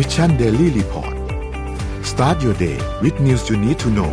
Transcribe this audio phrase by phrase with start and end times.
[0.00, 1.14] Mission Daily Report
[2.10, 4.12] start your day with news you need to know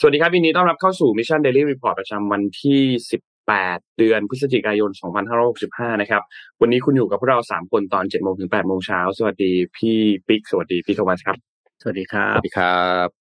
[0.00, 2.82] สวัสดีครับวันนี้ต้อนรับเข้าสู่ Mission Daily Report ประจำวันที่
[3.40, 4.90] 18 เดือนพฤศจิกายน
[5.46, 6.22] 2565 นะครับ
[6.60, 9.98] วันนี้คุณอยู่กับพวกเรา 3 คนตอน7โมงถึง8โมงเช้า สวัสดีพี่
[10.28, 11.36] ปิ๊ก สวัสดีพี่โทมัสครับ
[11.82, 13.19] สวัสดีครับ สวัสดีครับ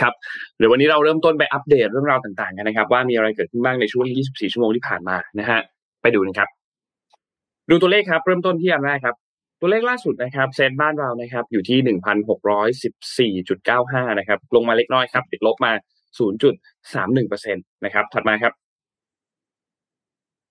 [0.00, 0.12] ครับ
[0.56, 5.60] เดี๋ยววันนี้เราเริ่มต้นไปอัปเดตเรื่องราวต่างๆกันนะครับ ว่ามีอะไรเกิดขึ้นบ้างในช่วง 24 ชั่วโมงที่ผ่านมานะฮะ
[6.02, 6.48] ไปดูนะครับ
[7.70, 9.16] ดูตัวเลขครับ เริ่มต้นที่อันแรกครับ
[9.60, 11.78] ตัวเลขล่าสุดนะครับเซ็นบ้านเรานะครับ อยู่ที่
[13.48, 15.72] 1,614.95 นะครับ ลงมาเล็กน้อยครับ ติดลบมา
[16.18, 18.52] 0.31%นะครับ ถัดมาครับ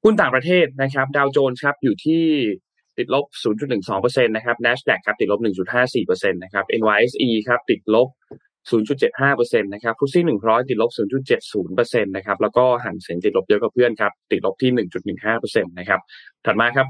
[0.03, 2.23] หุ้นต่างประเทศนะครับดาวโจนส์ครับอยู่ที่
[2.97, 3.25] ติดลบ
[3.75, 5.39] 0.12%นะครับ NASDAQ ครับติดลบ
[5.85, 8.07] 1.54%นะครับ NYSE ครับติดลบ
[8.71, 10.91] 0.75%นะครับฟุตซี่100 ติดลบ
[11.53, 14.71] 0.70%นะครับแล้วก็หันเซ็นติดลบเยอะกว่าเพื่อนครับ ติดลบที่
[15.27, 15.99] 1.15%นะครับ
[16.45, 16.87] ถัดมาครับ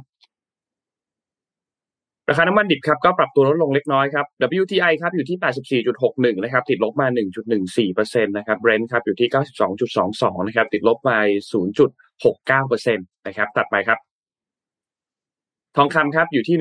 [2.30, 4.26] ราคาน้ำมันดิบครับก็ปรับตัวลดลงเล็กน้อยครับ
[4.62, 5.82] WTI ครับอยู่ที่
[6.32, 7.08] 84.61 นะครับ ติดลบมา
[7.68, 9.30] 1.14%นะครับ Brent ครับอยู่ที่
[9.88, 11.20] 92.22 นะครับ ติดลบมา
[12.68, 14.00] 0.69%นะครับ ตัดไปครับ
[15.76, 16.58] ทองคำครับอยู่ที่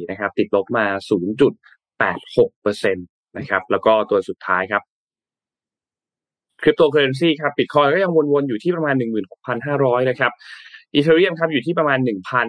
[0.00, 2.96] 1,758.64 นะครับ ติดลบมา 0.86%น
[3.36, 4.82] นะครับ แล้วก็ตัวสุดท้ายครับ
[6.62, 8.94] คริปโตเคอเรนซีครับบิตคอยก็ยังวนๆอยู่ที่ประมาณ
[9.52, 10.32] 16,500 นะครับ
[10.94, 11.98] Ethereum ครับอยู่ที่ประมาณ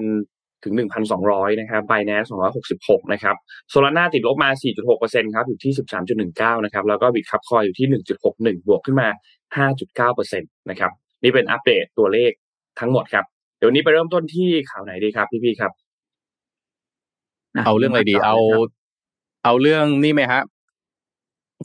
[0.08, 0.74] 1,000 ถึง
[1.18, 2.28] 1,200 นะครับ Binance
[2.70, 3.36] 266 นะครับ
[3.70, 4.50] Solana ติดลบมา
[4.92, 5.74] 4.6%ครับอยู่ที่
[6.20, 7.88] 13.19 นะครับ แล้วก็ Bitkub Coin อยู่ที่
[8.28, 9.08] 1.61 บวกขึ้นมา
[9.70, 10.92] 5.9%นะครับ
[11.24, 12.32] นี่เป็นอัปเดตตัวเลข
[12.80, 13.26] ทั้งหมดครับ
[13.58, 15.72] เดี๋ยวนี้ไปเริ่มต้นที่ข่าวไหนดีครับ พี่ๆครับ
[17.66, 18.38] เอาเรื่องอะไรดี เอา
[19.46, 20.42] เอาเรื่องนี่ไหมฮะ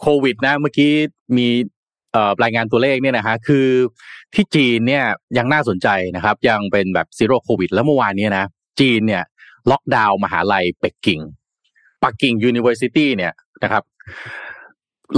[0.01, 0.93] โควิดนะเมื่อกี้
[1.37, 1.49] มี
[2.13, 3.67] เอ่อรายงานตัวเลขเนี่ยนะฮะคือ
[4.35, 5.05] ที่จีนเนี่ย
[5.39, 8.45] ยังน่าสนใจนะครับ ยังเป็นแบบ Zero Covid แล้วเมื่อวานนี้นะ
[8.81, 9.23] จีนเนี่ย
[9.71, 11.21] ล็อกดาวน์มหาลัย Peking
[12.03, 13.33] ปักกิ่ง University เนี่ย
[13.63, 13.83] นะครับ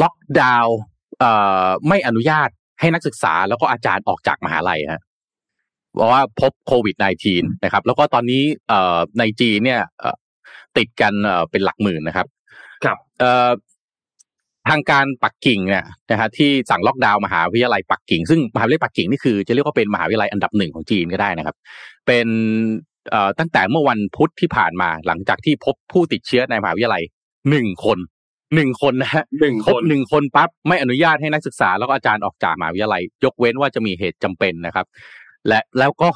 [0.02, 0.76] ล็อกดาวน์
[1.18, 1.32] เอ่
[1.64, 2.48] อไม่อนุญาต
[2.80, 5.02] ให้นักศึกษาแล้วก็อาจารย์ออกจากมหาลัยฮะ
[5.94, 6.96] เพราะว่าพบโควิด
[7.30, 10.16] -19 นะครับ แล้วก็ตอนนี้เอ่อในจีนเนี่ยเอ่อ
[10.76, 12.26] ติดกันเอ่อเป็นหลักหมื่นนะครับ
[12.84, 13.48] ครับเอ่อ
[14.68, 21.56] ทางการปักกิ่งเนี่ยนะฮะที่สั่งล็อกดาวน์มหาวิทยาลัยปักกิ่ง ซึ่งมหาวิทยาลัยปักกิ่งนี่คือจะเรียกว่าเป็นมหาวิทยาลัยอันดับหนึ่งของจีนก็ได้นะครับ
[22.06, 22.26] เป็น
[23.10, 27.02] เอ่อตั้งแต่เมื่อวันพุธที่ผ่านมาหลังจากที่พบผู้ติดเชื้อในมหาวิทยาลัย
[27.50, 27.98] หนึ่งคน
[28.54, 34.86] หนึ่งคนนะฮะหนึ่งคครบนหนึ่งคนปั๊บไม่อนุญาตให้นักศึกษาแล้วก็อาจารย์ออกจากมหาวิทยาลัย ยกเว้นว่าจะมีเหตุจำเป็นนะครับ
[35.48, 36.08] และแล้วก็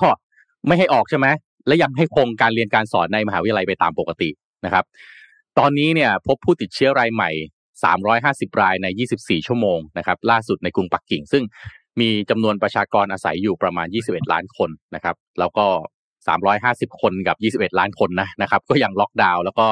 [0.67, 1.27] ไม่ให้ออกใช่ไหม
[1.67, 4.31] และยังให้คงการเรียนการสอนในมหาวิทยาลัยไปตามปกติ
[4.65, 4.85] นะครับ
[5.59, 7.31] ตอนนี้เนี่ยพบผู้ติดเชื้อรายใหม่
[7.83, 8.87] 350 รายใน
[9.19, 11.45] 24 ชั่วโมงนะครับล่าสุดในกรุงปักกิ่ง ซึ่ง
[12.01, 15.67] มีจำนวนประชากรอาศัยอยู่ประมาณ 21 ล้านคนนะครับ แล้วก็
[16.33, 19.67] 350 คนกับ 21 ล้านคนนะนะครับ ก็ยังล็อกดาวน์แล้วก็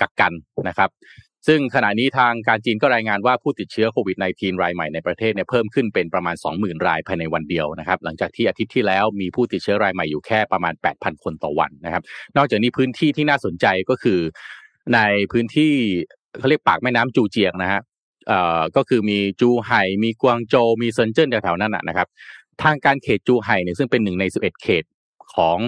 [0.00, 0.32] กักกัน
[0.68, 0.90] นะครับ
[1.46, 12.02] ซึ่งขณะนี้ทางการจีนก็รายงานว่าผู้ติดเชื้อโควิด -19 รายใหม่ในประเทศเนี่ยเพิ่มขึ้นเป็นประมาณ 20,000 รายภายในวันเดียวนะครับ หลังจากที่อาทิตย์ที่แล้วมีผู้ติดเชื้อรายใหม่อยู่แค่ประมาณ 8,000 คนต่อวันนะครับ
[12.36, 14.20] นอกจากนี้พื้นที่ที่น่าสนใจก็คือ
[14.94, 15.00] ใน
[15.32, 15.72] พื้นที่
[16.38, 17.80] เขาเรียกปากแม่น้ำจูเจียงนะฮะ
[18.28, 22.08] เอ่อก็คือมีจูไห่มีกวางโจวมีเซินเจิ้นแถวๆนั้นนะครับ
[22.62, 24.84] ทางการเขตจูไห่เนี่ยซึ่งเป็นหนึ่งใน11เอ็ดเขต
[25.34, 25.58] ของ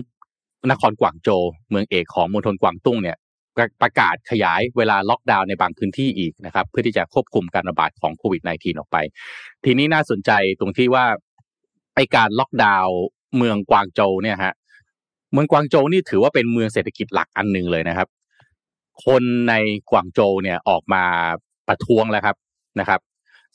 [0.70, 3.16] นครกวางโจวเมืองเอกของมณฑลกวางตุ้งเนี่ย
[3.56, 8.96] ประประกาศขยายเวลาล็อกดาวน์ในบางพื้นที่อีกนะครับ เพื่อที่จะควบคุมการระบาดของโควิด -19 ออกไป
[9.64, 10.30] ทีนี้น่าสนใจ
[10.60, 11.04] ตรงที่ว่า
[11.94, 12.96] ไอการล็อกดาวน์
[13.36, 14.54] เมืองกวางโจวเนี่ยฮะ
[15.32, 18.08] เมืองกวางโจวนี่ถือว่าเป็นเมืองเศรษฐกิจหลักอันหนึ่งเลยนะครับ
[19.06, 19.54] คนใน
[19.90, 21.04] กวางโจวเนี่ยออกมา
[21.68, 22.36] ประท้วงแล้วครับ
[22.80, 23.00] นะครับ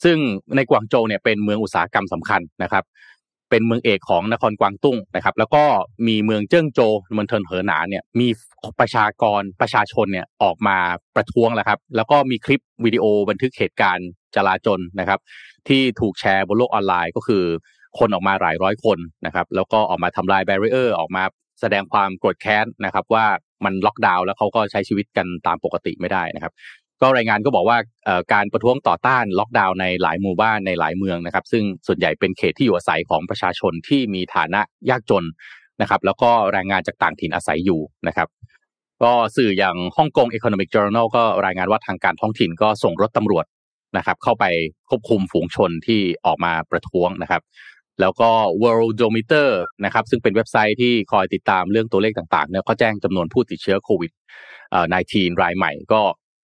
[0.04, 0.16] ซึ่ง
[0.56, 2.84] ในกวางโจวเนี่ยเป็นเมืองอุตสาหกรรมสำคัญนะครับ
[3.50, 5.64] เป็นเมืองเอกของนครกวางตุ้งนะครับ แล้วก็
[6.06, 8.28] มีเมืองเจิ้งโจวเมืองเทินเหอหนานเนี่ยมี
[8.80, 10.76] ประชากรประชาชนเนี่ยออกมา
[11.16, 15.20] ประท้วงแล้วครับ แล้วก็มีคลิปวิดีโอบันทึกเหตุการณ์จลาจลนะครับ
[15.68, 17.44] ที่ถูกแชร์บนโลกออนไลน์ก็คือ
[17.98, 21.24] คนออกมาหลายร้อยคนนะครับ แล้วก็ออกมาทำลายแบร r เออร์ออกมา
[21.60, 23.26] แสดงความโกรธแค้นนะครับว่า
[23.64, 26.52] มันล็อกดาวน์แล้วเขาก็ใช้ชีวิตกันตามปกติไม่ได้นะครับ
[27.02, 27.78] ก็รายงานก็บอกว่า
[28.32, 34.60] การประท้วงต่อต้านล็อกดาวน์ในหลายหมู่บ้านในหลายเมืองนะครับ ซึ่งส่วนใหญ่เป็นเขตที่อยู่อาศัยของประชาชนที่มีฐานะ
[34.90, 35.24] ยากจน
[35.80, 38.28] นะครับ แล้วก็แรงงานจากต่างถิ่นอาศัยอยู่นะครับ
[39.02, 43.46] ก็สื่ออย่างฮ่องกง Economic Journal ก็รายงานว่าทางการท้องถิ่นก็ส่งรถตำรวจ
[43.96, 44.44] นะครับ เข้าไป
[44.88, 47.42] ควบคุมฝูงชนที่ออกมาประท้วงนะครับ
[48.00, 48.30] แล้วก็
[48.62, 49.48] Worldometer
[49.84, 54.12] นะครับซึ่งเป็นเว็บไซต์ที่คอยติดตามเรื่องตัวเลขต่างๆเนี่ยก็แจ้งจำนวนผู้ติดเชื้อโควิด
[54.76, 56.00] 19 รายใหม่ก็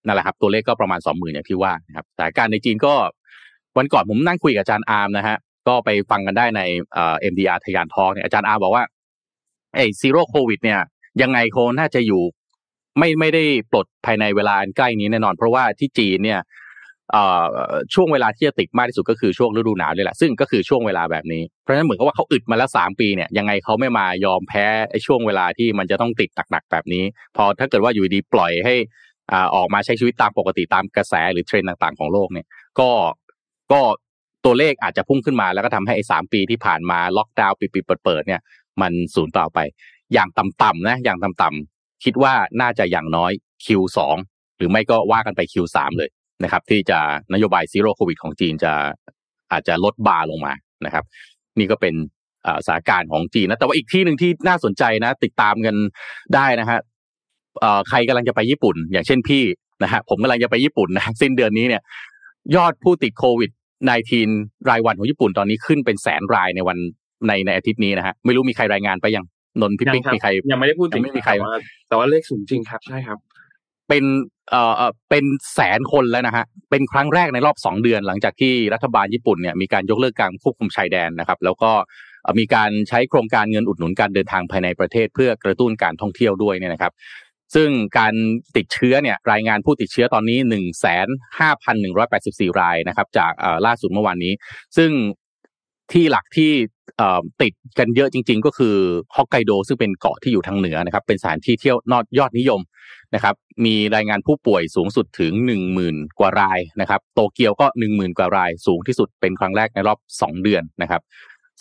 [0.06, 2.94] นั่นแหละครับตัวเลขก็ประมาณ 20,000อย่างที่ว่านะครับสถานการณ์ในจีนก็
[3.76, 5.36] วันก่อนผมนั่งคุยกับอาจารย์อาร์มนะฮะ
[5.68, 6.60] ก็ไปฟังกันได้ใน
[6.92, 8.84] เอ่อ MDR ทยานทองเนี่ยอาจารย์อาร์มบอกว่า
[9.74, 10.80] ไอ้ Zero Covid เนี่ย
[11.22, 12.22] ยังไงโคน่าจะอยู่
[12.98, 16.40] ไม่ไม่ได้ปลดภายในเวลาอันใกล้นี้แน่นอน เพราะว่าที่จีนเนี่ย
[17.94, 27.04] ช่วงเวลาที่จะติดมากที่สุดก็คือช่วงฤดูหนาวนี่แหละซึ่งก็คือช่วงเวลาแบบนี้เพราะฉะนั้นเหมือนกับว่าเขาอึดมาแล้วสามปีเนี่ยยังไงเขาไม่มายอมแพ้ไอ้ช่วงเวลาที่มันจะต้องติดหนักๆแบบนี้
[27.36, 28.74] พอถ้าเกิดว่าอยู่ดีปล่อยให้
[29.54, 32.46] ออกมาใช้ชีวิตตามปกติตามกระแสหรือเทรนด์ต่างๆของโลกเนี่ย
[32.80, 32.90] ก็
[33.72, 33.80] ก็
[34.44, 38.40] ตัวเลขอาจจะพุ่งขึ้นมาแล้วก็ทำให้ไอ้สามปีที่ผ่านมาล็อกดาวน์ปิดๆเปิดๆเนี่ย
[38.80, 39.58] มันศูนย์ต่อไป
[40.12, 43.32] อย่างต่ำๆนะอย่างต่ำๆคิดว่าน่าจะอย่างน้อย
[43.64, 43.98] Q2
[44.56, 46.10] หรือไม่ก็ว่ากันไป Q3 เลย
[46.44, 46.98] นะครับ ที่จะ
[47.32, 48.72] นโยบาย Zero Covid ของจีนจะ
[49.52, 50.52] อาจจะลดบาร์ลงมา
[50.86, 51.04] นะครับ
[51.58, 51.94] นี่ก็เป็น
[52.46, 55.76] อ่าสถานการณ์ของจีนนะแต่ว่าอีกที่หนึ่งที่น่าสนใจนะ ติดตามกัน
[56.34, 56.78] ได้นะฮะ
[57.60, 59.44] เอ่อใครกำลังจะไปญี่ปุ่น อย่างเช่นพี่
[59.82, 61.82] นะฮะผมกำลังจะไปญี่ปุ่นนะสิ้นเดือนนี้เนี่ย
[62.56, 63.50] ยอดผู้ติดโควิด
[64.10, 66.78] 19 รายวันของญี่ปุ่นตอนนี้ขึ้นเป็นแสนรายในวัน
[67.26, 69.24] ในในอาทิตย์นี้นะฮะไม่รู้มีใครรายงานไปยัง
[69.60, 71.58] นนท์พี่ยังปิ๊กครับมีใครยังไม่ได้พูดถึงยังไม่มีใครแต่ว่า
[71.88, 73.18] แต่ว่าเลขสูงจริงครับใช่ครับ
[73.90, 74.04] เป็น
[74.50, 81.72] เอ่อเป็นแสนคนแล้วนะฮะเป็นครั้งแรกในรอบสองเดือน หลังจากที่รัฐบาลญี่ปุ่นเนี่ยมีการยกเลิกการควบคุมชายแดนนะครับ แล้วก็
[82.38, 86.92] มีการใช้โครงการเงินอุดหนุนการเดินทางภายในประเทศ เพื่อกระตุ้นการท่องเที่ยวด้วยเนี่ยนะครับ
[87.54, 88.14] ซึ่งการ
[88.56, 91.08] ติดเชื้อเนี่ยรายงานผู้ติดเชื้อตอนนี้หนึ่งแสน
[91.38, 94.32] ห้าพันหนึ่งร้อยแปดสิบสี่รายนะครับ จากอ่อล่าสุดเมื่อวานนี้
[94.76, 94.90] ซึ่ง
[95.92, 96.50] ที่หลักที่
[97.42, 98.76] ติดกันเยอะจริง ๆ ก็คือ
[99.16, 102.60] ฮอกไกโดซึ่งเป็นเกาะที่อยู่ทางเหนือนะครับ เป็นสถานที่เที่ยวนอดยอดนิยม
[103.14, 103.34] นะครับ
[103.64, 111.02] มีรายงานผู้ป่วยสูงสุดถึงหนึ่งหมื่นกว่ารายนะครับ โตเกียวก็หนึ่งหมื่นกว่าราย สูงที่สุดเป็นครั้งแรกในรอบสองเดือนนะครับ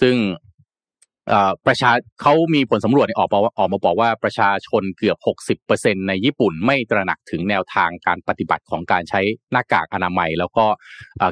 [0.02, 0.16] ซึ่ง
[1.68, 1.92] ประชา
[2.22, 5.18] เขามีผลสำรวจออกมาออกมาบอกว่าประชาชนเกือบ
[5.68, 9.22] 60%ในญี่ปุ่นไม่ตระหนักถึงแนวทางการปฏิบัติของการใช้
[9.52, 10.66] หน้ากากอนามัย แล้วก็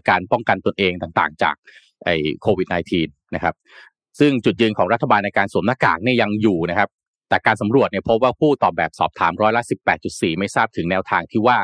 [0.09, 1.55] การป้องกันตนเองต่างๆ จาก
[2.05, 2.67] ไอ้โควิด
[3.01, 3.55] -19 นะครับ
[4.19, 6.89] ซึ่งจุดยืนของรัฐบาลในการสวมหน้ากากเนี่ยยังอยู่นะครับ
[7.29, 9.63] แต่การสำรวจเนี่ยพบว่าผู้ตอบแบบสอบถามร้อยละ
[10.01, 11.57] 18.4 ไม่ทราบถึงแนวทางที่ว่า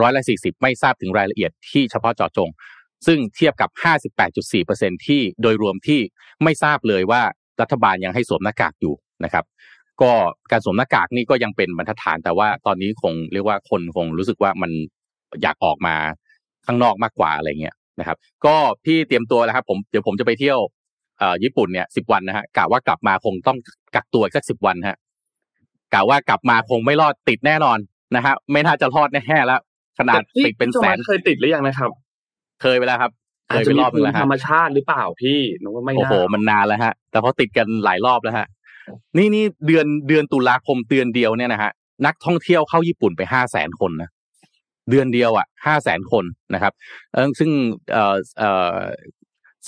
[0.00, 2.50] ร้อยละ 40 ไม่ทราบถึงรายละเอียดที่เฉพาะเจาะจง
[3.06, 3.70] ซึ่งเทียบกับ
[4.38, 6.00] 58.4%ที่โดยรวมที่
[6.42, 7.22] ไม่ทราบเลยว่า
[7.60, 8.94] รัฐบาลยังให้สวมหน้ากากอยู่
[9.24, 9.44] นะครับ
[10.02, 10.12] ก็
[10.50, 14.70] การสวมหน้ากากนี่ก็ยังเป็นบรรทัดฐาน แต่ว่าตอนนี้คงเรียกว่าคนคงรู้สึกว่ามัน
[15.42, 15.94] อยากออกมา
[16.66, 18.16] ข้างนอกมากกว่าอะไรเงี้ย นะครับ
[18.46, 18.54] ก็
[18.84, 20.58] พี่เตรียมตัวแล้วครับผมเดี๋ยวผมจะไปเที่ยว
[21.18, 23.58] เอ่อญี่ปุ่นเนี่ยสิบวันนะฮะกะว่ากลับมาคงต้อง
[23.94, 24.96] กักตัวอีกสักสิบวันฮะ
[25.94, 27.78] กะว่ากลับมาคงไม่รอดติดแน่นอน
[28.16, 29.60] นะฮะไม่น่าจะรอดแน่ๆแล้ว
[29.98, 31.90] ขนาดแต่พี่ติดเป็นพี่แสโทมันสเคยติดหรือยังนะครับ
[32.62, 33.10] เคยไปแล้วครับ
[33.48, 38.46] เคอาจยจะไปมีรอบนึภูงมิแล้วฮะธรรมชาติหรือเปล่าพี่นึกว่าไม่โอ้น่าโหมันนานแล้วฮะ แต่พอติดกันหลายรอบแล้วฮะ
[39.16, 41.70] นี่นี่เดือนเดือนตุลาคมเดือนเดียวเนี่ยนะฮะ
[42.06, 44.10] นักท่องเที่ยวเข้าญี่ปุ่นไปห้าแสนคนนะ
[44.90, 46.24] เดือนเดียวอะห้าแสนคน
[46.54, 46.72] นะครับ
[47.12, 47.50] เออซึ่ง
[47.92, 48.76] เอ่อเอ่อ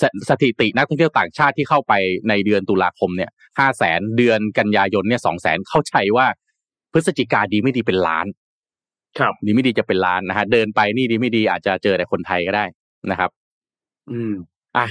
[0.01, 1.93] สสถิตินักท่องเที่ยวต่างชาติที่เข้าไป
[2.29, 6.27] ในเดือนตุลาคมเนี่ยห้าแสนเดือนกันยายนเนี่ยสองแสนเข้าใจว่า
[6.91, 8.25] พฤศจิกาดีไม่ดีเป็นล้าน
[9.19, 12.65] ครับ ดีไม่ดีจะเป็นล้านนะฮะเดินไปนี่ดีไม่ดีอาจจะเจอแต่คนไทยก็ได้
[13.11, 13.29] นะครับ
[14.11, 14.33] อืม
[14.77, 14.85] อะ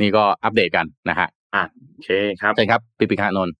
[0.00, 2.08] นี่ก็อัปเดตกันนะฮะอะโอเค
[2.42, 3.59] ครับใช่ครับปิปิกานนท์เ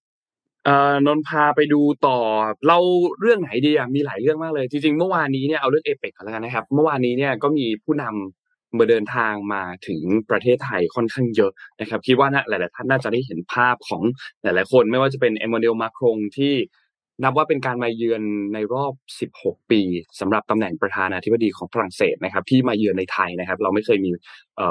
[1.05, 2.17] นนพาไปดูต่อ
[2.67, 2.77] เรา
[3.19, 14.01] เรื่องไหนดีอะมีหลายเรื่องมากเลยจริงๆเมื่อวานนี้เนี่ยเอาเรื่องเอเปกก่อนแล้วกันนะครับ เมื่อวานนี้เนี่ยก็มีผู้นำมาเดินทางมาถึงประเทศไทยค่อนข้างเยอะนะครับคิดว่านะหลายๆท่านน่าจะได้เห็นภาพของ
[14.43, 16.53] หลายๆคน ไม่ว่าจะเป็นเอม a นเ l ลมาครงที่
[17.23, 18.21] นับว่าเป็นการมาเยือน
[18.53, 18.93] ในรอบ
[19.31, 19.81] 16 ปี
[20.19, 24.11] สำหรับตำแหน่งประธานาธิบดีของฝรั่งเศสนะครับ ที่มาเยือนในไทยนะครับ เราไม่เคยมี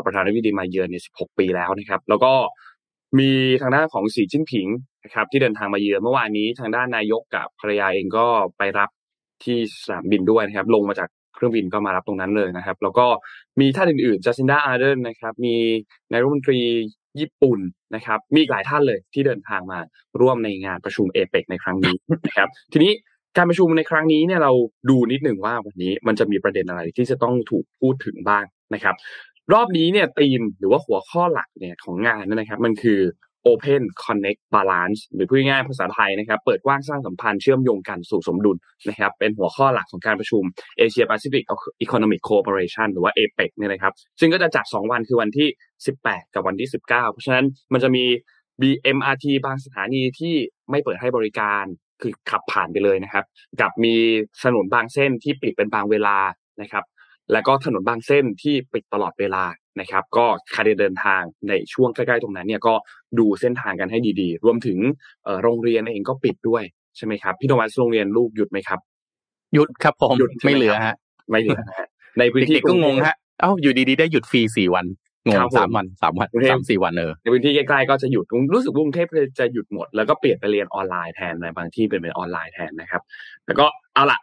[0.04, 2.32] ประธานาธิบดีมาเยือนใน 16 ปีแล้วนะครับ แล้วก็
[3.18, 3.30] มี
[3.62, 4.66] ทางด้านของสีจิ้นผิง
[5.04, 8.26] นะครับที่เดินทางมาเยือนเมื่อวานนี้ทางด้านนายกกับภรรยาเองก็
[8.58, 8.90] ไปรับ
[9.44, 13.06] ที่สนามบินด้วยนะครับ ลงมาจากเครื่องบินก็มารับตรงนั้นเลยนะครับ แล้วก็
[13.60, 15.56] มีท่านอื่นๆจัสซินดาอาร์เดนนะครับ มี
[16.10, 16.60] นายรัฐมนตรี
[17.20, 17.58] ญี่ปุ่น
[17.94, 19.78] นะครับ มีหลายท่านเลยที่เดินทางมา
[20.20, 21.94] ร่วมในงานประชุมเอเปกในครั้งนี้
[22.26, 22.92] นะครับ ทีนี้
[23.36, 24.52] การประชุมในครั้งนี้เนี่ยเรา
[24.90, 28.94] ดูนิดหนึ่งว่าวันนี้มันจะมีประเด็นอะไรที่จะต้องถูกพูดถึงบ้างนะครับ
[29.52, 33.00] รอบนี้เนี่ยธีมหรือว่าหัวข้อหลักเนี่ยของงานนยนะครับ มันคือ
[33.48, 38.56] Open Connect Balance หรือพูดง่ายๆภาษาไทยนะครับ เปิดกว้างสร้างสัมพันธ์เชื่อมโยงกันสู่สมดุล
[38.88, 40.42] นะครับ เป็นหัวข้อหลักของการประชุม
[40.80, 41.44] Asia Pacific
[41.84, 45.48] Economic Cooperation หรือว่า APEC เนี่ยนะครับ ซึ่งก็จะจัด 2 วันคือวันที่
[45.92, 48.04] 18 กับวันที่ 19 เพราะฉะนั้นมันจะมี
[48.60, 50.34] BMRT บางสถานีที่
[50.70, 51.64] ไม่เปิดให้บริการ
[52.02, 53.24] คือขับผ่านไปเลยนะครับ
[53.60, 53.94] กับมี
[54.42, 56.18] ถนนบางเส้นที่ปิดเป็นบางเวลา
[56.62, 56.84] นะครับ
[57.32, 59.44] แล้วก็ถนนบางเส้นที่ปิดตลอดเวลา
[59.80, 62.74] นะครับ ก็ใครจะเดินทางในช่วงใกล้ๆตรงนั้นเนี่ยก็
[63.18, 64.78] ดูเส้นทางกันให้ดีๆ รวมถึง
[65.24, 66.62] เอ่อโรงเรียนเองก็ปิดด้วย
[66.96, 68.80] ใช่ไหมครับพี่โทมัสโรงเรียนลูกหยุดไหมครับ
[69.54, 70.94] หยุดครับผมหยุดใช่ไหมไม่เหลือฮะ
[71.30, 74.86] ไม่เหลือนะฮะในพื้นที่เด็กๆก็งงฮะเอ้าอยู่ดีๆได้หยุดฟรีสี่วัน
[75.26, 79.08] งงครับผมสามวันสามวันกรุงเทพสามสี่วันเออในพื้นที่ใกล้ๆก็จะหยุดรู้สึกว่ากรุงเทพ
[79.40, 83.02] จะหยุดหมด แล้วก็เปลี่ยนไปเรียนออนไลน์แทนในบางที่เป็นเป็นออนไลน์แทนนะครับ
[83.46, 84.18] แล้วก็เอาละ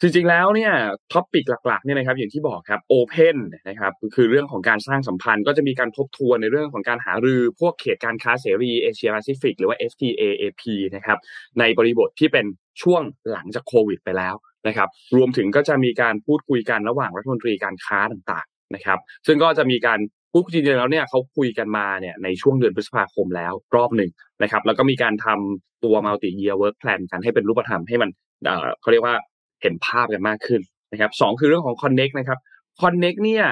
[0.00, 0.72] จริงๆแล้วเนี่ย
[1.12, 3.36] topic หลักๆเนี่ยนะครับอย่างที่บอกครับ Open
[3.68, 10.62] นะครับคือเรื่องของการสร้างสัมพันธ์ก็จะมีการทบทวนในเรื่องของการหารือพวกเขตการค้าเสรีเอเชียแปซิฟิกหรือว่า FTAAP
[10.96, 11.18] นะครับ
[11.58, 12.46] ในบริบทที่เป็น
[12.82, 14.34] ช่วงหลังจากโควิดไปแล้ว
[14.68, 20.00] นะครับรวมถึงก็จะมีการพูดคุยกันระหว่างรัฐมนตรีการค้าต่างๆนะครับซึ่งก็จะมีการ
[20.32, 24.10] พูดคุยจริงๆแล้วเนี่ยเขาคุยกันมาเนี่ยในช่วงเดือนพฤษภาคมแล้วรอบหนึ่ง
[24.42, 28.10] นะครับแล้วก็มีการทำตัว multi year work plan กันให้เป็นรูปธรรมให้มัน
[28.44, 29.14] เออเขาเรียกว่า
[29.62, 30.60] เห็นภาพกันมากขึ้น
[30.92, 32.38] นะครับสองคือเรื่องของ connect นะครับ
[32.80, 33.46] connect เนี่ย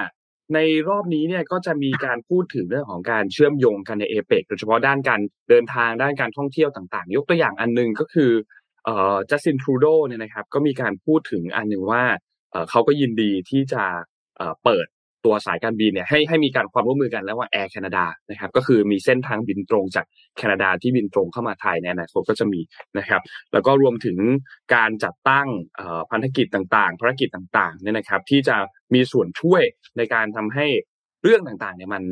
[0.54, 8.30] ในรอบนี้เนี่ยก็จะมีการพูดถึงเรื่องของการเชื่อมโยงกันในเอเปกโดยเฉพาะด้านการเดินทางด้านการท่องเที่ยวต่างๆ ยกตัวอย่างอันหนึงก็คือ
[8.85, 12.02] เอ่อจัสตินทรูโดเนี่ยนะครับก็มีการพูดถึงอันหนึ่งว่า
[12.50, 13.85] เอ่อเขาก็ยินดีที่จะ
[14.37, 14.87] เอ่อเปิด
[15.25, 22.61] ตัวสายการบินเนี่ยให้ให้มีการความร่วมมือกันระหว่าแอร์แคนาดานะครับก็คือมีเส้นทางบินตรงจากแคนาดาที่บินตรงเข้ามาไทยในอนาคตก็จะมี
[22.99, 24.19] นะครับ แล้วก็รวมถึง
[24.75, 25.49] การจัดตั้ง
[26.11, 28.57] พันธกิจต่างๆภารกิจต่างๆเนี่ยนะครับ ที่จะ
[28.95, 29.62] มีส่วนช่วย
[29.97, 30.67] ในการทำให้
[31.23, 32.02] เรื่องต่างๆเนี่ยมัน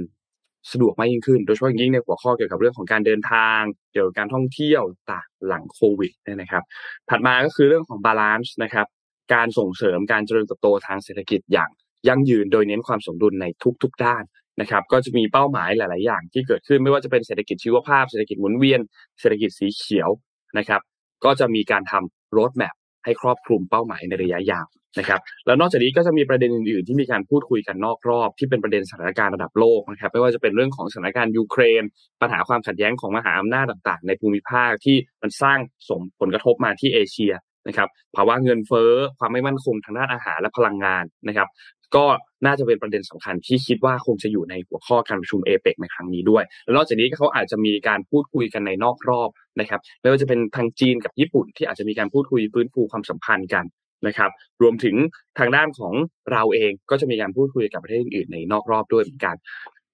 [0.73, 3.61] สะดวกมากยิ่งขึ้น โดยเฉพาะอย่างยิ่งในหัวข้อเกี่ยวกับเรื่องของการเดินทาง
[3.93, 6.65] เกี่ยวกับการท่องเที่ยวต่างหลังโควิดเนี่ยนะครับ
[7.11, 8.87] ถัดมาก็คือเรื่องของ Balance นะครับ
[9.35, 11.71] การส่งเสริมการเจริญเติบโตทางเศรษฐกิจอย่าง
[12.09, 13.47] ยั่งยืนโดยเน้นความสมดุลใน
[13.83, 14.23] ทุก ๆ ด้าน
[14.61, 18.81] นะครับก็จะมีเป้าหมายหลาย ๆ อย่างที่เกิดขึ้นไม่ว่าจะเป็นเศรษฐกิจชีวภาพเศรษฐกิจหมุนเวียน
[19.21, 20.11] เศรษฐกิจสีเขียว
[20.59, 20.81] นะครับ
[21.25, 24.67] ก็จะมีการทำ road map ให้ครอบคลุมเป้าหมายในระยะยาว
[24.99, 31.83] นะครับแล้วนอกจากนี้ก็จะมีประเด็นอื่น ๆ ที่มีการพูดคุยกันนอกรอบ ที่เป็นประเด็นสถานการณ์ระดับโลกนะครับไม่ว่าจะเป็นเรื่องของสถานการณ์ยูเครน
[32.21, 37.33] ปัญหาความขัดแย้งของมหาอำนาจต่าง ๆ ในภูมิภาคที่มันสร้างสมผลกระทบมาที่เอเชีย
[37.69, 41.49] นะครับภาวะเงินเฟ้อความไม่มั่นคงทางด้านอาหารและพลังงานนะครับ
[41.97, 42.07] ก็
[42.47, 49.31] น่าจะเป็นประเด็นสำคัญที่คิดว่าคงจะอยู่ในหัวข้อการประชุมเอเปกในครั้งนี้ด้วย แล้วนอกจากนี้เขาอาจจะมีการพูดคุยกันในนอกรอบ
[49.61, 53.65] นะครับไม่ว่าจะเป็นทางจีนกับญี่ปุ่น ที่อาจจะมีการพูดคุยฟื้นฟูความสัมพันธ์กัน
[54.07, 54.31] นะครับ
[54.63, 54.97] รวมถึง
[55.39, 55.93] ทางด้านของ
[56.33, 59.37] เราเองก็จะมีการพูดคุยกับประเทศอื่นในนอกรอบด้วยเหมือนกัน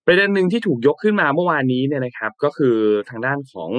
[0.07, 2.77] ประเด็นหนึ่งที่ถูกยกขึ้นมาเมื่อวานนี้เนี่ยนะครับ ก็คือ
[3.11, 3.71] ทางด้านของ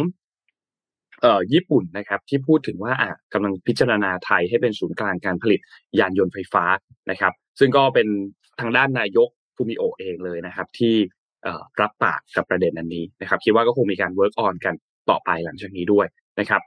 [1.21, 5.59] เอ่อญี่ปุ่นนะครับที่พูดถึงว่าอะกำลังพิจารณาไทยให้เป็นศูนย์กลางการผลิต
[5.99, 6.63] ยานยนต์ไฟฟ้า
[7.11, 8.07] นะครับ ซึ่งก็เป็น
[8.59, 10.95] ทางด้านนายกฟูมิโอเองเลยนะครับ ที่
[11.43, 14.73] เอ่อรับปากกับประเด็นอันนี้นะครับคิดว่าก็คงมีการ work on กัน
[15.09, 16.07] ต่อไปหลังจากนี้ด้วย
[16.39, 16.61] นะครับ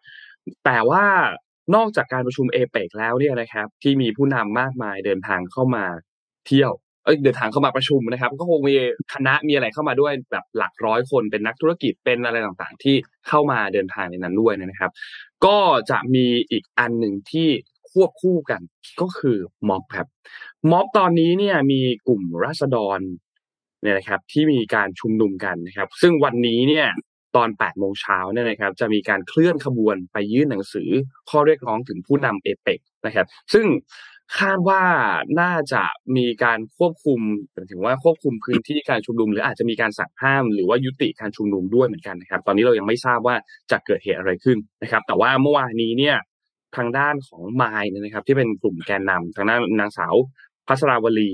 [0.64, 1.04] แต่ว่า
[1.75, 5.85] นอกจากการประชุมเอเปกแล้วเนี่ยนะครับ ที่มีผู้นำมากมายเดินทางเข้ามา
[6.47, 6.73] เที่ยว
[7.23, 8.75] เดินทางเข้ามาประชุมนะครับ ก็คงมี
[9.12, 12.97] คณะมีอะไรเข้ามาด้วยแบบหลักร้อยคนเป็นนักธุรกิจเป็นอะไรต่างๆ ที่
[13.28, 14.90] เข้ามาเดินทางในนั้นด้วยนะครับ
[15.47, 15.59] ก็
[15.90, 17.49] จะมีอีกอันหนึ่งที่
[17.90, 18.61] ควบคู่กัน
[19.00, 19.37] ก็คือ
[19.69, 20.07] ม็อบครับ
[20.71, 23.00] ม็อบตอนนี้เนี่ยมีกลุ่มราษฎร
[23.83, 26.88] เนี่ยนะครับที่มีการชุมนุมกันนะครับ ซึ่งวันนี้เนี่ย
[27.37, 30.88] ตอน8โมงเช้าเนี่ยนะครับจะมีการเคลื่อนขบวนไปยื่นหนังสือ
[31.30, 33.66] ข้อเรียกร้องถึงผู้นำเอเปกนะครับ ซึ่ง
[34.38, 34.82] คาดว่า
[35.40, 35.82] น่าจะ
[36.16, 37.20] มีการควบคุม
[37.70, 43.37] ถึงว่าควบคุมพื้นที่การชุมนุม หรืออาจจะมีการสั่งห้าม หรือว่ายุติการชุมนุมด้วยเหมือนกันนะครับ ตอนนี้เรายังไม่ทราบว่า
[43.70, 46.16] จะเกิดเหตุอะไรขึ้นนะครับ แต่ว่าเมื่อวานนี้เนี่ย
[46.76, 50.14] ทางด้านของมายนะครับ ที่เป็นกลุ่มแกนนำทางด้านนางสาว
[50.68, 51.30] พัชราวลี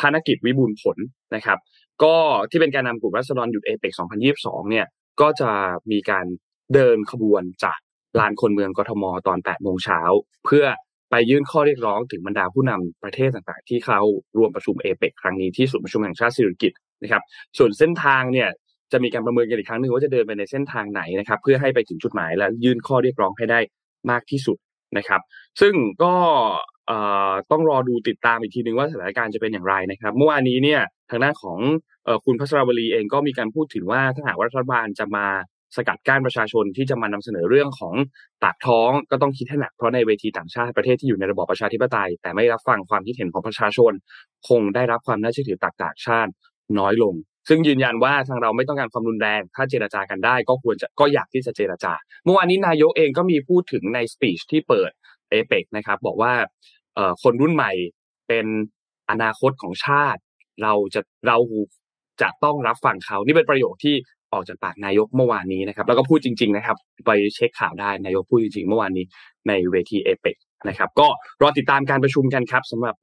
[0.00, 0.96] ธนกิจวิบูลผล
[1.34, 1.58] นะครับ
[2.02, 2.16] ก็
[2.50, 3.92] ที่เป็นแกนนำกลุ่มรัษฎรหยุดเอเปก
[4.32, 4.86] 2022 เนี่ย
[5.20, 5.50] ก็จะ
[5.90, 6.26] มีการ
[6.74, 7.78] เดินขบวนจาก
[8.18, 10.00] ลานคนเมืองกทมตอน 8 โมงเช้า
[10.44, 10.64] เพื่อ
[11.10, 14.00] ไปยื่นข้อเรียกร้องถึงบรรดาผู้นำประเทศต่างๆ ที่เขา
[14.38, 16.72] รวมประชุมเอเปกครั้งนี้ที่ศูนย์ประชุมแห่งชาติสิริกิต
[17.02, 17.22] นะครับ
[17.58, 18.48] ส่วนเส้นทางเนี่ย
[18.92, 23.60] จะมีการประเมินกันอีกครั้งหนึ่งว่าจะเดินไปในเส้นทางไหนนะครับ เพื่อให้ไปถึงจุดหมายและยื่นข้อเรียกร้องให้ได้
[24.10, 24.56] มากที่สุด
[24.98, 25.20] นะครับ
[25.60, 26.14] ซึ่งก็
[27.50, 31.58] ต้องรอดูติดตามอีกทีนึงว่าสถานการณ์จะเป็นอย่างไรนะครับ เมื่อวานนี้เนี่ยทางด้านของ
[32.24, 35.26] คุณพัชรวลีเองก็มีการพูดถึงว่าถ้าหากรัฐบาลจะมา
[35.76, 37.94] สกัดกั้นประชาชนที่จะมานำเสนอเรื่องของ
[38.42, 43.92] ปากท้องก็ต้องคิดให้หนักเพราะในเวทีต่างชาติประเทศที่อยู่ในระบอบประชาธิปไตย แต่ไม่รับฟังความคิดเห็นของประชาชน
[44.48, 46.30] คงได้รับความน่าเชื่อถือจากต่างชาติ
[46.78, 47.14] น้อยลง
[47.48, 51.92] ซึ่งยืนยันว่าทางเราไม่ต้องการความรุนแรง ถ้าเจรจากันได้ก็ควรจะก็อยากที่จะเจรจา
[52.24, 54.90] เมื่อวานนี้นายกเองก็มีพูดถึงในสปีชที่เปิด
[55.30, 56.32] เอเปกนะครับบอกว่า
[57.22, 57.72] คนรุ่นใหม่
[58.28, 58.46] เป็น
[59.10, 60.20] อนาคตของชาติ
[60.62, 61.38] เราจะเรา
[62.22, 63.96] จะต้องรับฟังเขา นี่เป็นประโยคที่
[64.32, 69.04] ออกจากปากนายกเมื่อวานนี้นะครับ แล้วก็พูดจริง ๆ นะครับ ไปเช็คข่าวได้นายกพูดจริงๆเมื่อวานนี้
[69.48, 70.36] ในเวทีเอเปก
[70.68, 71.08] นะครับ ก็
[71.42, 72.96] รอติดตามการประชุมกันครับสำหรับ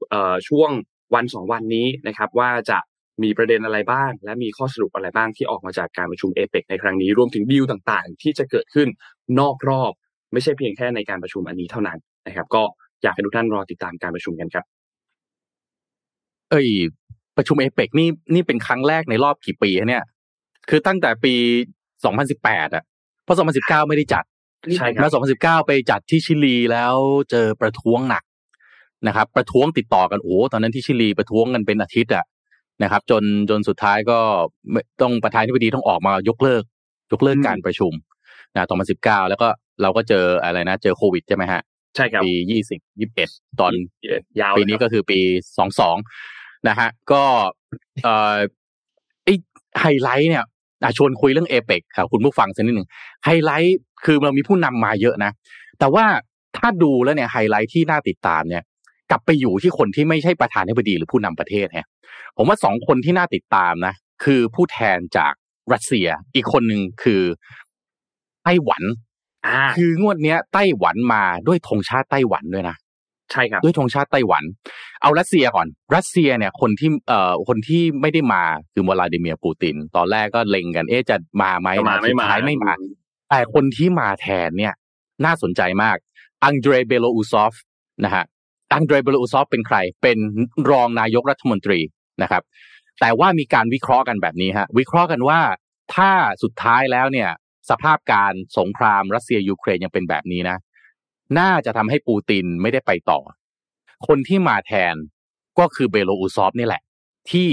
[0.47, 0.71] ช่วง
[1.15, 2.79] วันสองวันนี้นะครับ ว่าจะ
[3.23, 8.87] มีประเด็นอะไรบ้าง และมีข้อสรุปอะไรบ้างที่ออกมาจากการประชุมเอเปกในครั้งนี้รวมถึงดีลต่างๆ ที่จะเกิดขึ้น
[9.39, 9.91] นอกรอบ
[10.33, 12.63] ไม่ใช่เพียงแค่ในการประชุมอันนี้เท่านั้นนะครับ ก็
[13.03, 14.65] อยากให้ทุกท่านรอติดตามการประชุมกันครับ
[16.51, 16.67] เอ้ย
[17.37, 20.03] ประชุมเอเปกนี่นี่เป็นครั้งแรกในรอบกี่ปีเนี่ย
[20.69, 21.33] คือตั้งแต่ปี
[22.05, 22.83] 2018 อะ
[23.23, 24.23] เพราะ 2019 ไม่ได้จัด
[24.77, 25.23] ใช่ครัแล้วบ
[25.61, 26.95] 2019 ไปจัดที่ชิลีแล้ว
[27.31, 28.23] เจอประท้วงหนัก
[29.07, 32.25] นะครับ ประท้วงติดต่อกันโอ้โหตอนนั้นที่ชิลีประท้วงกันเป็นอาทิตย์อะ
[32.83, 34.17] นะครับ จนจนสุดท้ายก็
[34.71, 36.63] ไม่ต้องประธานาธิบดีต้องออกมายกเลิก
[37.11, 37.93] ยกเลิกอืมการประชุม
[38.55, 38.67] นะ
[38.97, 39.47] 2019 แล้วก็
[39.81, 41.61] เราก็เจออะไรนะ เจอโควิดใช่ไหมฮะ
[41.95, 42.33] ใช่ครับปี
[42.79, 43.73] 20 21ตอน
[44.39, 45.19] ยาวปีนี้ก็คือปี
[45.57, 45.97] สองสอง
[46.67, 47.23] นะฮะก็
[48.03, 48.37] เอ่อ
[49.23, 49.29] ไอ
[49.79, 50.47] ไฮไลท์เนี่ยอะ
[50.97, 52.87] ชวนคุยเรื่องเอเปกครับคุณผู้ฟังสักนิดหนึ่ง
[53.25, 55.31] ไฮไลท์คือเรามีผู้นำมาเยอะนะ
[55.79, 56.05] แต่ว่า
[56.57, 58.63] ถ้าดูแล้วเนี่ยไฮไลท์ที่น่าติดตามเนี่ย
[59.11, 61.87] กลับไปอยู่ที่คนที่ไม่ใช่ประธานาธิบดีหรือผู้นำประเทศฮะ
[62.37, 65.33] ผมว่าสองคนที่น่าติดตามนะ คือผู้แทนจาก
[65.73, 67.21] รัสเซีย อีกคนหนึ่งคือ
[68.43, 68.83] ไต้หวัน
[69.47, 72.75] อ่าคืองวดเนี้ยไต้หวันมาด้วยธงชาติไต้หวันด้วยนะ
[73.31, 74.43] ใช่ครับด้วยธงชาติไต้หวัน
[75.01, 82.73] เอารัสเซียก่อน รัสเซียเนี่ยคนที่เอ่อคนที่ไม่ได้มาคือวลาดิเมียร์ปูติน ตอนแรกก็เล็งกันเอ๊ะจะมาไหมก็มานะไม่สุดมาท้ายไม่มา
[83.29, 84.73] แต่คนที่มาแทนเนี่ย
[85.25, 85.97] น่าสนใจมาก
[86.43, 87.53] อังเดรเบโลอูซอฟ
[88.05, 88.25] นะฮะ
[88.73, 90.17] อังเดรเบโลอูซอฟเป็นใคร เป็น
[90.71, 91.79] รองนายกรัฐมนตรี
[92.21, 92.43] นะครับ
[93.01, 95.39] แต่ว่ามีการวิเคราะห์กันแบบนี้ฮะวิเคราะห์กันว่า
[95.95, 96.11] ถ้า
[96.43, 97.29] สุดท้ายแล้วเนี่ย
[97.69, 100.57] สภาพการสงครามรัสเซียยูเครนยังเป็นแบบนี้นะ
[101.39, 103.19] น่าจะทำให้ปูตินไม่ได้ไปต่อ
[104.07, 104.95] คนที่มาแทน
[105.59, 106.81] ก็คือเบโลอูซอฟนี่แหละ
[107.31, 107.49] ที่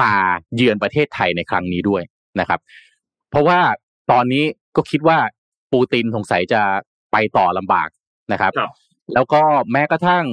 [0.00, 0.12] มา
[0.56, 2.02] เยือนประเทศไทยในครั้งนี้ด้วย
[2.40, 2.60] นะครับ
[3.30, 3.58] เพราะว่า
[4.10, 4.44] ตอนนี้
[4.76, 5.18] ก็คิดว่า
[5.72, 6.62] ปูตินสงสัยจะ
[7.12, 7.88] ไปต่อลำบาก
[8.32, 8.70] นะครับครับ
[9.14, 10.24] แล้วก็แม้กระทั่ง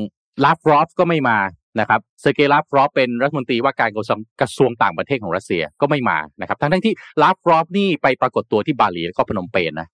[0.43, 1.39] ลาฟรอฟก็ไม่มา
[1.79, 9.87] นะครับเซอร์เกย์ลาฟรอฟเป็นรัฐมนตรีว่าการกระทรวงกระทรวงต่างประเทศของรัสเซียก็ไม่มานะครับ ทั้งทั้งๆที่ลาฟรอฟนี่ไปปรากฏตัวที่บาหลีแล้วก็พนมเปญนะ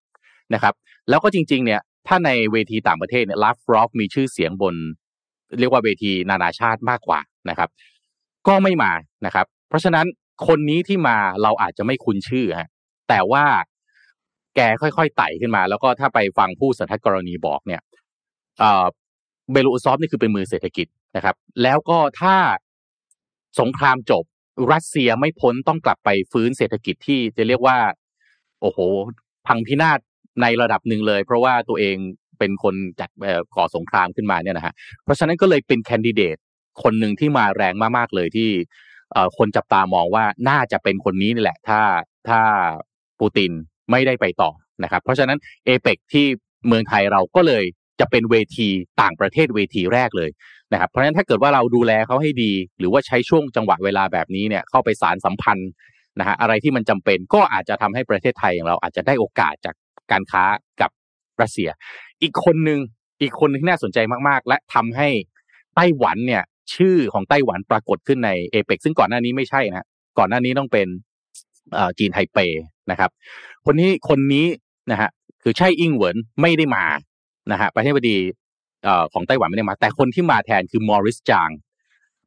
[0.54, 0.74] นะครับ
[1.10, 4.76] แล้วก็จริง ๆ เนี่ย ถ้าในเวทีต่างประเทศเนี่ยลาฟรอฟมีชื่อเสียงบน
[5.60, 7.70] เรียกว่าเวทีนานาชาติมากกว่านะครับ
[8.48, 8.92] ก็ไม่มา
[9.26, 10.06] นะครับ เพราะฉะนั้น
[10.48, 12.70] คนนี้ที่มาเราอาจจะไม่คุ้นชื่อฮะ
[13.10, 13.46] แต่ว่า
[14.56, 17.82] แกค่อยๆไต่ขึ้นมา แล้วก็ถ้าไปฟังผู้สันทัดกรณีบอกเนี่ย
[18.60, 22.36] เบลูซอฟนี่คือเป็นมือเศรษฐกิจนะครับ แล้วก็ถ้า
[23.60, 24.24] สงครามจบ
[24.74, 27.78] รัสเซียไม่พ้นต้องกลับไปฟื้นเศรษฐกิจที่จะเรียกว่า
[28.62, 28.80] โอ้โห
[29.48, 30.00] พังพินาศ
[30.42, 31.96] ในระดับหนึ่งเลย เพราะว่าตัวเอง
[32.40, 33.10] เป็นคนจัด
[33.56, 36.38] ก่อสงครามขึ้นมาเนี่ยนะฮะเพราะฉะนั้นก็เลยเป็นแคนดิเดต
[36.84, 38.50] คนหนึ่งที่มาแรงมากๆเลยที่
[39.38, 41.82] คนจับตามองว่าน่าจะเป็นคนนี้นี่แหละ ถ้า
[42.30, 42.42] ถ้า
[43.20, 43.52] ปูติน
[43.92, 44.52] ไม่ได้ไปต่อ
[44.84, 46.26] นะครับ เพราะฉะนั้นเอเปกที่
[46.68, 47.64] เมืองไทยเราก็เลย
[48.00, 48.68] จะเป็นเวที
[49.02, 50.30] ต่างประเทศเวทีแรกเลย
[50.74, 55.70] นะครับ เพราะฉะนั้นถ้าเกิดว่าเราดูแลเขาให้ดี หรือว่าใช้ช่วงจังหวะเวลาแบบนี้เนี่ยเข้าไปสารสัมพันธ์
[56.20, 59.76] นะฮะอะไรที่มันจำเป็นก็อาจจะทำให้ประเทศไทยของเราอาจจะได้โอกาสจาก
[60.12, 60.44] การค้า
[60.82, 60.92] กับ
[61.42, 61.70] รัสเซีย
[62.22, 62.80] อีกคนหนึ่ง
[63.22, 65.10] อีกคนนึงที่น่าสนใจมากๆ และทำให้
[65.76, 66.44] ไต้หวันเนี่ย
[66.76, 69.88] ชื่อของไต้หวันปรากฏขึ้นในเอเปกซึ่งก่อนหน้านี้ไม่ใช่นะ
[70.18, 70.88] ก่อนหน้านี้ต้องเป็น
[71.78, 72.38] อ่อจีนไทเป
[72.92, 73.10] นะครับ
[73.66, 74.48] คนนี้คนนี้
[74.92, 75.10] นะฮะ
[75.44, 76.86] คือใช่อิงเหวินไม่ได้มา
[77.52, 78.18] นะฮะประธานาธิบดี
[78.88, 81.50] อ่อของไต้หวันไม่ได้มา แต่คนที่มาแทนคือมอริสจาง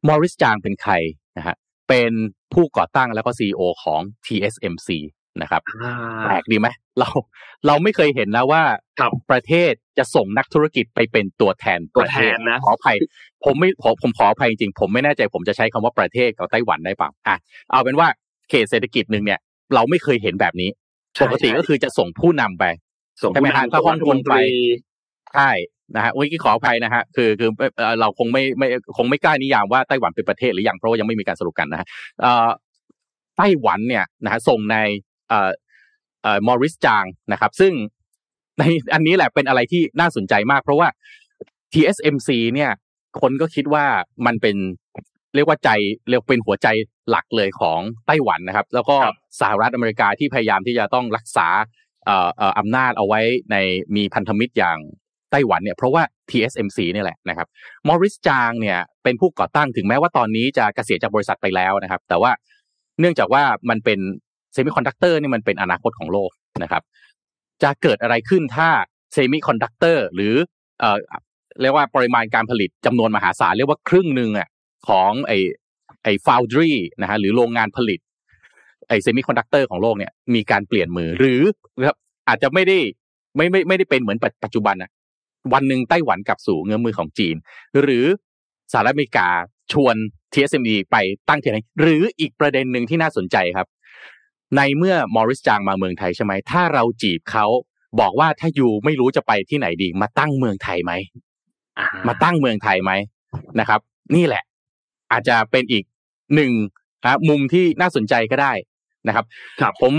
[0.07, 0.93] มอริสจางเป็นใคร
[1.37, 1.55] นะฮะ
[1.89, 2.11] เป็น
[2.53, 4.89] ผู้ก่อตั้งแล้วก็ซีอของ TSMC
[5.41, 5.93] นะครับอ่า
[6.23, 6.67] แปลกดีไหม
[6.99, 7.09] เรา
[7.67, 8.61] เราไม่เคยเห็นนะว่า
[8.99, 12.95] ครับประเทศจะส่งนักธุรกิจไปเป็นตัวแทนประเทศตัวแทนนะขออภัย
[13.45, 17.35] ผมไม่ผมผมขออภัยจริงๆผมไม่แน่ใจผมจะใช้คำว่าประเทศกับไต้หวันได้เปล่าอะ
[17.71, 18.07] เอาเป็นว่า
[18.49, 19.39] เขตเศรษฐกิจหนึ่งเนี่ย
[19.73, 20.69] เราไม่เคยเห็นแบบนี้
[21.13, 22.65] ใช่ปกติก็คือจะส่งผู้นำไป
[23.23, 24.45] ส่งใช่ไหมฮะผู้นำถ้าฮ่องกงไปรัฐมนตรี
[25.35, 25.51] ใช่
[25.95, 28.67] นะฮะเมื่อกี้ขออภัยนะฮะคือคือเอ่อเราคงไม่ไม่
[28.97, 31.87] คงไม่กล้านิยามว่าไต้หวันเป็นประเทศหรือยังเพราะว่ายังไม่มีการสรุปกันนะฮะ
[32.21, 32.49] เอ่อ
[33.37, 34.77] ไต้หวันเนี่ยนะฮะส่งใน
[35.29, 35.51] เอ่อ
[36.23, 37.73] เอ่อมอริสจางนะครับ ซึ่ง
[38.59, 40.87] ในอันนี้แหละเป็นอะไรที่น่าสนใจมาก เพราะว่า
[41.73, 42.71] TSMC เนี่ย
[43.21, 43.85] คนก็คิดว่า
[44.25, 44.57] มันเป็น
[45.35, 45.69] เรียกว่าใจ
[46.09, 46.67] เรียกเป็นหัวใจ
[47.09, 51.47] หลักเลยของไต้หวันนะครับ แล้วก็ครับสหรัฐอเมริกาที่พยายามที่จะต้องรักษา
[52.05, 53.55] เอ่อเอ่ออำนาจเอาไว้ใน
[53.95, 54.77] มีพันธมิตรอย่าง
[55.31, 57.47] ไต้หวันเนี่ยเพราะว่า TSMC เนี่ยแหละนะครับ
[57.87, 62.31] มอริสจางเนี่ยเป็นผู้ก่อตั้งถึงแม้ว่าตอนนี้จะเกษียณจากบริษัทไปแล้วนะครับ แต่ว่า
[62.99, 63.99] เนื่องจากว่ามันเป็น
[64.55, 66.31] semiconductor นี่มันเป็นอนาคตของโลก
[66.63, 66.83] นะครับ
[67.63, 68.69] จะเกิดอะไรขึ้นถ้า
[69.13, 70.33] semiconductor หรือ
[70.79, 70.97] เอ่อ
[71.61, 74.47] เรียกว่าปริมาณการผลิตจำนวนมหาศาลเรียกว่าครึ่งหนึ่งอะ
[74.87, 75.33] ของไอ
[76.03, 77.99] ไอ foundry นะฮะหรือโรงงานผลิต
[78.87, 81.41] ไอ semiconductor ของโลกเนี่ยมีการเปลี่ยนมือหรือ
[81.87, 82.77] ครับอาจจะไม่ได้
[83.35, 84.91] ไม่ไม่ไม่ได้เป็นเหมือนปัจปัจจุบันนะ
[85.53, 87.35] วันหนึ่งไต้หวันกลับสู่เงื้อมือของจีน
[87.81, 88.05] หรือ
[88.71, 89.27] สหรัฐอเมริกา
[89.73, 89.95] ชวน
[90.33, 90.95] TSMC ไป
[91.29, 93.67] ตั้งที่ไหนหรืออีกประเด็นหนึ่งที่น่าสนใจครับ
[94.55, 97.45] ในเมื่อมอริสจางมาเมืองไทยใช่ไหมถ้าเราจีบเขา
[97.99, 100.91] บอกว่าถ้าอยู่ไม่รู้จะไปที่ไหนดี มาตั้งเมืองไทยไหม
[101.79, 102.91] อ่ามาตั้งเมืองไทยไหม
[103.59, 103.79] นะครับ
[104.15, 104.43] นี่แหละ
[105.11, 105.83] อาจจะเป็นอีก
[106.35, 106.51] หนึ่ง
[107.09, 108.53] ครับมุมที่น่าสนใจก็ได้
[109.07, 109.25] นะครับ
[109.61, 109.93] ครับผม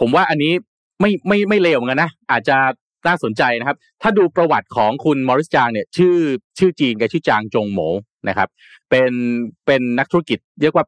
[0.00, 0.52] ผมว่าอันนี้
[1.00, 2.56] ไม่ไม่ไม่เลวเหมือนกันนะอาจจะ
[3.06, 6.16] น่าสนใจนะครับ ถ้าดูประวัติของคุณมอริสจางเนี่ย ชื่อ
[6.58, 7.80] ชื่อจีนแกชื่อจางจงโหม
[8.28, 8.48] นะครับ
[8.90, 9.12] เป็น
[9.66, 10.84] เป็นนักธุรกิจเรียกว่า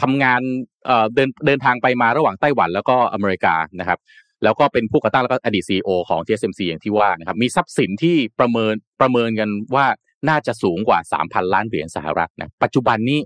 [0.00, 0.40] ทำงาน
[0.86, 3.98] เอ่อเดินเดินทางไปมาระหว่างไต้หวันแล้วก็อเมริกานะครับ
[4.44, 9.86] แล้วก็เป็นผู้ก่อตั้งแล้วก็อดีตซีอของ TSMC อย่างที่ว่านะครับมีทรัพย์สินที่ประเมินประเมินกันว่า
[10.28, 13.20] น่าจะสูงกว่า 3,000 ล้านเหรียญสหรัฐนะปัจจุบันนี้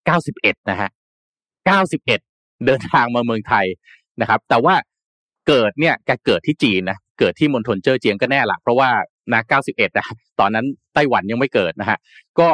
[0.00, 0.90] 91 นะฮะ
[1.76, 2.04] 91
[2.66, 3.66] เดินทางมาเมืองไทย
[4.20, 4.74] นะครับ แต่ว่า
[5.48, 8.90] เกิดเนี่ยแกเกิดที่จีนนะเกิดที่มณฑลเจ้อเจียงก็แน่ละเพราะว่า
[9.32, 9.40] นะ
[9.70, 10.06] 91นะ
[10.40, 11.98] ตอนนั้นไต้หวันยังไม่เกิดนะฮะ
[12.38, 12.48] ก็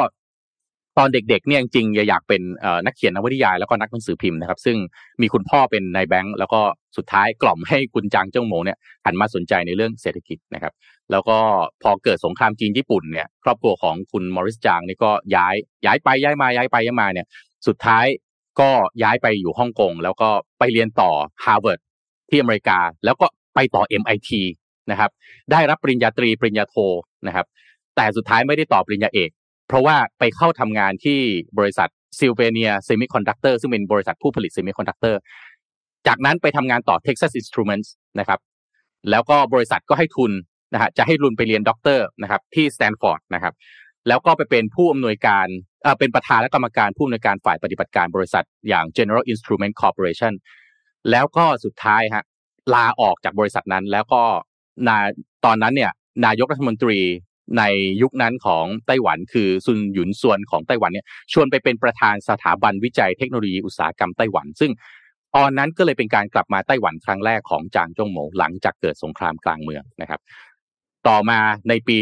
[0.97, 2.41] ตอนเด็กๆเนี่ยจริงๆอยากเป็น
[2.85, 4.77] นักเขียนนวนิยายแล้วก็นักหนังสือพิมพ์นะครับซึ่ง
[5.21, 6.61] มีคุณพ่อเป็นนายแบงค์แล้วก็
[6.97, 10.73] สุดท้ายกล่อมให้คุณจางเจ้าโหมเนี่ยหันมาสนใจในเรื่องเศรษฐกิจนะครับ
[11.11, 11.37] แล้วก็
[11.83, 15.55] พอเกิดสงครามจีนญี่ปุ่นเนี่ยครอบครัวของคุณมอริสจางนี่ก็ย้าย
[15.85, 17.27] ย้ายไปย้ายมาย้ายไปย้ายมาเนี่ย
[17.67, 18.05] สุดท้าย
[18.59, 18.69] ก็
[19.03, 20.29] ย้ายไปอยู่ฮ่องกงแล้วก็
[20.59, 21.11] ไปเรียนต่อ
[21.45, 21.79] ฮาร์วาร์ด
[22.29, 24.29] ที่อเมริกา แล้วก็ไปต่อ MIT
[24.91, 25.11] นะครับ
[25.51, 26.75] ได้รับปริญญาตรีปริญญาโท
[27.27, 27.45] นะครับ
[27.95, 29.29] แต่สุดท้ายไม่ได้ต่อปริญญาเอก
[29.67, 31.19] เพราะว่าไปเข้าทำงานที่
[31.59, 35.19] บริษัท Sylvania Semiconductor ซึ่งเป็นบริษัทผู้ผลิต semiconductor
[36.07, 38.39] จากนั้นไปทำงานต่อ Texas Instruments นะครับ
[39.09, 40.31] แล้วก็บริษัทก็ให้ทุน
[40.73, 43.53] นะฮะจะให้ทุนไปเรียนด็อกเตอร์นะครับที่สแตนฟอร์ดนะครับ
[44.07, 45.47] แล้วก็ไปเป็นผู้อำนวยการ
[45.83, 50.33] เอ่อเป็นประธานและกรรมการผู้อำนวยการฝ่ายปฏิบัติการบริษัทอย่าง General Instrument Corporation
[51.11, 52.23] แล้วก็สุดท้ายฮะ
[52.73, 54.21] ลาออกจากบริษัทนั้นแล้วก็
[54.87, 54.97] นา
[55.45, 55.91] ตอนนั้นเนี่ย
[56.25, 56.99] นายกรัฐมนตรี
[57.57, 57.63] ใน
[58.01, 64.71] ยุคนั้นของไต้หวันคือซุนหยุนซวนของไต้หวันเนี่ยชวนไปเป็นประธานสถาบันวิจัยเทคโนโลยีอุตสาหกรรมไต้หวัน ซึ่ง
[65.35, 70.19] ตอนนั้นก็เลยเป็นการกลับมาไต้หวันครั้งแรกของจางจงโหมหลังจากเกิดสงครามกลางเมืองนะครับ
[71.07, 71.97] ต่อมาในปี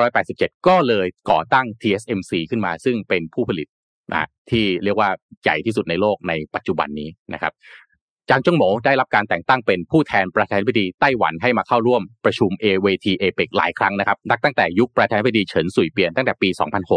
[0.00, 3.68] 1987 ก็เลยก่อตั้ง TSMC ขึ้นมา ซึ่งเป็นผู้ผลิต
[4.14, 5.10] นะที่เรียกว่า
[5.42, 7.52] ใหญ่ที่สุดในโลกในปัจจุบันนี้นะครับ
[8.30, 16.48] จางจงโหมได้รับการแต่งตั้งเป็นผู้แทนประธานาธิบดีไต้หวันให้มาเข้าร่วมประชุม AWT APEC หลายครั้งนะครับนับตั้งแต่ยุคประธานาธิบดีเฉินสุยเปียนตั้งแต่ปี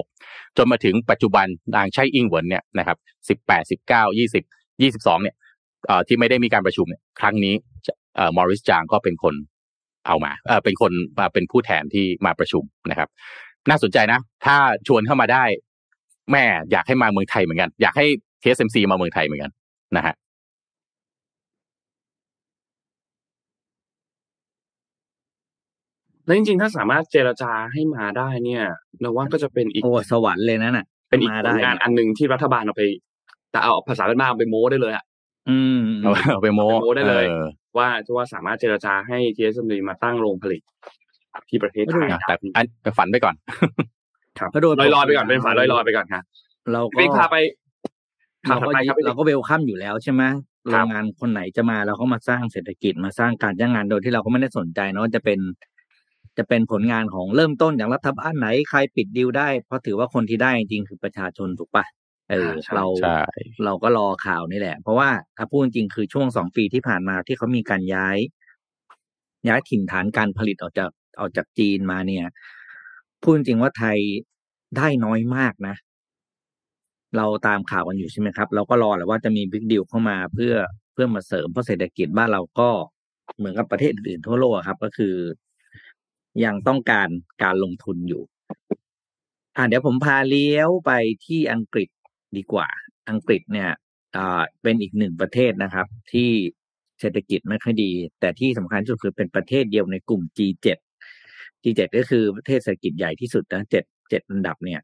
[0.03, 2.97] 2006 จนมาถึงปัจจุบันนางไช่อิงเหวินเนี่ยนะครับ
[3.49, 4.43] 18 19 20
[4.81, 5.35] 22เนี่ย
[6.07, 7.53] ที่ไม่ได้มีการประชุมเนี่ยครั้งนี้
[8.37, 9.35] มอริสจางก็เป็นคน
[10.07, 13.09] เอามาเเป็นคนมาเป็นผู้แทนที่มาประชุมนะครับ
[13.69, 15.43] น่าสนใจนะ ถ้าชวนเข้ามาได้
[16.31, 18.05] แม่อยากให้มาเมืองไทยเหมือนกัน อยากให้
[18.41, 19.51] TSMC มาเมืองไทยเหมือนกัน
[19.97, 20.15] นะฮะ
[26.29, 28.63] แล้วจริงๆ ถ้าสามารถเจรจาให้มาได้เนี่ย
[29.01, 32.83] เราว่าก็จะเป็นอีกโอ้สวรรค์เลยนั่นน่ะ เป็นอีกมาผได้ลงานอันหนึ่งที่รัฐบาลเอาไป
[33.51, 35.05] แต่เอาภาษาเป็นมากเอาไปโม้ได้เลยอะ
[35.49, 37.45] อืมเอาเอาไปโม้เอาไปโม้ได้เลยออ
[37.77, 37.87] ว่า
[38.17, 40.61] ว่าสามารถเจรจาให้ TSMC มาตั้งโรงผลิต
[41.49, 42.65] ที่ประเทศไทยแต่อัน
[42.97, 43.35] ฝันไปก่อน
[44.39, 46.23] ครับก็โดยลอยๆไปก่อนเป็นฝันลอยๆไปก่อนครับ
[46.73, 47.35] เราก็พี่พาไป
[48.49, 50.23] เราก็ถัดไปครับพี่เราก็เวลคัมอยู่แล้วใช่ไหม
[50.71, 55.39] คโรรับงงานคนไหนจะมาเราก็มาสร้างเศรษฐกิจมาสร้างการจ้างงานโดยที่เราก็ไม่ได้สนใจเนาะจะเป็น
[56.39, 61.85] จะเป็นผลงานของเริ่มต้นจากรัฐบาลไหนใครปิดดีลได้ เพราะถือว่าคนที่ได้จริงๆคือประชาชนถูกปะ
[62.29, 63.21] เออใช่เราใช่
[63.65, 68.17] เราก็รอข่าวนี่แหละ เพราะว่าถ้าพูดจริงๆคือช่วงสองปีที่ผ่านมาที่เขามีการย้าย
[69.47, 72.25] ย้ายถิ่นฐานการผลิตออกจากออกจากจีนมาเนี่ย
[73.21, 73.97] พูดจริงๆว่าไทย
[74.77, 75.75] ได้น้อยมากนะ
[77.17, 80.53] เราตามข่าวกันอยู่ใช่ไหมครับ เราก็รอแหละว่าจะมีบิ๊กดีลเข้ามาเพื่อ
[80.93, 82.69] เพื่อมาเสริมเพราะเศรษฐกิจบ้านเราก็
[83.37, 85.15] เหมือนกับประเทศอื่นๆทั่วโลกอะครับ ก็คือ
[86.45, 87.09] ยังต้องการ
[87.43, 88.23] การลงทุนอยู่
[89.55, 90.91] อ่าเดี๋ยวผมพาเลี้ยวไป
[91.25, 91.89] ที่อังกฤษ
[92.37, 92.67] ดีกว่า
[93.09, 93.71] อังกฤษเนี่ย
[94.15, 96.29] อ่าเป็นอีกหนึ่งประเทศนะครับ ที่
[96.99, 100.77] เศรษฐกิจไม่ค่อยดี แต่ที่สำคัญที่สุดคือเป็นประเทศเดียวในกลุ่ม G7
[101.63, 104.81] G7 ก็คือประเทศเศรษฐกิจใหญ่ที่สุดนะเจ็ดเจ็ดอันดับเนี่ย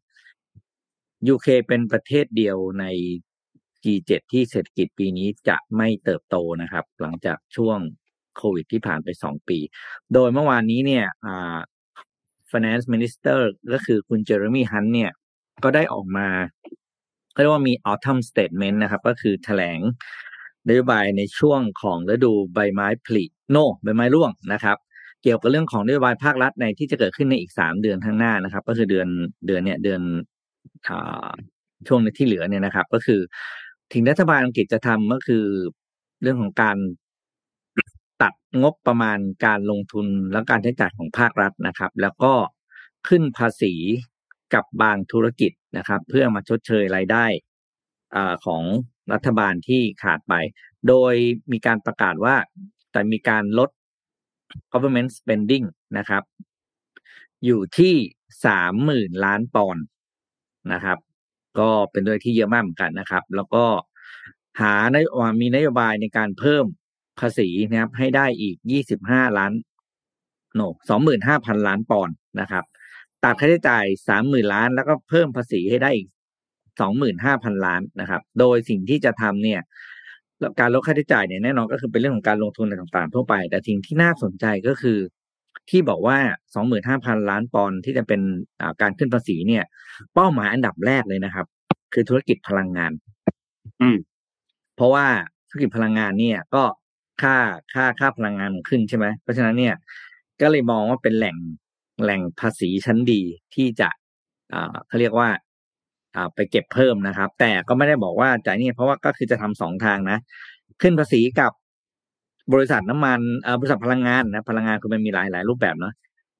[1.34, 2.86] UK เป็นประเทศเดียวใน
[3.84, 7.80] G7 ที่เศรษฐกิจปีนี้จะไม่เติบโตนะครับ หลังจากช่วง
[8.38, 9.58] โควิดที่ผ่านไปสองปี
[10.14, 11.58] โดยเมื่อวานนี้เนี่ยอ่า
[12.52, 13.40] finance minister
[13.74, 15.12] ก็คือคุณเจอร์มี่ฮันเนี่ย
[15.64, 16.28] ก็ได้ออกมา
[17.42, 19.80] เรียกว่ามี autumn statement นะครับ ก็คือแถลง
[20.68, 24.78] นโยบายในช่วงของฤดูใบไม้ผลิโนใบไม้ร่วงนะครับ
[25.24, 29.08] เกี่ยวกับเรื่องของนโยบายภาครัฐในที่จะเกิดขึ้นในอีกสามเดือนข้างหน้านะครับ ก็คือเดือน
[29.48, 30.02] เดือนเนี่ยเดือน
[30.88, 30.90] อ
[31.88, 33.20] ช่วงที่เหลือเนี่ยนะครับ ก็คือ
[33.94, 35.46] ถึงรัฐบาลอังกฤษจะทำก็คือ
[36.22, 36.78] เรื่องของการ
[38.22, 42.34] ตัดงบประมาณการลงทุนและการใช้จ่ายของภาครัฐนะครับ แล้วก็
[43.08, 43.74] ขึ้นภาษี
[44.54, 47.26] กับบางธุรกิจนะครับ เพื่อมาชดเชยรายได้
[48.16, 48.64] อาของ
[49.14, 50.34] รัฐบาลที่ขาดไป
[50.88, 51.14] โดย
[51.52, 52.36] มีการประกาศว่า
[52.92, 53.70] แต่มีการลด
[54.72, 55.66] government spending
[55.98, 56.24] นะครับ
[57.46, 57.94] อยู่ที่
[58.46, 59.84] สามหมื่นล้านปอนด์
[60.74, 60.98] นะครับ
[61.60, 63.66] ก็เป็นด้วยที่เยอะมากเหมือนกันนะครับ แล้วก็
[64.62, 65.06] หานโย
[65.42, 66.66] มีนโยบายในการเพิ่ม
[67.20, 68.58] ภาษีนะครับ ให้ได้อีก
[68.98, 69.54] 25ล้าน
[70.56, 70.62] โน
[71.16, 72.64] 25,000ล้านปอนด์นะครับ
[73.24, 73.86] ตัดค่าใช้จ่าย
[74.20, 76.08] 30,000ล้าน แล้วก็เพิ่มภาษีให้ได้อีก
[77.06, 79.62] 25,000ล้านนะครับ โดยสิ่งที่จะทำเนี่ย
[80.60, 84.98] การลดค่าใช้จ่ายเนี่ยแน่นอนก็คือเป็นเรื่องของการลงทุนในต่างๆทั่วไป แต่สิ่งที่น่าสนใจก็คือ
[85.70, 86.18] ที่บอกว่า
[86.74, 88.22] 25,000ล้านปอนด์ที่จะเป็น
[88.82, 89.64] การขึ้นภาษีเนี่ย
[90.14, 91.46] เป้าหมายอันดับแรกเลยนะครับ
[91.94, 92.92] คือธุรกิจพลังงาน
[93.82, 93.98] อืม
[94.76, 95.06] เพราะว่า
[95.50, 96.64] ธุรกิจพลังงานเนี่ย ก็
[97.22, 97.36] ค่า
[97.74, 99.76] ค่าค่าพลังงานมันขึ้นใช่ไหมเพราะฉะนั้นเนี่ย
[100.42, 101.38] ก็เลยมองว่าเป็นแหล่ง
[102.04, 103.22] แหล่งภาษีชั้นดี
[103.56, 103.90] ที่จะ
[104.54, 105.30] อ่าเขาเรียกว่า
[106.16, 110.18] อ่าไปเก็บเพิ่มนะครับ แต่ก็ไม่ได้บอกว่าจ่ายนี่เพราะว่าก็คือจะทำสองทางนะ
[110.82, 111.52] ขึ้นภาษีกับ
[112.54, 115.94] บริษัทน้ำมันอ่อบริษัทพลังงานนะพลังงานคือมันมีหลายหลายรูปแบบเนาะ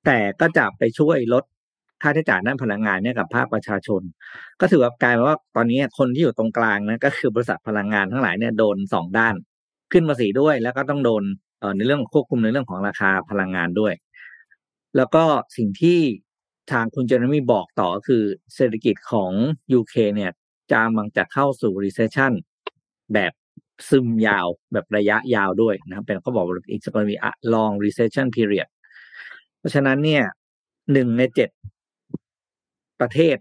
[0.06, 1.44] แต่ก็จะไปช่วยลด
[2.02, 4.02] ค่าใช้จ่ายด้านพลังงานเนี่ยกับภาคประชาชน
[4.62, 9.36] ก็ถือว่ากลายเป็นว่าตอนนี้คนที่อยู่ตรงกลางนะก็คือบริษัทพลังงานทั้งหลายเนี่ยโดนสองด้าน
[9.92, 11.24] ขึ้นภาษีด้วย แล้วก็ต้องโดน
[11.76, 13.94] ในเรื่องควบคุมในเรื่องของราคาพลังงานด้วย
[14.98, 15.24] แล้วก็
[15.58, 16.00] สิ่งที่
[16.72, 18.24] ทางคุณเจอร์มีบอกต่อคือ
[18.56, 19.32] เศรษฐกิจของ
[19.80, 20.32] UK เนี่ย
[20.72, 22.32] จะมังจะเข้าสู่ recession
[23.14, 23.34] แบบ
[23.90, 28.70] ซึมยาวแบบระยะยาวด้วยนะครับเป็นเขาบอกว่าอีกจะมี a long recession period
[29.60, 30.24] เพราะฉะนั้นเนี่ย
[30.92, 31.50] หนึ่งในเจ็ด
[33.02, 33.38] ประเทศ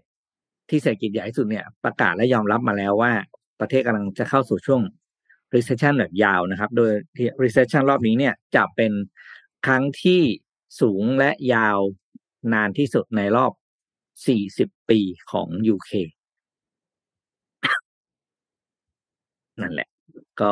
[0.68, 3.12] ที่เศรษฐกิจใหญ่ที่สุดเนี่ย ประกาศและยอมรับมาแล้วว่า
[3.60, 4.80] ประเทศกำลังจะเข้าสู่ช่วง
[5.54, 8.92] recession แบบยาวนะครับ โดยที่ recession รอบนี้เนี่ยจะเป็น
[9.66, 10.22] ครั้งที่
[10.80, 11.78] สูงและยาว
[12.54, 13.52] นานที่สุดในรอบ
[14.76, 15.90] 40 ปีของ UK
[19.62, 19.88] นั่นแหละ
[20.40, 20.50] ก็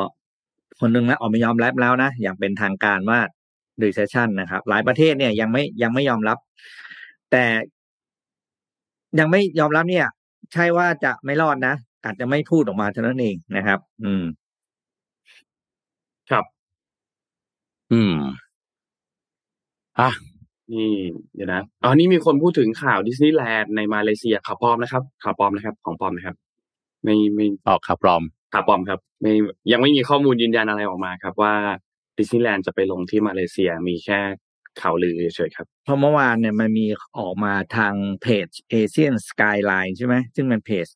[0.81, 3.21] คนหนึ่งแล้วออกมายอมรับแล้วนะ อย่างเป็นทางการว่า
[3.83, 6.38] recession นะครับ หลายประเทศเนี่ยยังไม่ยังไม่ยอมรับ
[7.31, 7.45] แต่
[9.19, 10.07] ยังไม่ยอมรับเนี่ย
[10.53, 14.25] ใช่ว่าจะไม่รอดนะอาจจะไม่พูดออกมาเท่านั้นเองนะครับ อืม
[16.31, 16.45] ครับ
[17.93, 18.15] อืม
[20.01, 20.11] อะ
[20.73, 20.91] นี่
[21.35, 26.37] เดี๋ยวนะอ๋อนี่มีคนพูดถึงข่าวดิสนีย์แลนด์ในมาเลเซียข่าวปลอมนะครับข่าวปลอมนะครับ ของปลอมนะครับ
[27.05, 28.23] ไม่ไม่ออกข่าวปลอม
[28.55, 29.33] ข่าวปลอมครับ ไม่
[29.73, 31.55] ยังไม่มีข้อมูลยืนยันอะไรออกมาครับ ว่า
[32.19, 34.21] ดิสนีย์แลนด์จะไปลงที่มาเลเซียมีแค่
[34.81, 36.87] ข่าวลือเฉยๆครับ เพราะเมื่อวานเนี่ยมันมี
[37.19, 40.87] ออกมาทางเพจ Asian Skyline ใช่ไหม ซึ่งเป็นเพจ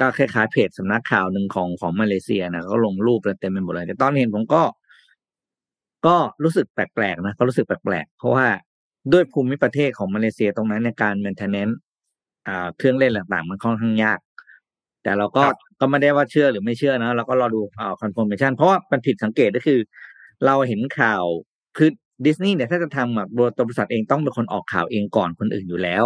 [0.00, 4.62] ก็คล้ายๆเพจสำนักข่าวหนึ่งของของมาเลเซียนะก็ลงรูปแล้วเต็มไปหมดเลย แต่ตอนเห็นผมก็
[6.06, 8.46] ก็รู้สึกแปลกๆนะก็รู้สึกแปลกๆเพราะว่า
[9.12, 11.74] ด้วยภูมิประเทศของมาเลเซียตรงนั้นในการ maintenance
[12.48, 14.18] อ่าเครื่องเล่นต่างๆ มันค่อนข้างยาก
[15.02, 19.78] แต่เราก็ครับก็ไม่ได้ว่าเชื่อหรือไม่เชื่อนะเราก็รอดูอ่า confirmation เพราะว่ามันผิดสังเกตก็คือ
[20.46, 21.24] เราเห็นข่าว
[21.76, 21.90] คือ
[22.26, 23.26] ดิสนีย์เนี่ยถ้าจะทำอะ
[23.66, 26.04] บริษัทเองต้องเป็นคนออกข่าวเองก่อนคนอื่นอยู่แล้ว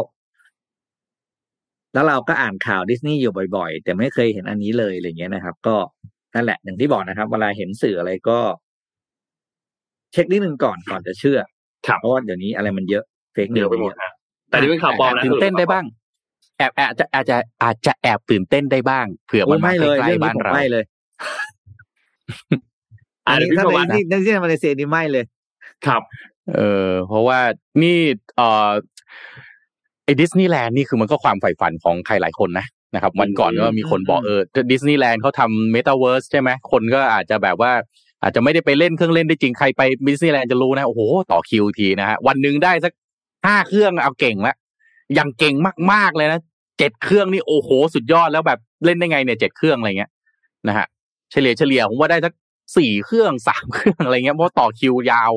[1.95, 5.77] แล้วเราก็อ่านข่าวดิสนีย์อยู่บ่อย ๆ แต่ไม่เคยเห็นอันนี้เลยอะไรเงี้ยนะครับ ก็
[6.35, 8.39] นั่นแหละอย่างที่บอกนะครับ เวลาเห็นสื่ออะไรก็
[10.13, 11.39] เช็คนิดนึงก่อนก่อนจะเชื่อ
[11.87, 14.11] ครับเพราะว่าเดี๋ยวนี้อะไรมันเยอะเฟกเดี๋ยวไปหมดนะ
[14.51, 15.85] แต่นี่เป็นข่าวปลอมนะตื่นเต้นได้บ้าง
[16.59, 20.85] แอบแอบจะอาจจะอาจจะแอบตื่นเต้นได้บ้างเผื่อโอ้มันมาไม่ใกเลยล้เรื่องๆนี้บ้านผมเราไม่เลย
[23.27, 25.25] อ่าอันเดี๋ยวนี้พี่ถ้าประในวัตินะที่ในที่มาเลเซียนี่ไม่เลย
[25.87, 26.03] ครับ
[26.55, 27.39] เออเพราะว่า
[27.83, 27.99] นี่
[28.37, 28.71] เอ่อ
[30.05, 34.41] ไอ้ดิสนีย์แลนด์นี่คือมันก็ความใฝ่ฝันของใครหลายคนนะนะครับวันก่อนก็มีคนบอกอืมเออ
[34.73, 37.73] ดิสนีย์แลนด์เขาทำเมตาเวิร์สใช่ไหมคนก็อาจจะแบบว่า
[38.23, 41.01] อาจจะไม่ได้ไปเล่นเครื่องเล่นได้จริงใครไปดิสนีย์แลนด์จะรู้นะ โอ้โห
[41.33, 42.93] ต่อคิวทีนะฮะวันหนึ่งได้สัก
[43.47, 44.55] ห้าเครื่องเอาเก่งละ
[45.19, 45.55] ยังเก่ง
[45.93, 46.41] มากๆเลยนะ
[46.79, 50.11] เจ็ดเครื่องนี่โอ้โห สุดยอดแล้วแบบเล่นได้ไงเนี่ยเจ็ดเครื่องอะไรเงี้ย
[50.69, 50.87] นะฮะ
[51.33, 52.33] เฉลี่ยเฉลี่ยผมว่าได้สัก
[52.77, 55.33] สี่เครื่องสามเครื่องอะไรเงี้ยเพราะต่อคิวยาว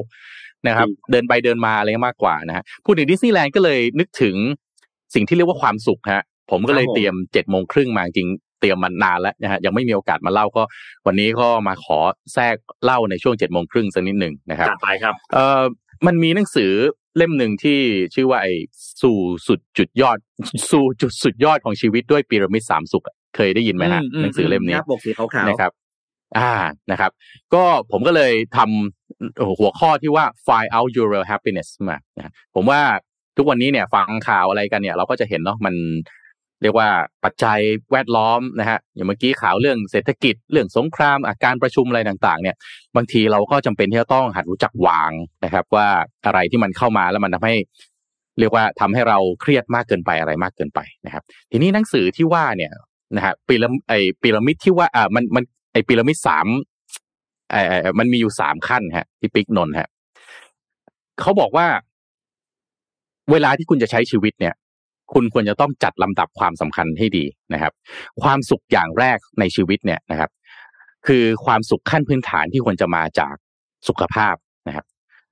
[0.67, 4.35] นะครับ เดินไปเดินมาอะไรเงี้ยมากกว่านะฮะพูดถึงดิสนีย์แลนด์ก็เลยนึกถึง
[5.13, 8.27] สิ่งที่เรียกว่าความสุขฮะผมก็เลยครับผมเตรียมเจ็ดโมงครึ่งมาจริง
[8.61, 10.63] เตรียมมันนานแล้วนะฮะยังไม่มีโอกาสมาเล่าก็
[11.05, 11.99] วันนี้ก็มาขอ
[12.33, 15.61] แทรกเล่าในช่วงเจ็ดโมงครึ่งสักนิดหนึ่งนะครับจัดไปครับเอ่อ
[16.05, 16.71] มันมีหนังสือ
[17.17, 17.79] เล่มหนึ่งที่
[18.15, 18.53] ชื่อว่าไอ้
[19.01, 20.17] สู่สุดจุดยอด
[20.71, 25.71] สู่จุดสุดยอดของชีวิตด้วยพีระมิดสามสุขอะเคยได้ยินไหมฮะหนังสือเล่มนี้หน้าปกสีขาวๆนะครับ
[26.37, 26.53] อ่า
[26.91, 27.11] นะครับ
[27.53, 32.81] ก็ผมก็เลยทำหัวข้อที่ว่า find out your real happiness มานะผมว่า
[33.37, 35.75] ทุกวันนี้เนี่ยฟังข่าวอะไรกันเนี่ย เราก็จะเห็นเนาะมัน
[36.61, 36.89] เรียกว่า
[37.23, 37.59] ปัจจัย
[37.91, 42.55] แวดล้อมนะฮะอย่างเมื่อกี้ข่าวเรื่องเศรษฐกิจเรื่องสงครามอาการประชุมอะไรต่างๆ เนี่ย
[42.95, 45.11] บางทีเราก็จำเป็นที่จะต้องหัดรู้จักวาง
[45.45, 45.87] นะครับ ว่า
[46.25, 47.55] อะไรที่มันเข้ามาแล้วมันทำให้
[48.39, 52.71] เรียกว่าทำให้เราเครียดมากเกินไปอะไรมากเกินไปนะครับ ทีนี้หนังสือที่ว่าเนี่ย
[53.15, 55.43] นะฮะปีระไอปีระมิดที่ว่าอ่ามันมัน
[55.73, 56.47] ไอปีระมิดสาม
[57.51, 59.89] ไอไอ้มันมีอยู่สามขั้นฮะที่ปิกนนฮะ
[61.21, 61.67] เขาบอกว่า
[63.31, 64.53] เวลาที่คุณจะใช้ชีวิตเนี่ย
[65.13, 67.73] คุณควรจะต้องจัดลำดับความสำคัญให้ดีนะครับ
[68.23, 70.29] ความสุขอย่างแรกในชีวิตเนี่ยนะครับ
[71.07, 73.35] คือความสุขขั้นพื้นฐานที่ควรจะมาจาก
[73.87, 74.35] สุขภาพ
[74.67, 74.85] นะครับ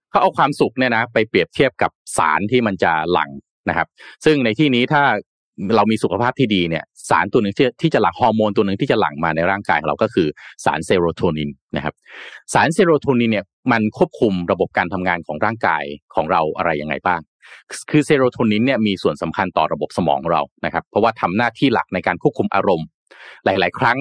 [0.09, 3.29] เขาเอาความสุขเนี่ยนะไปเปรียบเทียบกับสารที่มันจะหลั่ง
[3.69, 3.87] นะครับ
[4.25, 5.03] ซึ่งในที่นี้ถ้า
[5.75, 10.27] เรามีสุขภาพที่ดีเนี่ย สารตัวหนึ่งที่ที่จะหลั่งฮอร์โมนตัวหนึ่งที่จะหลั่งมาในร่างกายของเราก็คือ
[10.65, 11.93] สารเซโรโทนินนะครับ
[12.53, 15.83] สารเซโรโทนินเนี่ยมันควบคุมระบบการทำงานของร่างกาย
[16.15, 17.21] ของเราอะไรยังไงบ้าง
[17.91, 22.87] คือเซโรโทนินเนี่ยมีส่วนสำคัญต่อระบบสมองเรานะครับ เพราะว่าทำหน้าที่หลักในการควบคุมอารมณ์
[23.45, 23.99] หลาย ๆ ครั้ง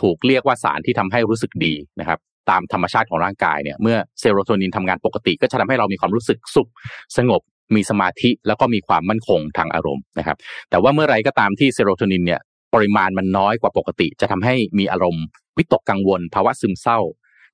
[0.00, 2.18] ถูกเรียกว่าสารที่ทำให้รู้สึกดีนะครับ
[2.50, 6.70] ตามธรรมชาติของร่างกายเนี่ยเมื่อเซโรโทนินทำงานปกติ ก็จะทำให้เรามีความรู้สึกสุข
[7.16, 7.42] สงบ
[7.74, 10.36] มีสมาธิแล้วก็มีความมั่นคงทางอารมณ์นะครับ
[10.70, 12.40] แต่ว่าเมื่อไรก็ตามที่เซโรโทนินเนี่ย
[12.74, 15.24] ปริมาณมันน้อยกว่าปกติ จะทำให้มีอารมณ์
[15.56, 16.98] วิตกกังวล ภาวะซึมเศร้า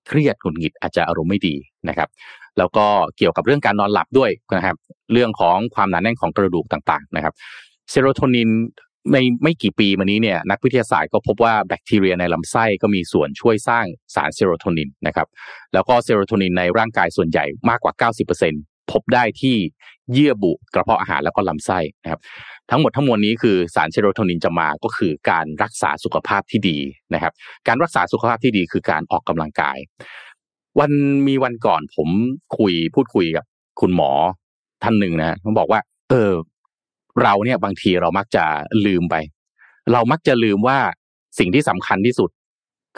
[0.08, 1.54] เครียดหงุดหงิดอาจจะอารมณ์ไม่ดี
[1.88, 2.08] นะครับ
[2.58, 2.86] แล้วก็
[3.16, 4.76] เกี่ยวกับเรื่องการนอนหลับด้วยนะครับ
[5.12, 7.34] เรื่องของความหนาแน่นของกระดูกต่างๆนะครับ
[7.90, 8.50] เซโรโทนิน
[9.12, 15.28] ในไม่กี่ปีมานี้เนี่ยนักวิทยาศาสตร์ก็พบว่าแบคทีเรียในลำไส้ก็มีส่วนช่วยสร้างสารเซโรโทนินนะครับ
[15.72, 18.10] แล้วก็เซโรโทนินในร่างกายส่วนใหญ่มากกว่า
[18.42, 19.56] 90%พบได้ที่
[20.12, 22.20] เยื่อบุกระเพาะอาหารแล้วก็ลำไส้นะครับ
[22.70, 26.78] ทั้งหมดทั้งมวลนี้คือสารเซโรโทนินจะมาก็คือการรักษาสุขภาพที่ดี
[27.14, 27.32] นะครับ
[27.68, 29.76] การรักษาสุขภาพที่ดีคือการออกกำลังกาย
[30.78, 30.92] วัน
[31.28, 32.08] มีวันก่อนผม
[32.58, 33.44] คุยพูดคุยกับ
[33.80, 34.11] คุณหมอ
[34.82, 35.80] ท่านหนึ่งนะเขาบอกว่า
[36.11, 36.32] เออ
[37.22, 38.44] เราเนี่ยบางทีเรามักจะ
[38.87, 39.14] ลืมไป
[39.92, 40.78] เรามักจะลืมว่า
[41.38, 42.30] สิ่งที่สำคัญที่สุด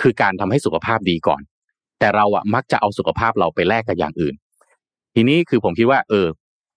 [0.01, 1.43] คือการทำให้สุขภาพดีก่อน
[1.99, 4.35] แต่เราอะมักจะเอาสุขภาพเราไปแลกกับอย่างอื่น
[5.15, 6.27] ทีนี้คือผมคิดว่า เออ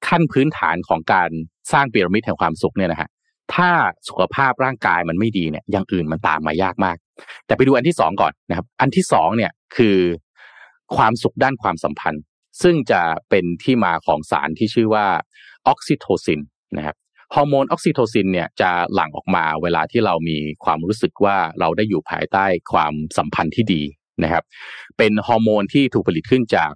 [0.08, 1.30] ขั้นพื้นฐานของการ
[1.72, 3.10] สร้างพีระมิดแห่งความสุขเนี่ยนะฮะ
[3.54, 3.70] ถ้า
[4.08, 6.98] สุขภาพร่างกายมันไม่ดีเนี่ยอย่างอื่นมันตามมายากมาก
[7.46, 9.98] แต่ไปดูอันที่สองก่อนนะครับ อันที่สองเนี่ยคือ
[10.96, 12.24] ความสุขด้านความสัมพันธ์
[12.64, 15.06] ซึ่งจะเป็นที่มาของสารที่ชื่อว่า
[15.68, 16.42] ออกซิโทซิน
[16.78, 16.96] นะครับ
[17.36, 23.82] ฮอร์โมนออกซิโทซินเนี่ยจะหลั่งออกมาเวลาที่เรามีความรู้สึกว่าเราได้อยู่ภายใต้ความสัมพันธ์ที่ดี
[24.24, 24.44] นะครับ
[24.98, 26.72] เป็นฮอร์โมนที่ถูกผลิตขึ้นจาก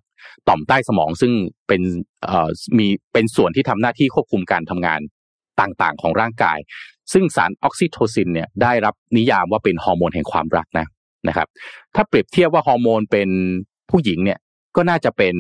[0.48, 1.34] ต่อมใต้สมองซึ่ง
[1.68, 1.82] เป็น
[2.26, 5.00] เอ่อมีเป็นส่วนที่ทำหน้าที่ควบคุมการทำงาน
[5.62, 6.58] ต่างๆ ของร่างกาย
[7.14, 10.86] ซึ่งสารออกซิโทซินเนี่ยได้รับนิยามว่าเป็นฮอร์โมนแห่งความรักนะ
[11.28, 11.48] นะครับ
[11.96, 13.30] ถ้าเปรียบเทียบว่าฮอร์โมนเป็น
[13.92, 14.40] ผู้หญิงเนี่ย
[14.76, 15.36] ก็น่าจะเป็น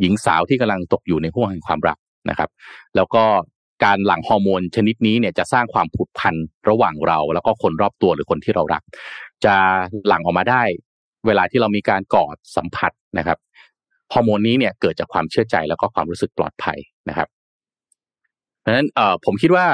[0.00, 1.98] หญิงสาวที่กำลังตกอยู่ในห้วงแห่งความรัก
[2.30, 2.50] นะครับ
[2.96, 3.24] แล้วก็
[3.84, 6.34] การหลั่งฮอร์โมนชนิดนี้เนี่ยจะสร้างความผูกพัน
[6.68, 8.82] ระหว่างเรา แล้วก็คนรอบตัวหรือคนที่เรารัก
[9.44, 9.54] จะ
[10.08, 10.62] หลั่งออกมาได้
[11.26, 13.38] เวลาที่เรามีการกอดสัมผัสนะครับ
[14.12, 17.28] ฮอร์โมนนี้เนี่ยเกิดจากความเชื่อใจแล้วก็ความรู้สึกปลอดภัยนะครับ
[18.60, 19.66] เพราะฉะนั้นเอ่อผมคิดว่า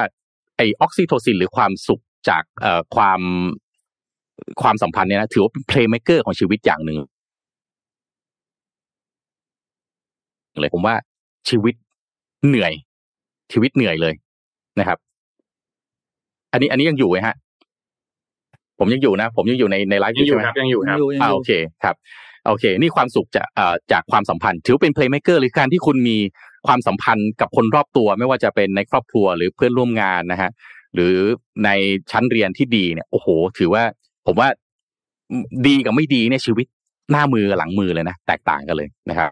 [0.56, 3.20] ไอออกซิโทซินหรือความสุขจากเอ่อความ
[4.62, 6.98] ความสัมพันธ์เนี่ยนะถือว่าเป็น playmaker ของชีวิตอย่างหนึ่ง
[10.60, 10.94] เลยผมว่า
[11.48, 11.74] ชีวิต
[12.46, 12.72] เหนื่อย
[13.52, 14.14] ชีวิตเหนื่อยเลย
[14.80, 14.98] นะครับ
[16.52, 17.34] อันนี้อันนี้ยังอยู่ไหมฮะ
[18.78, 21.50] ผมยังอยู่นะ ผมยังอยู่ในในไลฟ์ยังอยู่ใช่ไหมครับยังอยู่ครับอ่าโอเค
[21.84, 21.94] ครับ
[22.48, 26.16] โอเค นี่ความสุขจากเอ่อจากความสัมพันธ์ ถือว่าเป็นเพลย์เม k เกอร์หรือการที่คุณมี
[26.66, 30.50] ความสัมพันธ์กับคนรอบตัว ไม่ว่าจะเป็นในครอบครัวหรือเพื่อนร่วมงานนะฮะ
[30.94, 31.14] หรือ
[31.64, 31.70] ใน
[32.10, 33.26] ชั้นเรียนที่ดีเนี่ยโอ้โห
[33.58, 33.82] ถือว่า
[34.26, 34.48] ผมว่า
[35.66, 36.66] ดีกับไม่ดีเนี่ยชีวิต
[37.10, 39.30] หน้ามือกับหลังมือเลยนะแตกต่างกันเลยนะครับ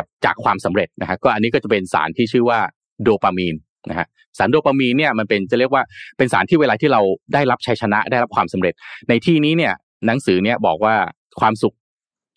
[0.00, 2.58] ครับจากความสำเร็จนะฮะก็อันนี้ก็จะเป็นสารที่ชื่อว่า
[3.02, 3.54] โดปามีน
[3.90, 4.06] นะฮะ
[4.38, 5.82] สารโดปามีนเนี่ยมันเป็นจะเรียกว่า
[6.18, 7.00] เป็นสารที่เวลาที่เรา
[7.34, 8.74] ได้รับชัยชนะได้รับความสำเร็จ
[9.08, 9.74] ในที่นี้เนี่ย
[10.06, 10.94] หนังสือเนี่ยบอกว่า
[11.40, 11.74] ความสุข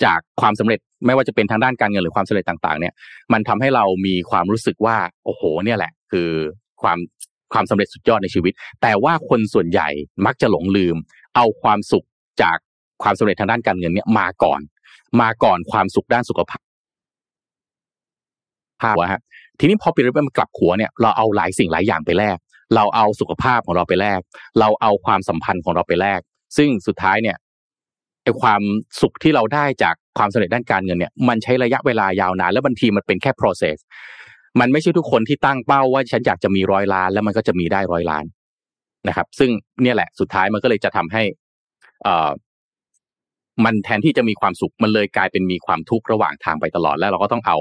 [0.04, 2.94] จากความสำเร็จไม่ว่าจะเป็นทางด้านการเงินหรือความสำเร็จต่าง ๆ เนี่ย
[3.34, 6.30] มันทำให้เรามีความรู้สึกว่าโอ้โห เนี่ยแหละ คือ
[6.82, 6.98] ความ
[7.54, 9.90] ความสำเร็จสุดยอดในชีวิต แต่ว่าคนส่วนใหญ่
[10.26, 10.96] มักจะหลงลืม
[11.36, 12.06] เอาความสุข
[12.42, 12.58] จาก
[13.04, 14.62] ความสำเร็จทางด้านการเงินเนี่ยมาก่อน
[15.22, 16.62] มาก่อนความสุขด้านสุขภาพ
[18.84, 19.22] ภาพวะฮะ
[19.60, 22.38] ทีนี้พอปีริบมันกลับหัวเนี่ยเราเอาหลายสิ่งหลายอย่างไปแลก
[22.76, 24.20] เราเอาสุขภาพของเราไปแลก
[24.60, 26.20] เราเอาความสัมพันธ์ของเราไปแลก
[26.58, 27.38] ซึ่งสุดท้ายเนี่ย
[28.24, 28.62] ไอความ
[29.02, 33.78] สุขที่เราได้จากความสำเร็จด้านการเงินเนี่ย มันใช้ระยะเวลายาวนานแล้วบางทีมันเป็นแค่ process
[34.60, 38.26] มันไม่ใช่ทุกคนที่ตั้งเป้าว่าฉันอยากจะมีร้อยล้าน แล้วมันก็จะมีได้ร้อยล้าน
[39.08, 39.50] นะครับ ซึ่ง
[39.84, 41.24] เนี่ยแหละสุดท้ายมันก็เลยจะทำให้
[42.04, 42.30] เอ่อ
[43.66, 47.58] มันแทนที่จะมีความสุขมันเลยกลายเป็นมีความทุกข์ระหว่างทางไปตลอดแล้วเราก็ต้องเอา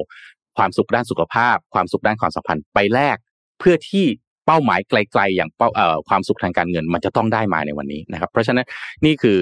[0.59, 3.17] ความสุขด้านสุขภาพ ความสุขด้านความสัมพันธ์ไปแลก
[3.59, 4.07] เพื่อที่
[4.47, 5.69] เป้าหมายไกลๆ อย่างเป้า
[6.09, 8.67] ความสุขทางการเงินมันจะต้องได้มาในวันนี้นะครับ เพราะฉะนั้น
[9.05, 9.39] นี่คือ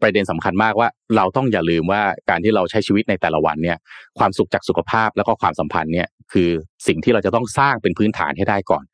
[0.00, 3.78] ประเด็นสำคัญมากว่า เราต้องอย่าลืมว่าการที่เราใช้ชีวิตในแต่ละวันเนี่ย
[4.18, 6.50] ความสุขจากสุขภาพแล้วก็ความสัมพันธ์เนี่ยคือ
[6.86, 8.84] สิ่งที่เราจะต้องสร้างเป็นพื้นฐานให้ได้ก่อน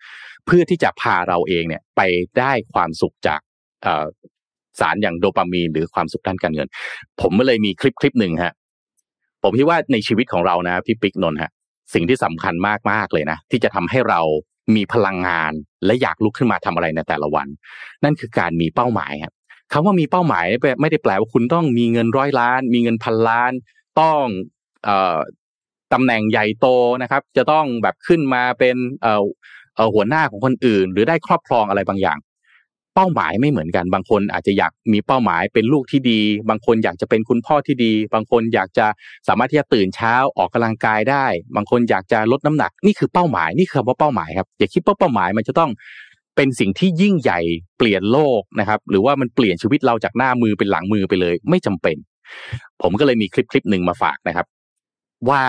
[0.47, 2.01] เพื่อที่จะพาเราเองเนี่ยไป
[2.39, 3.41] ได้ความสุขจาก
[4.81, 6.69] สารอย่างโดปามีนหรือความสุขด้านการเงิน
[7.21, 8.55] ผมก็เลยมีคลิปคลิปหนึ่งฮะ
[9.43, 11.51] ผมคิดว่าในชีวิตของเรานะพี่ปิ๊กนนท์ฮะ
[11.95, 12.55] สิ่งที่สำคัญ
[12.91, 14.21] มากๆเลยนะที่จะทำให้เรา
[14.77, 15.53] มีพลังงาน
[15.85, 17.49] และอยากลุกขึ้นมาทำอะไรในแต่ละวัน
[18.05, 19.35] นั่นคือการมีเป้าหมายครับ
[19.73, 20.47] คำว่ามีเป้าหมาย
[20.81, 23.53] ไม่ได้แปลว่าคุณต้องมีเงินร้อยล้าน มีเงินพันล้าน
[24.01, 24.23] ต้อง
[24.85, 25.19] เอ่อ
[25.93, 26.67] ตำแหน่งใหญ่โต
[27.03, 32.19] นะครับ จะต้องแบบขึ้นมาเป็นเอ่อหัวหน้าของคนอื่น หรือได้ครอบครองอะไรบางอย่าง
[32.95, 38.87] เป้าหมายไม่เหมือนกัน บางคนอาจจะอยากมีเป้าหมายเป็นลูกที่ดี บางคนอยากจะเป็นคุณพ่อที่ดี บางคนอยากจะ
[39.29, 41.27] สามารถที่จะตื่นเช้าออกกำลังกายได้
[41.57, 45.71] บางคนอยากจะลดน้ำหนัก นี่คือเป้าหมายนี่คือคำว่าเป้าหมายครับอย่าคิดว่าเป้าหมายมันจะต้อง
[46.37, 47.41] เป็นสิ่งที่ยิ่งใหญ่
[47.79, 51.97] เปลี่ยนโลกนะครับ หรือว่ามันเปลี่ยนชีวิตเราจากหน้ามือเป็นหลังมือไปเลย ไม่จำเป็น
[52.83, 54.47] ผมก็เลยมีคลิปคลิปหนึ่งมาฝากนะครับ
[55.29, 55.43] ว่า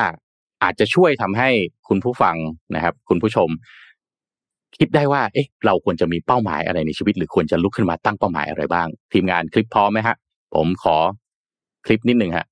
[0.64, 1.50] อาจจะช่วยทำให้
[1.88, 2.36] คุณผู้ฟัง
[2.76, 3.50] นะครับ คุณผู้ชม
[4.80, 10.16] คิดได้ว่า เอ๊ะ เราควรจะมีเป้าหมายอะไรในชีวิต หรือควรจะลุกขึ้นมาตั้งเป้าหมายอะไรบ้าง ทีมงานคลิปพร้อมไหมฮะ
[10.56, 10.96] ผมขอ
[11.86, 12.46] คลิปนิดหนึ่งฮะ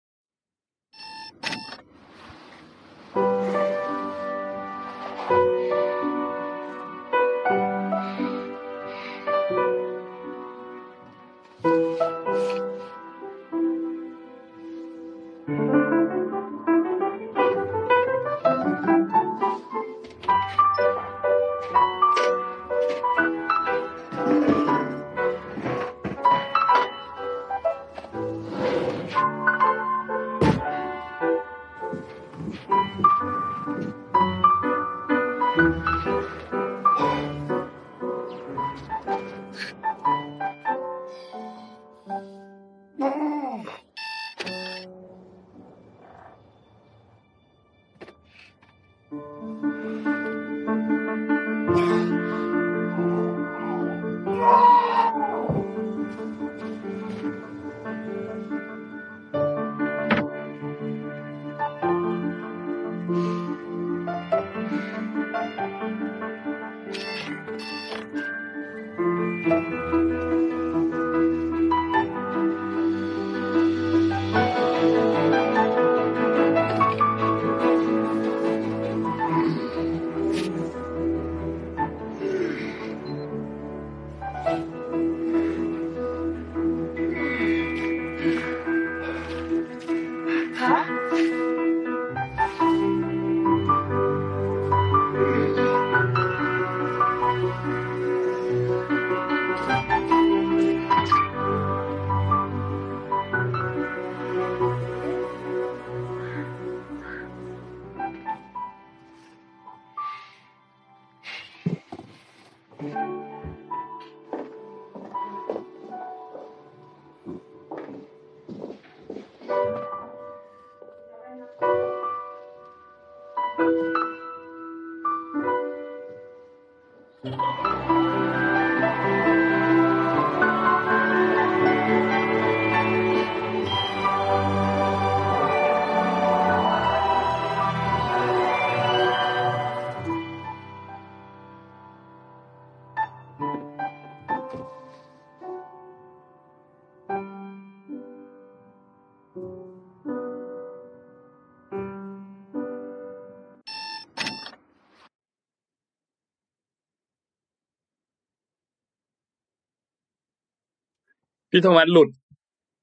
[161.52, 162.10] พี่โทมัสหลุด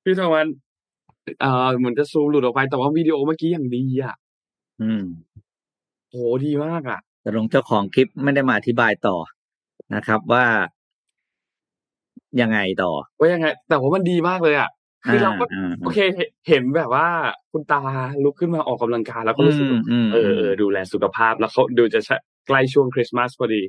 [0.05, 0.47] พี่โทมัส
[1.41, 4.15] เอ่อเหมือนจะซูมหลุดออกไปแต่ว่าวิดีโอเมื่อกี้อย่างดีอะ
[4.83, 5.05] อืม
[6.11, 6.17] โห
[6.47, 9.17] ดีมากอะ แต่ลงเจ้าของคลิปไม่ได้มาอธิบายต่อ
[9.95, 10.45] นะครับว่า
[12.41, 14.71] ยังไงต่อ ว่ายังไง แต่ว่ามันดีมากเลยอะ
[15.07, 17.07] คือเราก็อ่าโอเคเห็นเห็นแบบว่า
[17.53, 17.83] คุณตา
[18.25, 22.01] ลุกขึ้นมาออกกำลังกายแล้วก็รู้สึกว่าอืมเออเออดูแลสุขภาพแล้วเขาดูจะ
[22.47, 23.63] ใกล้ช่วงคริสต์มาสพอดี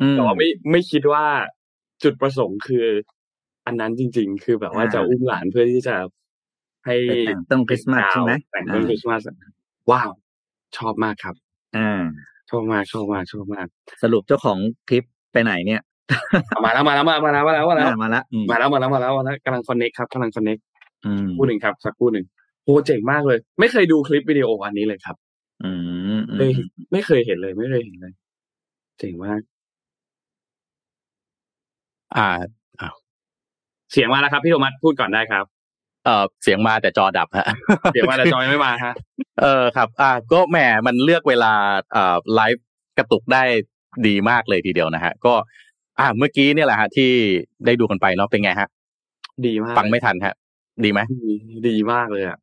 [0.00, 1.24] อืมแต่ว่าไม่ไม่คิดว่า
[2.02, 2.86] จุดประสงค์คือ
[3.66, 5.96] อันนั้นจริง ๆ คือแบบว่าอ่าจะอุ้มหลานเพื่อที่จะ
[6.86, 9.20] ให้ไปแต่งต้นคริสต์มาสใช่ไหมแต่งต้นคริสต์มาส
[9.90, 10.10] ว้าว
[10.76, 11.34] ชอบมากครับ
[11.76, 12.02] อ่า
[12.50, 13.66] ชอบมากชอบมากชอบมาก
[14.02, 14.58] สรุปเจ้าของ
[14.88, 15.80] คลิปไปไหนเนี่ย
[16.64, 20.58] มาแล้วมาแล้วมาแล้วมาแล้วมาแล้วมาแล้วอ่ามาละอืมมาแล้วมาแล้วมาแล้วมาแล้วกำลังคอนเน็กครับกำลังคอนเน็ก
[21.06, 22.24] อืมคู่หนึ่งครับ สักคู่หนึ่ง
[22.64, 25.16] โหเจ๋งมากเลย ไม่เคยดูคลิปวิดีโออันนี้เลยครับ
[25.64, 25.70] อื
[26.18, 26.50] มอืไม่ม
[26.92, 28.12] ไม่เคยเห็นเลย ไม่เคยเห็นเลย
[28.98, 29.40] เจ๋งมาก
[32.16, 32.28] อ่า
[33.94, 35.44] เสียงมาแล้วครับพี่โทมัสพูดก่อนได้ครับ
[36.04, 37.46] เออเสียงมาแต่จอดับฮะ
[37.92, 38.94] เสียงมาแต่จอยไม่มาฮะ
[39.42, 41.52] เออครับ อ่าก็แหมมันเลือกเวลา
[41.92, 42.64] เอ่อไลฟ์
[42.98, 43.42] กระตุกได้
[44.06, 45.34] ดีมากเลยทีเดียวนะฮะ ก็
[46.00, 47.10] อ่าเมื่อกี้เนี่ยแหละฮะที่
[47.66, 48.68] ได้ดูกันไปเนาะเป็นไงฮะ
[49.46, 50.34] ดีมากฟังไม่ทันฮะ
[50.84, 51.32] ดีไหมดี
[51.68, 52.38] ดีมากเลยอะ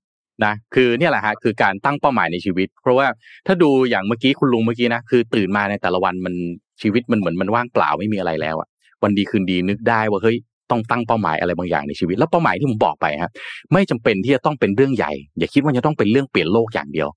[0.45, 3.08] นะคือเนี่ยแหละฮะคือการตั้งเป้าหมายในชีวิต เพราะว่า
[3.47, 6.34] ถ้าดูอย่างเมื่อกี้คุณลุงเมื่อกี้นะคือตื่นมาในแต่ละวันมัน
[6.82, 8.68] ชีวิตมันเหมือนมันว่างเปล่าไม่มีอะไรแล้วอะ
[9.04, 10.38] วันดีคืนดีนึกได้ว่าเฮ้ย
[10.72, 13.32] ต้องตั้งเป้าหมายอะไรบางอย่างในชีวิต แล้วเป้าหมายที่ผมบอกไปครับ
[13.74, 17.07] ไม่จำเป็นที่จะต้องเป็นเรื่องใหญ่ อย่าคิดว่าจะต้องเป็นเรื่องเปลี่ยนโลกอย่างเดียว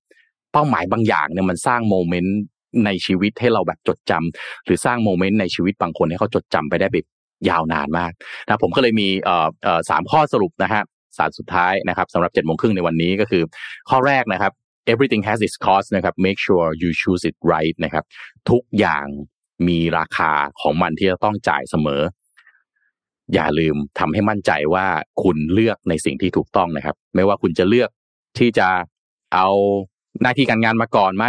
[0.53, 2.37] เป้าหมายบางอย่างเนี่ยมันสร้างโมเมนต์
[2.85, 7.05] ในชีวิตให้เราแบบจดจำหรือสร้างโมเมนต์ในชีวิตบางคนให้เขาจดจำไปได้แบบ
[7.49, 8.11] ยาวนานมาก
[8.45, 10.83] นะผมก็เลยมีเอ่อเอ่อสามข้อสรุปนะฮะ
[11.17, 13.43] สารสุดท้ายนะครับสำหรับเจ็ดโมงครึ่งในวันนี้ก็คือ
[13.89, 14.51] ข้อแรกนะครับ
[14.91, 18.03] everything has its cost นะครับ make sure you choose it right นะครับ
[18.49, 19.05] ทุกอย่าง
[19.67, 20.31] มีราคา
[20.61, 22.01] ของมันที่จะต้องจ่ายเสมอ
[23.33, 24.85] อย่าลืมทำให้มั่นใจว่า
[25.23, 27.89] คุณเลือกในสิ่งที่ถูกต้องนะครับ ไม่ว่าคุณจะเลือก
[28.37, 28.67] ที่จะ
[29.33, 29.49] เอา
[30.21, 31.25] หน้าที่การงานมาก่อนไหม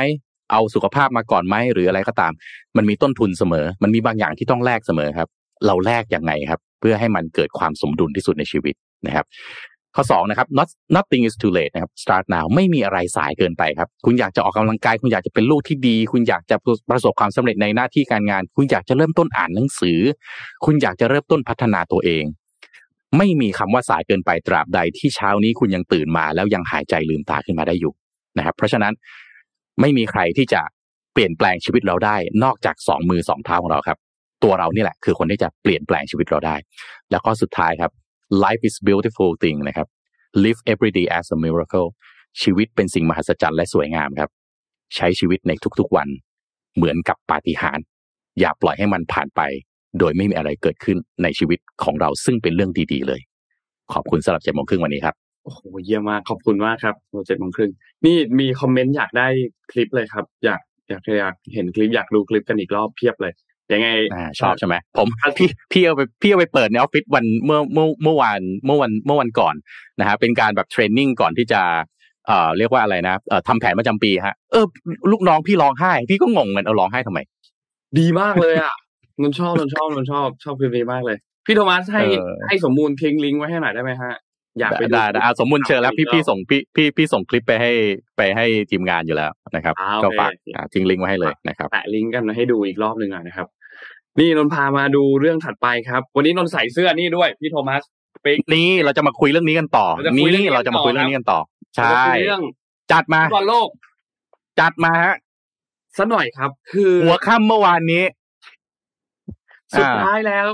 [0.50, 2.32] เอาสุขภาพมาก่อนไหมหรืออะไรก็ตาม
[2.76, 5.28] มันมีต้นทุนเสมอ มันมีบางอย่างที่ต้องแลกเสมอครับ
[5.66, 8.74] เราแลกยังไงครับ เพื่อให้มันเกิดความสมดุลที่สุดในชีวิต
[9.06, 9.26] นะครับ
[9.96, 16.56] ข้อสองนะครับ not nothing is too late นะครับ start now ไม่มีอะไรสายเกินไปครับ คุณอยากจะออกกำลังกาย คุณอยากจะเป็นลูกที่ดี คุณอยากจะ
[16.90, 19.98] ประสบความสำเร็จในหน้าที่การงาน คุณอยากจะเริ่มต้นอ่านหนังสือ
[20.64, 22.24] คุณอยากจะเริ่มต้นพัฒนาตัวเอง
[23.16, 27.92] ไม่มีคำว่าสายเกินไปตราบใดที่เช้านี้คุณยังตื่นมา แล้วยังหายใจลืมตาขึ้นมาได้อยู่
[28.38, 28.92] นะครับ เพราะฉะนั้น
[29.80, 30.60] ไม่มีใครที่จะ
[31.12, 33.98] เปลี่ยนแปลงชีวิตเราได้ นอกจากสองมือสองเท้าของเราครับ
[34.44, 36.56] ตัวเรานี่แหละ คือคนที่จะเปลี่ยนแปลงชีวิตเราได้
[37.10, 37.90] แล้วก็สุดท้ายครับ
[38.44, 39.88] life is beautiful thing นะครับ
[40.44, 41.88] live every day as a miracle
[42.42, 44.30] ชีวิตเป็นสิ่งมหัศจรรย์และสวยงามครับ
[44.94, 46.08] ใช้ชีวิตในทุกๆวัน
[46.76, 47.86] เหมือนกับปาฏิหาริย์
[48.40, 49.40] อย่าปล่อยให้มันผ่านไป
[49.98, 53.20] โดยไม่มีอะไรเกิดขึ้นในชีวิตของเราซึ่งเป็นเรื่องดีๆเลย
[53.92, 55.14] ขอบคุณสำหรับเจ็ดโมงครึ่งวันนี้ครับ
[55.44, 56.94] โอ้โหเยี่ยมมากขอบคุณมากครับ
[57.26, 57.70] เจ็ดโมงครึ่ง
[58.06, 59.28] นี่มีคอมเมนต์อยากได้
[59.72, 63.32] คลิปเลยครับ อยากอยากอยากเห็นคลิปอยากดูคลิปกันอีกรอบเพียบเลย
[63.72, 65.08] ยังไงอ่าชอบใช่ไหมผม
[65.38, 69.54] พี่พี่เอาไปพี่เอาไปเปิดในออฟฟิศวันเมื่อเมื่อเมื่อวานเมื่อวันเมื่อวันก่อน
[70.00, 71.62] นะฮะเป็นการแบบเทรนนิ่งก่อนที่จะ
[72.26, 74.64] เอ่อเรียกว่าอะไรนะเอ่อทำแผนประจำปีฮะเออ
[75.12, 77.18] ลูกน้องพี่ร้องไห้ พี่ก็งงเงินเอาร้องไห้ทำไม
[77.98, 78.74] ดีมากเลยอะ
[79.22, 82.02] นนชอบนนชอบนนชอบชอบคลิปนี้มากเลย พี่โทมัสให้
[82.46, 84.14] ให้สมมูลทิ้งลิงก์ไว้ให้หน่อยได้ไหมฮะ
[84.58, 87.72] อยากไปดูได้ได้อ่าสมมูลเชิญแล้วพี่พี่ส่งพี่พี่พี่ส่งคลิปไปให้
[88.16, 93.46] ไปให้ทีมงานอยู่แล้วนะครับอ่าโอเคก็ฝากอ่าทิ้งลิงก์ไว้ให้เลยนะครับแปะลิงก์กันให้ดูอีกรอบหนึ่งอะนะครับ
[94.20, 97.82] นี่นนพามาดูเรื่องถัดไปครับ วันนี้นนใส่เสื้อนี่ด้วยพี่โทมัส
[98.24, 101.40] ปิ๊กนี่เราจะมาคุยเรื่องนี้กันต่อเราจะคุยเรื่องนี้นี่เราจะมาคุยกันต่อเรื่องนี้กันต่อ
[101.76, 102.42] ใช่เราจะคุยเรื่อง
[102.92, 103.68] จัดมาฟุตบอลโลก
[104.60, 105.16] จัดมาฮะ
[105.98, 108.04] สักหน่อยครับ คือหัวค่ำเมื่อวานนี้
[109.78, 110.48] สุดท้ายแล้ว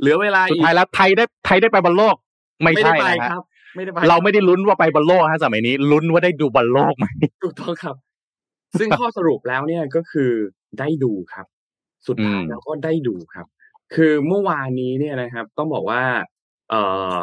[0.00, 2.16] เหลือเวลาสุดอีกท้ายแล้วไทยได้ไทยได้ไปบอลโลก
[2.62, 3.42] ไม่ไม่ใช่ได้ไปนะฮะครับ
[3.76, 7.06] ไม่ได้ไปเราไม่ได้ลุ้นว่าไปบอลโลกฮะสมัยนี้ลุ้นว่าได้ดูบอลโลกไหม
[7.42, 7.96] ถูกต้องครับ
[8.78, 10.30] ซึ่งข้อสรุปแล้วเนี่ยก็คือ
[10.78, 11.46] ได้ดูครับ
[12.08, 13.46] สุดท้ายอืมแล้วก็ได้ดูครับ
[13.94, 16.02] คือเมื่อวานนี้เนี่ยนะครับ ต้องบอกว่า
[16.70, 16.82] เอ่
[17.20, 17.22] อ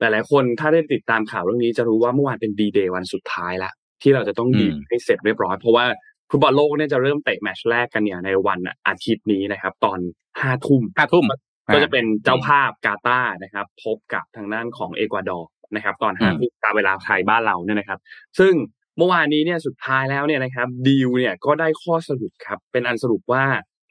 [0.00, 3.70] หลายๆคนถ้าได้ติดตามข่าวเรื่องนี้จะรู้ว่าเมื่อวานเป็นดีเดย์วันสุดท้ายละ
[4.02, 5.84] ที่เราจะต้องดีลให้เสร็จเรียบร้อย เพราะว่า
[6.30, 9.98] ฟุตบอลโลกเนี่ยจะเริ่มเตะแมตช์แรกกันเนี่ยในวันอาทิตย์นี้นะครับ ตอน
[10.40, 11.24] ห้าทุ่มห้าทุ่ม
[11.72, 17.98] ก็จะเป็นเจ้าภาพกาตาร์นะครับ พบกับทางด้านของเอกวาดอร์นะครับ ตอนห้าทุ่มตามเวลาไทยบ้านเราเนี่ยนะครับ
[18.38, 18.52] ซึ่ง
[18.98, 23.44] เมื่อวานนี้เนี่ยสุดท้ายแล้วเนี่ยนะครับดีลเนี่ยก็ได้ข้อสรุปครับ เป็นอันสรุปว่า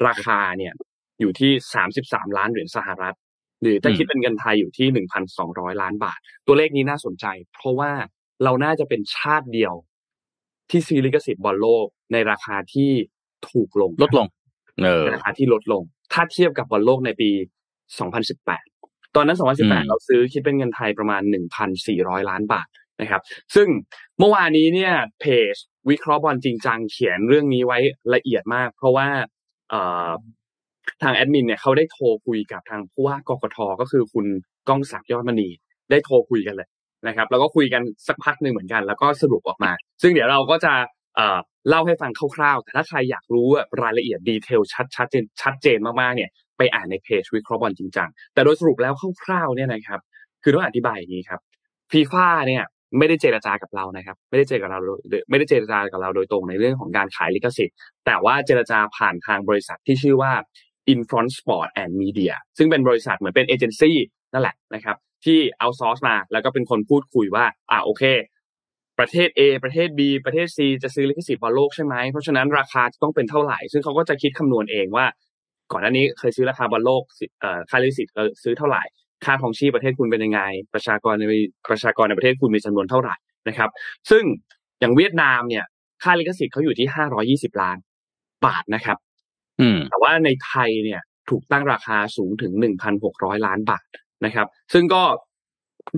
[0.07, 0.73] ราคาเนี่ย
[1.19, 3.15] อยู่ที่สามสิบสามล้านเหรียญสหรัฐ
[3.61, 7.91] หรือถ้าอืมคิดเป็นเงินไทยอยู่ที่หนึ่งพันสองร้อยล้านบาท ตัวเลขนี้น่าสนใจ เพราะว่า
[8.43, 9.73] เราน่าจะเป็นชาติเดียว
[10.69, 12.91] ที่ซื้อลิขสิทธิ์บอลโลกในราคาที่
[13.49, 14.27] ถูกลง ลดลง
[14.83, 15.83] เออในราคาที่ลดลง
[16.13, 17.29] ถ้าเทียบกับบอลโลกในปี
[17.97, 21.21] 2018 ตอนนั้นอืม2018 เราซื้อคิดเป็นเงินไทยประมาณ
[21.75, 22.67] 1,400 ล้านบาท
[23.01, 23.21] นะครับ
[23.55, 23.67] ซึ่ง
[24.19, 25.55] เมื่อวานนี้เนี่ยเพจ
[25.89, 27.79] วิเคราะห์บอลจริงจังเขียนเรื่องนี้ไว้
[28.13, 29.25] ละเอียดมาก เพราะว่าเอ่อ
[31.01, 34.25] ทางแอดมินเนี่ยเขาได้โทรคุยกับทางผู้ว่ากกทก็คือคุณ
[34.69, 35.49] ก้องศักดิ์ยอดมณี
[35.91, 36.67] ได้โทรคุยกันเลย
[37.07, 40.73] นะครับแล้วก็คุยกันสักพักหนึ่งเหมือนกัน แล้วก็สรุปออกมา ซึ่งเดี๋ยวเราก็จะ
[41.69, 43.47] เล่าให้ฟังคร่าวๆ แต่ถ้าใครอยากรู้
[43.81, 48.93] รายละเอียดดีเทลชัดชัดเจนชัดเจนมากๆเนี่ยไปอ่านในเพจวิเคราะห์บอลจริงจังแต่โดยสรุปแล้ว
[49.23, 49.99] คร่าวๆเนี่ยนะครับ
[50.43, 51.39] คือต้องอธิบายอย่างนี้ครับ
[51.91, 52.63] ฟีฟ่าเนี่ย
[52.97, 54.79] ไม่ได้เจรจากับเรานะครับ ไม่ได้เจรจากับเรา
[55.29, 57.75] ไม่ได้เจรจากับเราโดยตรงในเรื่องของการขายลิขสิทธิ์
[58.05, 60.33] แต่ว่าเจรจาผ่านทางบริษัทที่ชื่อว่า
[60.93, 63.97] Infront Sport and Media ซึ่งเป็นบริษัทเหมือนเป็นเอเจนซี่
[64.33, 68.03] นั่นแหละนะครับที่ outsource มาแล้วก็เป็นคนพูดคุยว่าอ่าโอเค
[68.99, 75.05] ประเทศ A ประเทศ B ประเทศ C จะซื้อลิขสิทธิ์บอลโลกใช่ไหมเพราะฉะนั้นราคาจะต้องเป็นเท่าไหร่ ซึ่งเขาก็จะคิดคำนวณเองว่า
[75.71, 77.03] ก่อนหน้านี้เคยซื้อราคาบอลโลก
[77.41, 78.83] เอ่อค่าลิขสิทธิ์ซื้อเท่าไหร่
[79.25, 80.41] ค่าครองชีพประเทศคุณเป็นยังไง
[80.73, 81.23] ประชากรใน
[81.69, 83.15] ประชากรในประเทศคุณมีจำนวนเท่าไหร่
[83.47, 83.69] นะครับ
[84.09, 84.23] ซึ่ง
[84.79, 85.65] อย่างเวียดนามเนี่ย
[86.03, 87.77] ค่าลิขสิทธิ์เขาอยู่ที่ห้าร้อยี่สิบล้าน
[88.45, 88.97] บาทนะครับ
[89.59, 92.51] อืมแต่ว่าในไทยเนี่ย ถูกตั้งราคาสูงถึง
[92.99, 93.85] 1,600ล้านบาท
[94.25, 95.03] นะครับ ซึ่งก็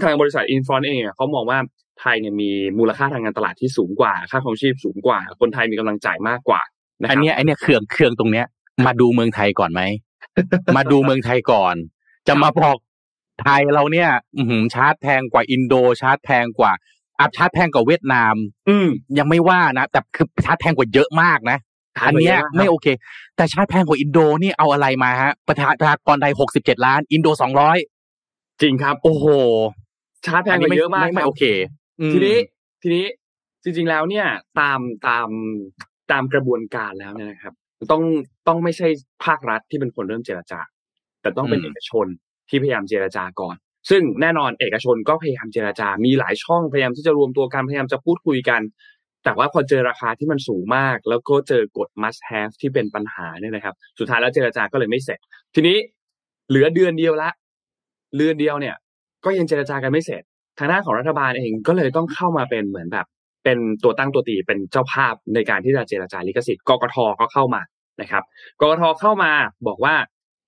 [0.03, 1.59] ทางบริษัทอินฟรอนเองเนี่ยเขามองว่า
[2.01, 2.49] ไทยเนี่ยมี
[2.79, 6.61] มูลค่าทางการตลาดที่สูงกว่า ค่าครองชีพสูงกว่า คนไทยมีกำลังจ่ายมากกว่า
[7.01, 8.45] นะคอัรันบเนี้ยไอเนี้ยเครื่องเครื่องตรงเนี้ย
[8.85, 9.81] มาดูเมืองไทยก่อนไหม
[10.77, 11.75] มาดูเมืองไทยก่อน
[12.27, 12.77] จะมาบอก
[13.41, 16.71] ไทยเราเนี่ยอือหือชาร์จแพงกว่าอินโดชาร์จแพงกว่า
[17.19, 18.35] อัพชาร์จแพงกว่าเวียดนาม
[18.69, 21.57] อืมยังไม่ว่านะ แต่คือชาร์จแพงกว่าเยอะมากนะ
[22.07, 22.87] อันเนี้ยไม่โอเค
[23.35, 27.77] แต่ชาร์จแพงกว่าอินโดนี่เอาอะไรมาฮะประชาประชากรไทยหกสิบเจ็ดล้าน อินโดสองร้อย
[28.61, 29.25] จริงครับ โอ้โห
[30.25, 31.43] ชาร์จแพงกว่าเยอะมากไม่ไม่ครับโอเค
[31.99, 32.37] อืมทีนี้
[32.81, 33.05] ทีนี้
[33.63, 34.27] จริง ๆแล้วเนี่ย
[34.59, 35.29] ตามตาม
[36.11, 37.53] ตามกระบวนการแล้วเนี่ยนะครับ
[37.91, 38.03] ต้อง
[38.47, 38.87] ต้องไม่ใช่
[39.25, 40.61] ภาครัฐที่เป็นคนเริ่มเจรจา
[41.21, 42.07] แต่ต้องเป็นเอกชน
[42.49, 43.55] ที่พยายามเจรจาก่อน
[43.89, 48.61] ซึ่งแน่นอนเอกชนก็พยายามเจรจา มีหลายช่องพยายามที่จะรวมตัวกันพยายามจะพูดคุยกัน
[49.23, 55.19] แต่ว่าพอเจอราคาที่มันสูงมาก แล้วก็เจอกฎ must have ที่เป็นปัญหาเนี่ยนะครับ สุดท้ายแล้วเจรจาก็เลยไม่เสร็จ
[55.55, 55.77] ทีนี้
[56.49, 57.29] เหลือเดือนเดียวละ
[58.17, 58.75] เดือนเดียวเนี่ย
[59.25, 60.21] ก็ยังเจรจากันไม่เสร็จ
[60.59, 63.05] ทางด้านของรัฐบาลเองก็เลยต้องเข้ามาเป็นเหมือนแบบ
[63.43, 67.61] เป็นตัวตั้งตัวตีเป็นเจ้าภาพในการที่จะเจรจาลิขสิทธิ์กกทก็เข้ามา
[68.01, 68.23] นะครับ
[68.59, 69.31] กกทเข้ามา
[69.67, 69.95] บอกว่า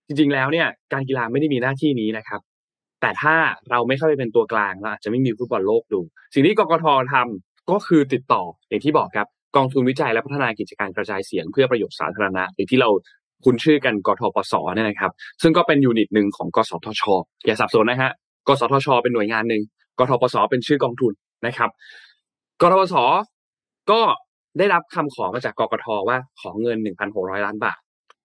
[0.09, 2.41] จริงๆแล้วเนี่ยการกีฬาไม่ได้มีหน้าที่นี้นะครับ
[3.01, 3.35] แต่ถ้า
[3.69, 5.99] เราไม่เข้าไปเป็นตัวกลางเราอาจจะไม่มีฟุตบอลโลกดู
[6.33, 12.89] สิ่งที่กกททำก็คือติดต่ออย่างที่บอกครับกองทุนวิจัยและพัฒนากิจการกระจายเสียงเพื่อประโยชน์สาธารณะหรือที่เรา
[13.43, 17.03] คุ้นชื่อกันกทปสเนี่ยนะครับ ซึ่งก็เป็นยูนิตหนึ่งของกสทช
[17.45, 18.11] อย่าสับสนนะฮะ
[18.47, 19.61] กสทช เป็นหน่วยงานหนึ่ง
[19.99, 21.13] กทปสเป็นชื่อกองทุน
[21.45, 21.69] นะครับ
[22.61, 22.95] กทปส
[23.91, 24.01] ก็
[24.57, 26.77] ได้รับคำขอมาจากกกทว่าขอเงิน
[27.11, 27.79] 1,600 ล้านบาท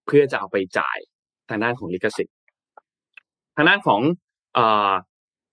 [0.07, 0.99] เพื่อจะเอาไปจ่าย
[1.51, 2.35] ทางด้านของลิขสิทธิ์
[3.57, 4.01] ทางด้านของ
[4.57, 4.61] อ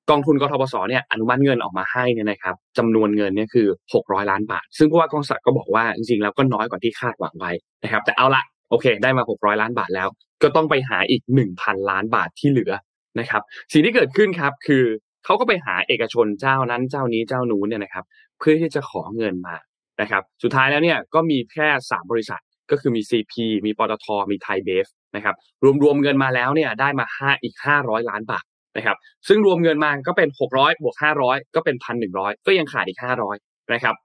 [0.10, 7.52] กองทุนกทปสเนี่ยอนุมัติเงินออกมาให้เนี่ยนะครับจำนวนเงินเนี่ยคือ 600 ล้านบาท ซึ่งผู้ว่ากองศักดิ์ก็บอกว่าจริงๆแล้วก็น้อยกว่าที่คาดหวังไว้
[7.84, 10.08] นะครับ แต่เอาละโอเค ได้มา 600 ล้านบาทแล้ว
[10.44, 11.22] ก็ต้องไปหาอีก
[11.56, 12.74] 1,000 ล้านบาทที่เหลือ
[13.20, 14.84] นะครับ สิ่งที่เกิดขึ้นครับ คือ
[15.26, 18.06] เขาก็ไปหาเอกชนเจ้านั้นเจ้านี้เจ้านู้นเนี่ยนะครับ
[18.40, 19.56] เพื่อที่จะขอเงินมา
[20.02, 23.34] นะครับ สุดท้ายแล้วเนี่ยก็มีแค่สามบริษัทก็คือมี CP
[23.66, 25.36] มีปตทมีไทยเบฟ นะครับ
[25.84, 28.46] รวมๆเงินมาแล้วเนี่ยได้มาห้าอีก500ล้านบาท
[28.78, 28.98] นะครับ
[29.28, 30.96] ซึ่งรวมเงินมาก็เป็น600บวก
[31.26, 31.76] 500ก็เป็น
[32.12, 33.00] 1,100ก็ยังขาดอีก
[33.34, 33.96] 500นะครับ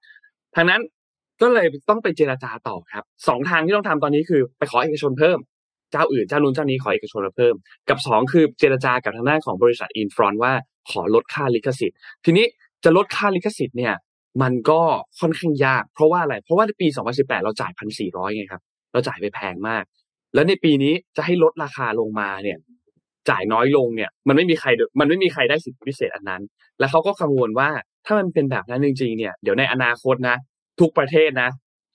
[0.56, 0.80] ทางนั้น
[1.42, 5.38] ก็เลยต้องไปเจราจาต่อครับสองทางที่ต้องทำตอนนี้คือไปขอเอกชนเพิ่ม
[5.92, 7.54] เจ้าอื่นเจ้านู้นเจ้านี้ขอเอกชนมาเพิ่ม
[7.88, 10.52] กับสองคือเจรจากับทางด้านของบริษัทอินฟรอนว่า
[10.90, 12.46] ขอลดค่าลิขสิทธิ์ ทีนี้
[12.84, 13.94] จะลดค่าลิขสิทธิ์เนี่ย
[14.42, 14.80] มันก็
[15.20, 16.86] ค่อนข้างยาก เพราะว่าอะไร เพราะว่าในปี
[17.16, 17.72] 2018 เราจ่าย
[18.04, 19.84] 1,400ไงครับ เราจ่ายไปแพงมาก
[20.34, 22.58] แล้วในปีนี้จะให้ลดราคาลงมาเนี่ย
[23.30, 24.68] จ่ายน้อยลงเนี่ย มันไม่มีใคร
[25.00, 26.42] มันไม่มีใครได้สิทธิพิเศษอันนั้น
[26.78, 27.70] แล้วเขาก็กังวลว่า
[28.06, 30.36] ถ้ามันเป็นแบบนั้นจริงๆเนี่ยเดี๋ยวในอนาคตนะ
[30.80, 31.50] ทุกประเทศนะ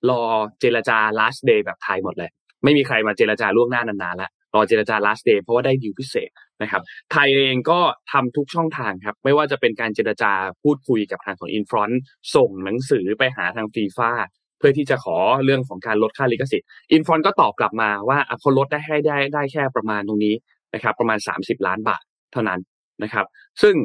[0.10, 0.22] รอ
[0.60, 2.30] เจรจา last day แบบไทยหมดเลย
[2.64, 6.30] ไม่มีใครมาเจรจาล่วงหน้านานๆแล้วรอเจรจา last day เพราะว่าได้ดีลพิเศษ
[6.62, 7.80] นะครับ ไทยเองก็
[8.12, 10.32] ทำทุกช่องทางครับ ไม่ว่าจะเป็นการเจรจา
[10.64, 11.90] พูดคุยกับทางของอินฟรอน
[12.36, 14.12] ส่งหนังสือไปหาทางฟีฟ่า
[14.62, 20.36] พื่อที่จะขอเรื่องของการลดค่าลิขสิทธิ์อินฟอนก็ตอบกลับมาว่าเขาลดได้ให้ได้ได้แค่ประมาณตรงนี้
[20.74, 22.60] นะครับ ประมาณ 30 ล้านบาทเท่านั้น
[23.04, 23.26] นะครับ
[23.62, 23.76] ซึ่ง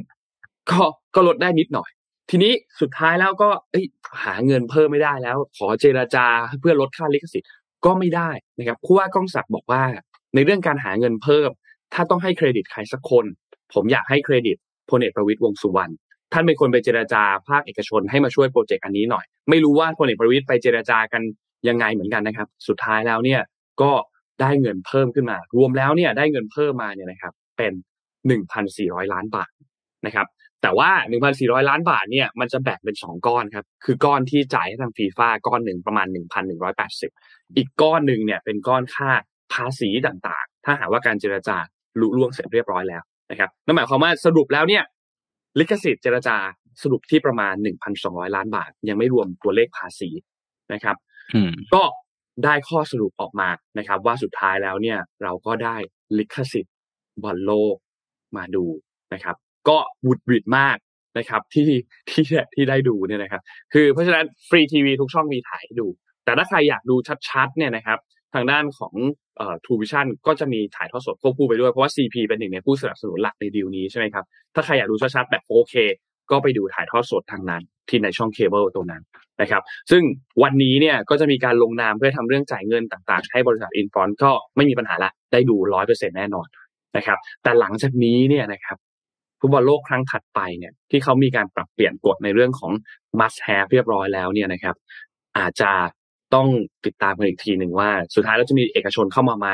[0.71, 0.81] ก็
[1.15, 1.91] ก็ลดได้นิดหน่อย
[2.31, 3.49] ทีนี้สุดท้ายแล้วก็
[4.25, 6.27] หาเงินเพิ่มไม่ได้แล้ว ขอเจรจา
[6.61, 7.51] เพื่อลดค่าลิขสิทธิ์
[7.85, 9.83] ก็ไม่ได้นะครับผู้ว่าก้องศักดิ์บอกว่า
[10.35, 11.51] ในเรื่องการหาเงินเพิ่ม
[11.95, 13.25] ถ้าต้องให้เครดิตใครสักคน
[13.75, 14.57] ผมอยากให้เครดิต
[14.91, 15.93] พลเอกประวิตร วงษ์สุวรรณ
[16.39, 21.23] ท่านเป็นคนไปเจรจาภาคเอกชนให้มาช่วย project อันนี้หน่อย ไม่รู้ว่าพลเอกประวิตรไปเจรจากัน
[21.69, 23.41] ยังไงเหมือนกันนะครับ สุดท้ายแล้วเนี่ย
[23.83, 23.93] ก็
[24.41, 27.73] ได้เงินเพิ่มขึ้นมา รวมแล้วเนี่ยได้เงินเพิ่มมาเนี่ยนะครับ เป็น
[28.43, 29.51] 1,400 ล้านบาท
[30.07, 30.27] นะครับ
[30.63, 30.91] แต่ว่า
[31.31, 36.07] 1,400 ล้านบาทเนี่ยมันจะแบ่งเป็น 2 ก้อนครับ คือก้อนที่จ่ายให้ทางฟีฟ่าก้อนหนึ่งประมาณ
[36.83, 39.11] 1,180 อีกก้อนหนึ่งเนี่ยเป็นก้อนค่า
[39.53, 41.57] ภาษีต่างๆ ถ้าหากว่าการเจรจา
[42.01, 44.83] ลุล่วงเสร็จเรียบร้อยแล้วนะครับนั่นหมายความว่าสรุปแล้วเนี่ย
[45.59, 46.37] ลิขสิทธิ์เจรจา
[46.83, 47.55] สรุปที่ประมาณ
[47.95, 50.11] 1,200 ล้านบาท ยังไม่รวมตัวเลขภาษี
[50.73, 50.97] นะครับ
[51.35, 51.83] อืมก็
[52.45, 53.49] ได้ข้อสรุปออกมา
[53.79, 55.77] นะครับ ว่าสุดท้ายแล้วเนี่ย เราก็ได้
[56.19, 56.75] ลิขสิทธิ์
[57.23, 57.77] บอลโลก
[58.37, 58.65] มาดู
[59.15, 59.37] นะครับ
[59.69, 60.77] ก็หวุดหวิดมาก
[61.19, 63.43] นะครับ ที่ที่ที่ได้ดูเนี่ยนะครับ
[63.73, 65.87] คือเพราะฉะนั้นฟรีทีวีทุกช่องมีถ่ายให้ดู
[66.25, 66.97] แต่ถ้าใครอยากดู
[67.29, 67.99] ชัดๆเนี่ยนะครับ
[68.37, 68.95] ทางด้านของ
[69.67, 74.25] TrueVisions ก็จะมีถ่ายทอดสดควบคู่ไปด้วย เพราะว่า CP เป็นหนึ่งในผู้สนับสนุนหลักในดีลนี้ใช่ไหมครับ
[74.55, 75.75] ถ้าใครอยากดูชัดๆแบบ 4K
[76.31, 79.03] ก็ไปดูถ่ายทอดสดทางนั้น ที่ในช่องเคเบิลตรงนั้น
[79.41, 80.03] นะครับ ซึ่ง
[80.43, 86.47] วันนี้เนี่ยก็จะมีการลงนามเพื่อทำเรื่องจ่ายเงินต่างๆ ให้บริษัท Infront ก็ไม่มีปัญหาละ ได้ดูร้อยเปอร์เซ็นแน่นอน
[86.97, 88.77] นะครับ แต่หลังจากนี้เนี่ยนะครับ
[89.41, 92.73] ฟุตบอลโลกครั้งถัดไปเนี่ยที่เขามีการปรับเปลี่ยนกฎในเรื่องของ
[93.19, 94.77] must have เรียบร้อยแล้วเนี่ยนะครับ
[95.39, 95.71] อาจจะ
[96.37, 96.49] ต้อง
[96.87, 99.49] ติดตามกันอีกทีหนึ่งว่า สุดท้ายแล้วจะมีเอกชนเข้ามาไหม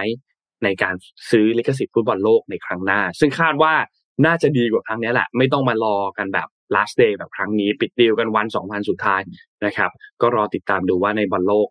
[0.64, 0.94] ในการ
[1.30, 3.74] ซื้อลิขสิทธิ์ฟุตบอลโลกในครั้งหน้า ซึ่งคาดว่า
[4.26, 9.20] น่าจะดีกว่าครั้งนี้แหละ ไม่ต้องมารอกันแบบ last day แบบครั้งนี้ ปิดดีลกันวัน2,000สุดท้าย
[9.64, 9.90] นะครับ
[10.22, 11.66] ก็รอติดตามดูว่าในบอลโลก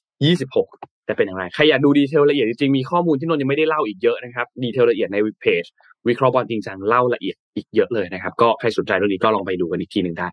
[0.00, 5.64] 2026 จะเป็นอย่างไร ใครอยากดู detail ละเอียดจริงๆ มีข้อมูลที่นนท์ยังไม่ได้เล่าอีกเยอะนะครับ detail ละเอียดในเพจ
[6.08, 10.28] วิเคราะห์บอลจริงจังเล่าละเอียดอีกเยอะเลยนะครับ ก็ใครสนใจเรื่องนี้ก็ลองไปดูกันอีกทีหนึ่งได้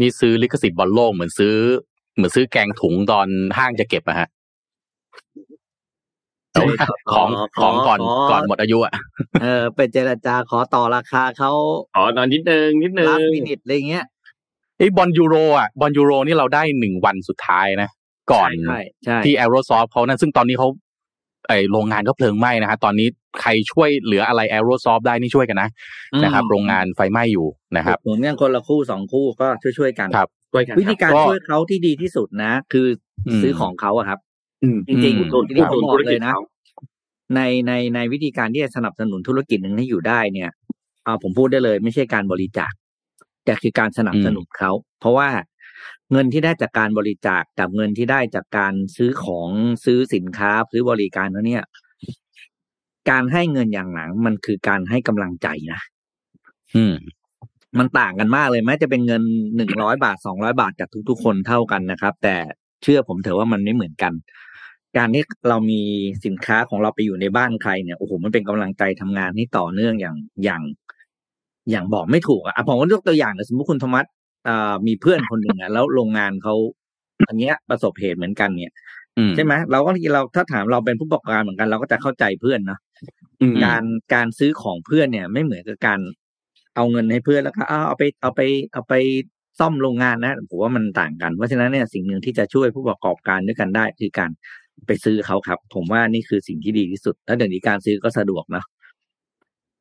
[0.00, 1.54] นี่ซื้อลิขสิทธิ์บอลโลกเหมือนซื้อ
[2.16, 4.28] เหมือนซื้อแกงถุงตอนห้างจะเก็บอะฮะ
[6.52, 6.76] แต่ว่า
[7.12, 7.28] ของ
[7.60, 8.00] ของก่อน
[8.30, 8.92] ก่อนหมดอายุอะ
[9.42, 11.50] เออไปเจรจาขอต่อราคาเขา
[11.96, 14.04] อ๋อนอนนิดนึงนิดนึงลาสมินิตอะไรเงี้ย
[14.78, 17.88] ไอ้บอลยูโรอะบอลยูโรนี่เราได้หนึ่งวันสุดท้ายนะ
[18.32, 20.68] ก่อนใช่ใช่ที่แอโรซอฟเขานั่นซึ่งตอนนี้เขา
[21.48, 23.08] ไอโรงงานก็เพลิงไหม้นะฮะตอนนี้
[23.40, 25.68] ใครช่วยเหลืออะไรแอโรซอฟได้นี่ช่วยกันนะ
[26.24, 32.86] นะครับ โรงงานไฟไหม้อยู่นะครับหนุนกันคนละคู่สองคู่ก็ช่วยช่วยๆกันครับด้วยกันวิธีการก็ช่วยเขาที่ดีที่สุดนะ คือ
[33.26, 34.18] อมซื้อของเขาอะครับ
[34.62, 36.42] อืมจริงอืมๆอุดหนุนที่ผมบอกเลยนะขา
[37.34, 40.50] ในในในวิธีการที่จะสนับสนุนธุรกิจหนึ่งให้อยู่ได้เนี่ย
[41.06, 42.72] อ่าผมพูดได้เลย ไม่ใช่การบริจาค
[43.44, 44.70] แต่คือการสนับสนุนเขา
[45.00, 45.28] เพราะว่า
[46.12, 49.50] เงินที่ได้จากการบริจาคกับเงินที่ได้จากการซื้อของ
[49.84, 51.64] ซื้อสินค้าซื้อบริการแล้วเนี่ย
[53.10, 55.80] การให้เงินอย่างหนัง มันคือการให้กำลังใจนะ
[56.74, 56.94] อืม
[57.78, 59.22] มันต่างกันมากเลยแม้จะเป็นเงิน
[59.56, 62.36] หนึ่งร้อยบาทสองร้อยบาทจากทุก ๆ คนเท่ากันนะครับ แต่
[62.82, 64.12] เชื่อผมเถอะว่ามันไม่เหมือนกัน
[64.96, 65.80] การที่เรามี
[66.24, 70.62] สินค้าของเราไปอยู่ในบ้านใครเนี่ยโอ้โหมันเป็นกำลังใจทำงานที่ต่อเนื่องอย่างอย่าง
[71.70, 74.04] อย่างบอกไม่ถูกอะอะผมก็ยกตัวอย่างนะสมมติคุณธรรมัส
[74.86, 76.54] มีเพื่อนคนหนึ่งอะแล้วโรงงานเขา
[77.28, 78.72] อันเนี้ยประสบเหตุเหมือนกันเนี่ย
[79.18, 82.80] อืมใช่ไหมเราก็เราถ้าถามเราเป็นผู้ประกอบการเหมือนกันเราก็จะเข้าใจเพื่อนเนาะ
[83.42, 83.82] อืมการ
[84.14, 86.00] การซื้อของเพื่อนเนี่ย ไม่เหมือนกับการ
[86.76, 88.40] เอาเงินให้เพื่อนแล้วก็เอาเอาไปเอาไป
[88.72, 88.94] เอาไป
[89.58, 94.30] ซ่อมโรงงานนะผมว่ามันต่างกัน เพราะฉะนั้นเนี่ยสิ่งหนึ่งที่จะช่วยผู้ประกอบการด้วยกันได้คือการ
[94.86, 98.75] ไปซื้อเขาครับ ผมว่านี่คือสิ่งที่ดีที่สุด แล้วเดี๋ยวนี้การซื้อก็สะดวกเนอะครับ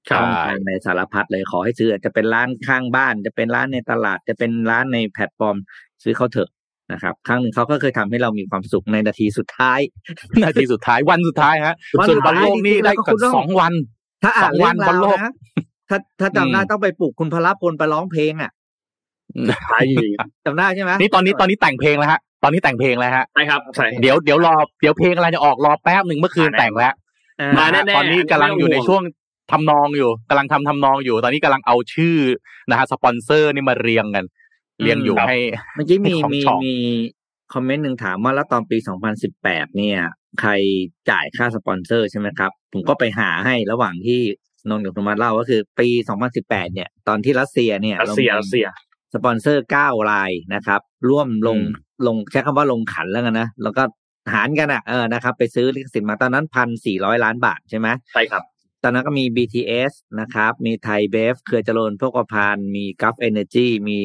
[0.10, 5.56] ช่องทางในสารพัดเลยขอให้ซื้ออาจจะเป็นร้านข้างบ้าน จะเป็นร้านในตลาด จะเป็นร้านในแพลตฟอร์ม
[6.04, 6.50] ซื้อเขาเถอะ
[6.92, 9.80] นะครับ ครั้งหนึ่งเขาก็เคยทำให้เรามีความสุขในนาทีสุดท้าย
[10.46, 13.74] นาทีสุดท้ายวันสุดท้ายฮะวันส่วนสุดบอท้ายลโลกนี่จริงๆได้แล้วก็กัคุนณต้องสองวัน
[14.24, 15.32] ถ้าอ่านสองเรื่วัอนงบอราลวโลกนะ
[15.90, 18.52] ถ้าถ้าจำได้ต้องไปปลุกคุณพลพลไปร้องเพลงอะ
[19.70, 20.12] ใช่จริง
[20.46, 26.94] จำได้ใช่ไหมนี่ตอนนี้ตอนนี้แต่งเพลงแล้วฮะ ตอนนี้แต่งเพลงแล้วฮะใช่ครับใช่เดี๋ยวเดี๋ยวรอเดี๋ยวเพลงอะไรจะออกรอแป๊บหนึ่งเมื่อคืนมาแน่แต่งแล้ว
[27.42, 29.02] อ่ามาแน่ๆตอนนี้กำลังอยู่ในช่วง
[29.52, 32.18] ทำนองอยู่กำลังทำทำนองอยู่ ตอนนี้กำลังเอาชื่อ
[32.70, 34.26] นะฮะสปอนเซอร์นี่มาเรียงกัน
[34.82, 35.36] เรียงอยู่ให้
[35.76, 36.76] เมื่อกี้มีของมีช่องมี
[37.54, 38.78] คอมเมนต์หนึ่งถามว่าแล้วตอนปี
[39.28, 40.00] 2018 เนี่ย
[40.42, 40.52] ใคร
[41.10, 44.22] จ่ายค่าสปอนเซอร์ใช่ไหมครับ ผมก็ไปหาให้ระหว่างที่
[44.70, 45.88] นนท์กับธรรมะเล่าก็คือปี
[46.32, 48.68] 2018 เนี่ย ตอนที่รัสเซียเนี่ยรัสเซียมีรัสเซีย
[49.14, 51.58] สปอนเซอร์9รายนะครับ ร่วมลง
[52.08, 53.84] ลงใช้คำว่าลงขันแล้วกันนะ แล้วก็
[54.34, 58.44] หารกันอะเออนะครับ ไปซื้อลิขสิทธิ์มาตอนนั้นพันสี่ร้อยล้านบาทใช่ไหมใช่ครับ
[58.86, 64.00] ตอนนั้นก็มี BTS นะครับ มีไทยเบฟเครือเจริญโภคภัณฑ์มี Gulf Energy มี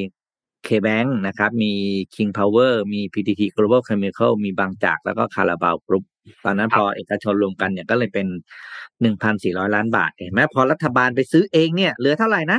[0.66, 1.72] KBank นะครับ มี
[2.14, 6.04] King Power มี PTT Global Chemical มีบางจาก แล้วก็คาราบาวกรุ๊ป
[6.44, 8.26] ตอนนั้นครัพบอเอกชนรวมกันเนี่ยก็เลยเป็น
[9.00, 12.58] 1,400ล้านบาท เห็นไหมพอรัฐบาลไปซื้อเองเนี่ยเหลือเท่าไหร่นะ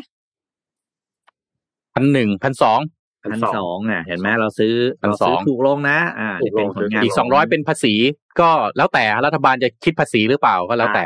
[1.93, 2.79] พันหนึ่งพันสอง
[3.23, 7.93] พันสองอะ เห็นไหมเราซื้อพันเราสอซื้องถูกลงนะ อ่าถูนี่กลงเป็นผลงานอีกสองร้อยเป็นภาษี
[8.39, 11.05] ก็แล้วแต่รัฐบาลจะคิดภาษีหรือเปล่าก็แล้วแต่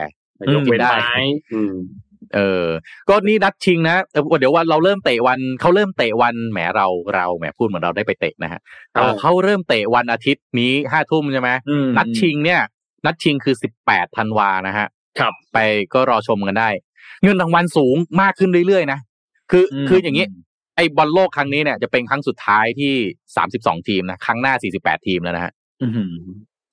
[0.54, 1.18] ยกเว้นได้ไม้
[1.54, 1.76] อืม
[2.36, 2.68] เออ
[3.10, 8.60] ก็นี่นัดชิงนะเออเดี๋ยววันเราเริ่มเตะวันเขาเริ่มเตะวันแหมเราเราแหมพูดเหมือนเราได้ไปเตะนะฮะ
[8.94, 12.62] เออเขาเริ่มเตะวันอาทิตย์นี้ห้าทุ่มใช่ไหมอืมนัดชิงเนี่ย
[13.06, 14.88] นัดชิงคือสิบแปดธันวานะฮะ
[15.20, 15.58] ครับไป
[15.94, 16.70] ก็รอชมกันได้
[17.24, 19.00] เงินรางวัลสูงมากขึ้นเรื่อยๆนะ
[19.52, 20.26] คือมคืออย่างนี้
[20.76, 22.94] ไอ้บอลโลกครั้งนี้เนี่ยจะเป็นครั้งสุดท้ายที่
[23.36, 26.04] สามสิบสองทีมนะครั้งหน้าสี่สิบแปดทีมแล้วนะฮะอืมอื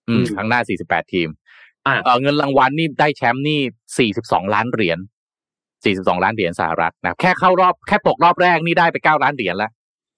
[0.09, 1.29] อืมมครั้งหน้าสี่สิบแปดทีม
[1.87, 3.61] อ่าเออเงินรางวัลนี่ได้แชมป์นี่
[3.99, 4.99] สี่สิบสองล้านเหรียญ
[5.85, 9.71] สี่สิบสองล้านเหรียญสหรัฐนะแค่เข้ารอบแค่ตกรอบแรกนี่ได้ไปเก้าล้านเหรียญแล้ว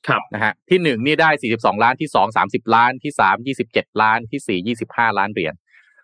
[0.08, 5.54] ครับนะฮะที่หนึ่งนี่ได้สี่สิบสองล้านที่สองสามสิบล้านที่สามยี่สิบเจ็ดล้านที่สี่ยี่สิบห้าล้านเหรียญ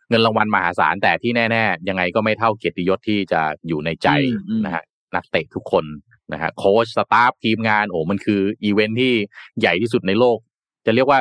[0.09, 4.85] เงินรางวัลมหาศาลแต่ที่แน่ๆ ยังไงก็ไม่เท่าเกียรติยศที่จะอยู่ในใจอืมอืมนะฮะ
[5.15, 5.85] นักเตะทุกคน
[6.33, 9.15] นะฮะโค้ช staff ทีมงานโอ้มันคืออีเวนท์ที่
[9.61, 10.39] ใหญ่ที่สุดในโลก
[10.87, 11.19] จะเรียกว่า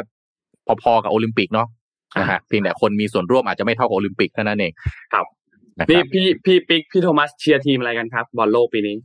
[0.83, 1.67] พอๆกับโอลิมปิกเนาะ
[2.17, 4.73] นะฮะเพียงแต่คนมีส่วนร่วมอาจจะไม่เท่ากับโอลิมปิกเท่านั้นเอง
[5.13, 5.25] ครับ
[5.81, 8.97] นะคนี่รับพี่พี่ปิ๊กพี่โทมัสเชียร์ทีมอะไรกันครับบอลโลกปีนี้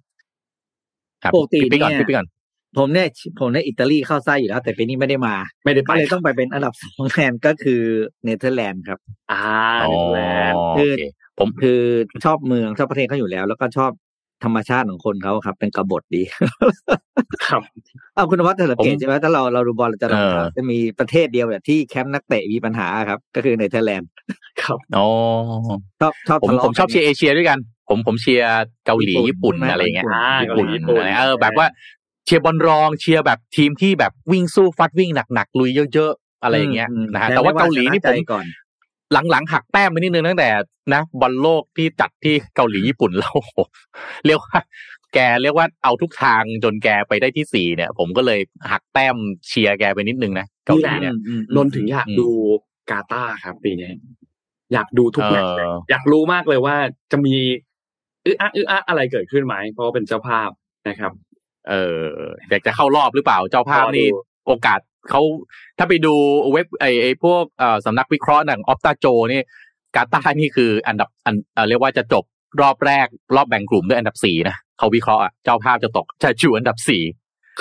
[1.25, 2.29] ครับปกติพี่ปิ๊กก่อนเนี่ยพี่ปิ๊กก่อน
[2.79, 3.09] ผมเนี่ย
[3.41, 5.35] ผมเนี่ยอิตาลีเข้าไส้อยู่แล้ว แต่ปีนี้ไม่ได้มา
[5.65, 7.83] ไม่ได้ไปก็เลยต้องไปเป็นอันดับสองแทนก็คือ
[8.25, 8.99] เนเธอร์แลนด์ครับ
[9.31, 9.37] อ่า
[9.79, 10.97] อ๋อเนเธอร์แลนด์โอคือ
[11.39, 11.81] ผมคือ
[12.25, 13.93] ชอบเมืองชอบประเทศเขาอยู่แล้ว แล้วก็ชอบ
[14.45, 16.23] ธรรมชาติของคนเขาครับ เป็นกบฏดี
[17.49, 17.63] ครับ
[18.15, 24.11] เอาคุณวัฒน์สังเกตผมใช่ไหมถ้าเราเราดูบอลเราจะเออจะมีประเทศเดียวแบบที่แคมป์นักเตะมีปัญหาครับ ก็คือเนเธอร์แลนด์
[24.63, 25.07] ครับอ๋อ
[26.01, 28.49] ชอบชอบผมทะเลาะผมชอบกันเชียร์เอเชียด้วยกัน ผมผมเชียร์
[28.87, 31.67] เกาหลีญี่ญี่ปุ่ปุ่นนอะไรเงี้ยอ่าญี่เกาหปุ่ลีนญี่ปุ่นอะไรเออแบบว่า
[32.25, 38.45] เชียร์บอลรองเชียร์แบบทีมที่แบบวิ่งสู้ฟัดวิ่งหนักๆลุยเยอะๆอะไรอย่างเงี้ยนะฮะแต่ว่าเกาหลีนี่ผมชะใจก่อน
[39.13, 40.49] หลังๆหักแต้มไปนิดนึงตั้งแต่
[40.95, 43.33] นะบอลโลกที่จัดที่เกาหลีญี่ปุ่นเรา
[44.27, 44.59] เรียกว่า
[45.15, 48.41] แกเรียกว่าเอาทุกทางจนแกไปได้ที่สี่เนี่ย ผมก็เลย
[48.71, 49.17] หักแต้ม
[49.49, 52.29] เชียร์แกไปนิดนึงนะเกาหลีเนี่ยอืมนนท์ถึงอยากอืมดู
[52.91, 53.91] กาตาร์ครับปีนี้
[54.73, 56.77] อยากดูทุกแมตช์เลยเอออยากรู้มากเลยว่า
[57.13, 57.35] จะมี
[58.27, 60.51] อึะอะอึะอะอะไรเกิดขึ้นไหมเพราะว่าเป็นเจ้าภาพ
[60.89, 61.13] นะครับ
[61.69, 61.75] เอ
[62.07, 62.09] อ
[62.51, 64.81] อยากจะเข้ารอบหรือเปล่าเจ้าภาพนี่รอดูโอกาส
[65.11, 65.23] เขา
[65.79, 66.15] ถ้าไปดู
[66.53, 69.43] เว็บไอไอพวกเอ่อสำนักวิเคราะห์หนังออฟตาโจนี่
[69.97, 72.25] กาตาร์นี่คืออันดับอันเอ่อเรียกว่าจะจบ
[72.61, 77.03] รอบแรก รอบแบ่งกลุ่มด้วยอันดับสี่นะเขาวิเคราะห์อะเจ้าภาพจะตกจะอยู่อันดับสี่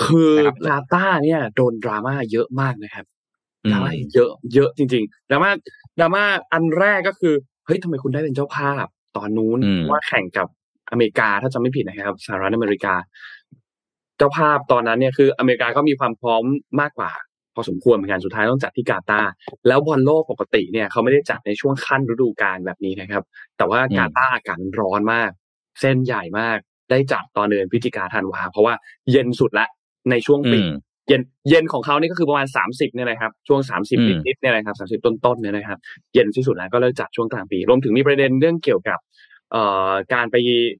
[0.03, 3.05] คือนะครับกาตาร์เนี่ยโดนดราม่าเยอะมากนะครับ
[3.65, 5.49] อืดรามม่าเยอะเยอะจริงๆดราม่า
[5.99, 6.23] ดราม่า
[6.53, 7.33] อันแรกก็คือ
[7.65, 8.85] เฮ้ยทำไมคุณได้เป็นเจ้าภาพ
[9.17, 10.47] ตอนนู้นอืมว่าแข่งกับ
[10.91, 12.93] อเมริกาถ้าจำไม่ผิดนะครับสหรัฐอเมริกา
[14.17, 16.43] เจ้าภาพตอนนั้นเนี่ยคืออเมริกาก็มีความพร้อม
[16.81, 17.11] มากกว่า
[17.55, 19.29] พอสมควรเหมือนกันสุดท้ายต้องจัดที่กาตาร์
[19.67, 23.23] แล้วบอลโลกปกติเนี่ยเขาไม่ได้จัดในช่วงขั้นฤดูกาลแบบนี้นะครับ
[23.57, 25.29] แต่ว่ากาตาร์อากาศร้อนมาก
[25.79, 26.57] เส้นใหญ่มาก
[26.91, 28.73] ได้จัดตอนเดือนพฤศจิกาธันวาเพราะว่า
[29.11, 29.67] เย็นสุดละ
[30.09, 30.69] ในช่วงอืปีม
[31.07, 35.79] เย็นเย็นของเขานี่ก็คือประมาณสามสิบเนี่ยนะครับช่วงสามสิบอืมนิดๆเนี่ยนะครับสามสิบต้นๆเนี่ยนะครับ
[36.13, 38.99] เย็นที่สุดแล้วก็เลิกจัดช่วงกลางปี รวมถึงมีประเด็นเรื่องเกี่ยวกับ
[39.51, 40.35] เอ่อการไป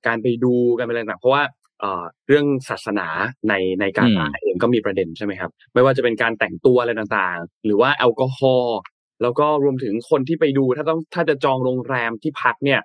[0.08, 1.44] การไปดูกันอะไรต่างๆเพราะว่า
[1.84, 3.08] เอ่อเรื่องศาสนา
[3.50, 8.80] ในในการตาร์เองก็มีประเด็นใช่ไหมครับ ไม่ว่าจะเป็นการแต่งตัวอะไรต่างๆ หรือว่าแอลกอฮอล์
[9.22, 12.80] แล้วก็รวมถึงคนที่ไปดูถ้าต้องถ้าจะจองโรงแรมที่พักเนี่ย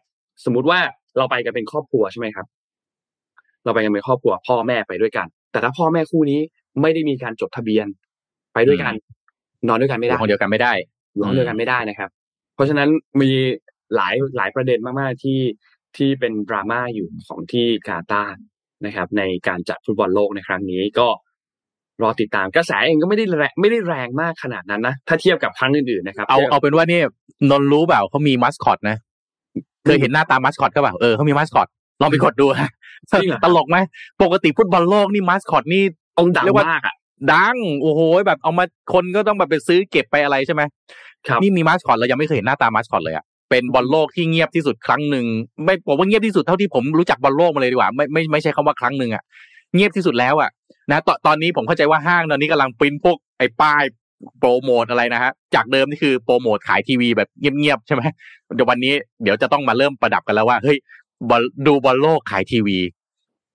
[0.45, 0.79] สมมุติว่า
[1.19, 2.47] เราไปกันเป็นครอบครัวใช่ไหมครับ
[3.65, 6.41] เราไปกันเป็นครอบครัว พ่อแม่ไปด้วยกัน แต่ถ้าพ่อแม่คู่นี้
[6.83, 7.87] ไม่ได้มีการจดทะเบียน
[8.55, 8.95] ไปด้วยกัน
[9.69, 10.73] นอนด้วยกันไม่อได้ยู่คนเดียวกันไม่ได้
[11.15, 12.11] อยู่ห้องเดียวกันไม่ได้นะครับ
[12.55, 12.89] เพราะฉะนั้น
[13.21, 13.31] มี
[13.95, 15.41] หลายหลายประเด็นมากๆที่
[15.97, 18.35] ที่เป็นดราม่าอยู่ของที่กาตาร์
[18.85, 21.09] นะครับ ในการจัดฟุตบอลโลกในครั้งนี้ก็
[22.03, 27.01] รอติดตามกระแสเองก็ไม่ได้แรงไม่ได้แรงมากขนาดนั้นนะถ้าเทียบกับครั้งอื่นๆนะครับ เอาทียบเอาเป็นว่านี่
[27.51, 28.97] นนท์รู้เปล่าเขามีมัสคอตนะ
[29.85, 31.69] เคยเห็นหน้าตามัสคอตก็เปล่าเออเขามีมัสคอต
[32.01, 32.71] ลองไปกดดูฮะ
[33.11, 33.77] จริงเหรอตลกไหม
[34.23, 35.83] ปกติฟุตบอลโลกนี่มัสคอตนี่
[36.19, 36.95] ต้องดังเรียกว่ามากอะ
[37.33, 40.63] ดังโอ้โหแบบเอามาคนก็ต้องแบบไปซื้อเก็บไปอะไรใช่ไหม
[41.27, 45.27] ครับนี่มีมาสคอตเรายังไม่เคยเห็นหน้าตามาสคอตเลยอะ เป็นบอลโลกที่เงียบที่สุดครั้งหนึ่ง
[45.65, 49.23] ไม่บอกว่าเงียบที่สุดเท่าที่ผมรู้จักบอลโลกมาเลยดีกว่าไม่ไม่ไม่ใช่คำว่าครั้งหนึ่งอะ
[49.75, 50.51] เงียบที่สุดแล้วอะ
[50.91, 53.83] นะตอนตอนนี้ผมเข้าใจว่าห้างตอนนี้กำลังปริ้นพวกไอ้ป้าย
[54.39, 58.03] โปรโมทอะไรนะฮะจากเดิมนี่คือโปรโมทขายทีวีแบบเงียบๆใช่ไหม
[58.55, 60.79] เดี๋ยววันนี้เดี๋ยวจะต้องมาเริ่มประดับกันแล้วว่าเฮ้ย
[61.31, 62.79] บอลดูบอลโลกขายทีวี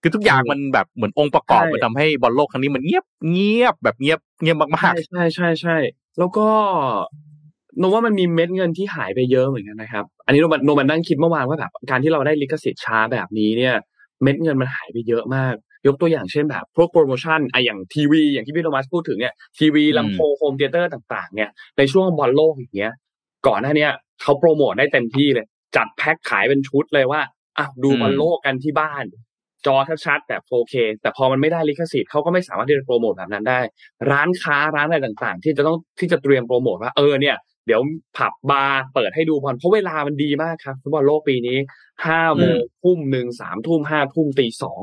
[0.02, 5.78] คือทุกอย่างมันแบบเหมือนองค์ประกอบใช่มันทำให้บอลโลกครั้งนี้มันเงียบเงียบแบบเงียบเงียบมากใช่ใช่ใช่ใช่
[6.18, 6.48] แล้วก็
[7.82, 13.76] นว่ามันมีเม็ดเงินที่หายไปเยอะเหมือนกันนะครับ อันนี้นนท์มันนนท์มันนั่งคิดเมื่อวานว่าแบบการที่เราได้ลิขสิทธิ์ช้าแบบนี้เนี่ย
[14.24, 15.56] เม็ดเงินมันหายไปเยอะมาก
[15.88, 22.94] ยกตัวอย่างเช่นแบบพวกโปรโมชั่นไอะอย่างทีวี อย่างที่พี่โทมัสพูดถึงเนี่ยทีวีอืมลำโพง home theater ต่าง ๆ เนี่ยในช่วงบอลโลกอย่างเงี้ย
[23.48, 25.46] ก่อนหน้าเนี้ยเขาโปรโมทได้เต็มที่เลย
[25.76, 27.22] จัดแพ็คขายเป็นชุดเลยว่า
[27.58, 29.06] อะดูบอลโลกกันที่บ้าน
[29.66, 33.60] จอชัดๆแบบ 4K แต่พอมันไม่ได้ลิขสิทธิ์เขาก็ไม่สามารถที่จะโปรโมทแบบนั้นได้
[34.12, 37.82] ร้านค้าร้านอะไรต่างๆ ที่จะต้องที่จะเตรียมโปรโมทว่าเออเนี่ย เดี๋ยว
[38.18, 41.58] ผับบาร์เปิดให้ดูบอลเพราะเวลามันดีมากครับฟุตบอลโลกปีนี้
[42.08, 44.82] ห้าโมงทุ่มหนึ่งสามทุ่มห้าทุ่มตีสอง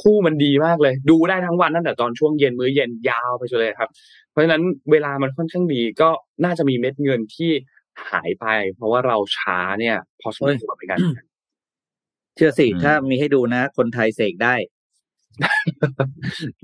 [0.00, 3.90] คู่มันดีมากเลย ดูได้ทั้งวันตั้งแต่ตอนช่วงเย็นมื้อเย็นยาวไปจนเลยครับ
[4.30, 6.10] เพราะฉะนั้นเวลามันค่อนข้างดีก็
[6.44, 7.50] น่าจะมีเม็ดเงินที่
[8.10, 11.00] หายไป เพราะว่าเราช้าเนี่ย พอสมควรเหมือนกัน
[12.36, 14.54] เชื่อสิอืมถ้ามีให้ดูนะ คนไทยเสกได้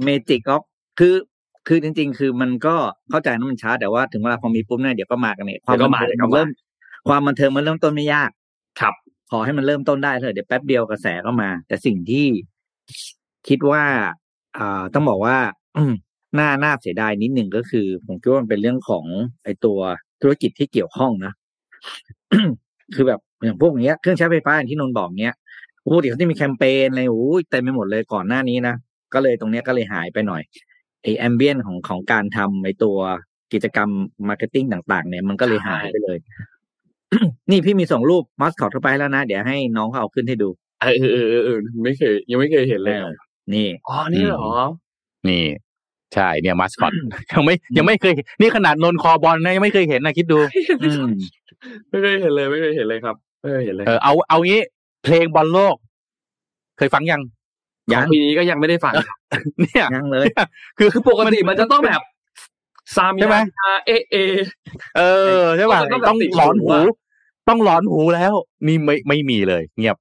[0.02, 0.62] เมจิกออฟ
[0.98, 1.14] คือ
[1.68, 2.74] คือจริง ๆ คือมันก็
[3.10, 6.48] เข้าใจนะมันช้าแต่ว่าถึงเวลาพอมีปุ๊บเนี่ยเดี๋ยวก็มากันเนี่ยความเดี๋ยวก็บันมาเทิงเดี๋ยวก็มันมาเริ่ม
[7.08, 8.30] ความบันเทิงมันเริ่มต้นไม่ยาก
[8.80, 8.94] ครับ
[9.30, 12.26] ขอให้มันเริ่มต้นได้เถอะเดี๋ยวแป๊บเดียวกระแสก็มา แต่สิ่งที่
[13.48, 13.82] คิดว่า
[14.56, 15.36] อ่าต้องบอกว่า
[15.76, 15.92] อืม
[16.38, 19.04] น่าน่าเสียดายนิดหนึ่งก็คือ ผมคิดว่ามันเป็นเรื่องของ
[19.44, 19.78] ไอตัว
[20.22, 21.32] ธุรกิจที่เกี่ยวข้องนะ
[22.94, 25.34] คือแบบอย่างพวกเนี้ยเครื่องใช้ไฟฟ้าอย่างที่นนท์บอกเนี้ย
[25.84, 28.74] ปกติเขาจะมีแคมเปญอะไรโอ้ยเต็มไปหมดเลยก่อนหน้านี้นะ
[29.14, 30.42] ก็เลยตรงเนี้ยก็เลยหายไปหน่อย
[31.06, 32.96] ไอ ambient ของของการทำไอตัว
[33.52, 33.88] กิจกรรม
[34.28, 36.18] marketing ต่าง ๆ เนี่ยมันก็เลยหายไปเลย
[37.50, 40.48] นี่พี่มีส่งรูปมัสคอตเข้าไปแล้วนะ เดี๋ยวให้น้องเขาเอาขึ้นให้ดู
[40.82, 43.14] เออเออเออเออเออไม่เคย ยังไม่เคยเห็นเลยเออ
[43.54, 45.44] นี่อ๋อนี่เหรอๆนี่
[46.14, 46.92] ใช่เนี่ยมาสคอต
[47.32, 50.38] ยังไม่ยังไม่เคย นี่ขนาดนนคอบอลนะยังไม่เคยเห็นนะคิดดู
[50.84, 51.06] อืม
[51.90, 54.60] ไม่เคยเห็นเลย ไม่เคยเห็นเลยครับไม่เคยเห็นเลยเออเอาเอางี้
[55.04, 55.76] เพลงบอลโลก
[56.78, 57.35] เคยฟังยังข
[57.92, 59.18] ยัองงปีนี้ก็ยังไม่ได้ฟังครับ
[59.60, 60.26] เนี่ยยังเลย
[60.78, 62.00] คือคือปกติมันจะต้องแบบ
[62.96, 64.16] ซามิใช่ไหมอาเอเอ
[64.96, 65.02] เอ
[65.40, 66.82] อใช่ป่ะมันต้องแบบต้องติดหลอนหูหูอะ
[67.48, 68.32] ต้องหลอนหูแล้ว
[68.66, 69.96] นี่ไม่ไม่มีเลย เงียบ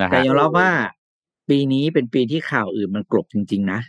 [0.00, 0.70] นะแต่ฮะยอมรับว่า
[1.48, 3.80] ปีนี้เป็นปีที่ข่าวอื่นมันกลบจริง ๆ นะ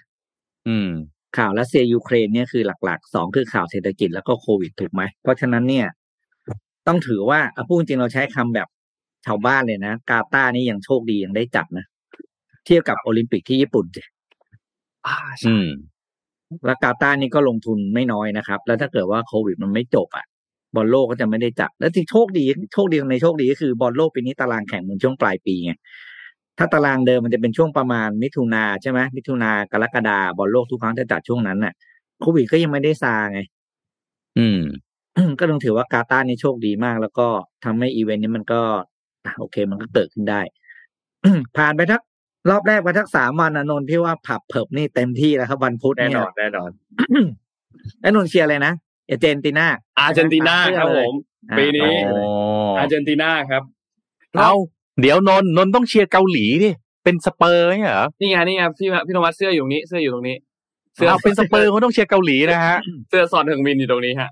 [0.67, 0.89] อืม
[1.37, 5.87] ข่าวรัสเซียยูเครนเนี่ยคือหลักๆสองคือข่าวเศรษฐกิจแล้วก็โควิดถูกไหมเพราะฉะนั้นเนี่ย
[6.87, 8.67] ต้องถือว่าเอาพูดจริงเราใช้คำแบบ
[9.25, 11.85] ชาวบ้านเลยนะกาตาร์นี่ยังโชคดียังได้จัดนะ
[12.65, 14.03] เทียบกับโอลิมปิกที่ญี่ปุ่นสิ
[15.07, 15.67] อ่าใช่อืม
[16.65, 20.25] แล้วกาตาร์นี่ก็ลงทุนไม่น้อยนะครับ แล้วถ้าเกิดว่าโควิดมันไม่จบอะ
[20.75, 25.71] บอลโลกก็จะไม่ได้จัด แล้วที่โชคดีโชคดีในโชคดีก็คือบอลโลกปีนี้ตารางแข่งมันช่วงปลายปีไง
[26.57, 31.73] ถ้าตารางเดิมมันจะเป็นช่วงประมาณมิถุนาใช่ไหมมิถุนากรกฎาบอลโลกทุกครั้งจะจัดช่วงนั้นน่ะ
[32.21, 33.39] โควิดก็ยังไม่ได้ซาไง
[34.37, 34.59] อืม
[35.39, 37.27] ก็ต้องถือว่ากาตาร์นี่โชคดีมาก แล้วก็
[37.65, 38.61] ทำให้อีเวนต์นี้มันก็
[39.25, 40.41] อะโอเค มันก็เกิดขึ้นได้
[41.57, 42.01] ผ่านไปทัก
[42.49, 46.69] รอบแรกไปทักสามวันนะนนท์พี่ว่าผับเพิบนี่เต็มที่แล้วครับ วันพุธแน่เนี่นยอนแน่นอน
[48.01, 48.73] แล้วนนท์เชียร์อะไรนะ
[49.07, 49.65] เอเจนตินา
[49.99, 51.13] อาร์เจนตินาครับผม
[51.49, 52.27] อ่าปีนี้โอเคเลย
[52.77, 53.63] อาร์เจนตินาครับ
[54.39, 54.53] เอา
[55.01, 56.69] เดี๋ยวนนท์นนท์ต้องเชียร์เกาหลีดิ
[57.03, 60.37] เป็นสเปอร์เนี่ยเหรอนี่ไงนี่ไงพี่พี่โทมัสเสื้ออยู่ตรงนี้เสื้ออยู่ตรงนี้
[60.95, 62.77] เสื้อเอาเป็นสเปอร์เขาต้องเชียร์เกาหลีนะฮะ
[63.09, 64.29] เสื้อซอนเฮิงมินอยู่ตรงนี้ฮะ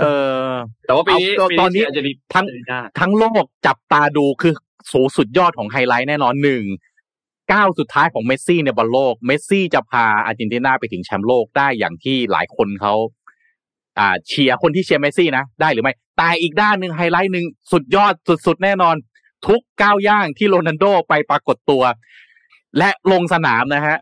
[0.00, 0.04] เอ
[0.46, 0.50] อ
[0.86, 4.52] แต่ว่าปีนี้เอาปีตอนนี้อาร์เจนติทั้งนาทั้งโลกจับตาดูคือ
[4.92, 6.62] สูงสุดยอดของไฮไลท์แน่นอนหนึ่ง
[7.52, 12.94] ก้าวสุดท้ายของเมสซี่ในบอลโลก เมสซี่จะพาอาร์เจนตินาไปถึงแชมป์โลกได้อย่างที่หลายคนเขา
[13.98, 18.14] อ่าเชียร์คนที่เชียร์เมสซี่นะ ได้หรือไม่ แต่อีกด้านหนึ่งไฮไลท์หนึ่งสุดยอด
[18.46, 18.96] สุดๆแน่นอน
[19.46, 21.82] ทุกก้าวย่างที่โรนัลโดไปปรากฏตัว
[22.78, 23.96] และลงสนามนะฮะ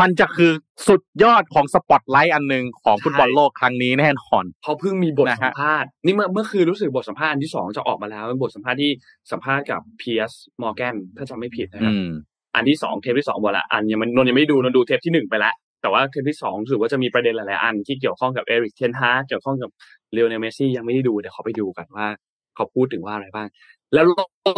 [0.00, 0.52] มันจะคือ
[0.88, 8.90] สุดยอดของสปอตไลท์อันหนึ่งของฟุตบอลโลกครั้งนี้แน่นอนเขาเพิ่งมีบทนะสัฮะมภาษณ์นี่เมื่อเมื่อคืนรู้สึกบทสัมภาษณ์อันที่สองจะออกมาแล้วเป็นบทสัมภาษณ์ที่
[9.32, 12.06] สัมภาษณ์กับเพียสมอร์แกนถ้าจำไม่ผิดนะคอืรับม
[12.54, 19.70] อันที่สองเทปที่สองหมดละอันยังมันนนท์ยังไม่ดูนนท์ดูเทปที่หนึ่งไปแล้วแต่ว่าเทปที่สองรู้สึกว่าจะมีประเด็นหลายๆอันที่เกี่ยวข้องกับเอริกเทนฮากเกี่ยวข้องกับ
[20.12, 22.06] ลีโอเนลเมสซี่ยังไม่ได้ดูเดี๋ยวขอไปดูกันว่า
[22.54, 23.48] เขาพูดถึงว่าอะไรบ้าง
[23.94, 24.04] แล้ว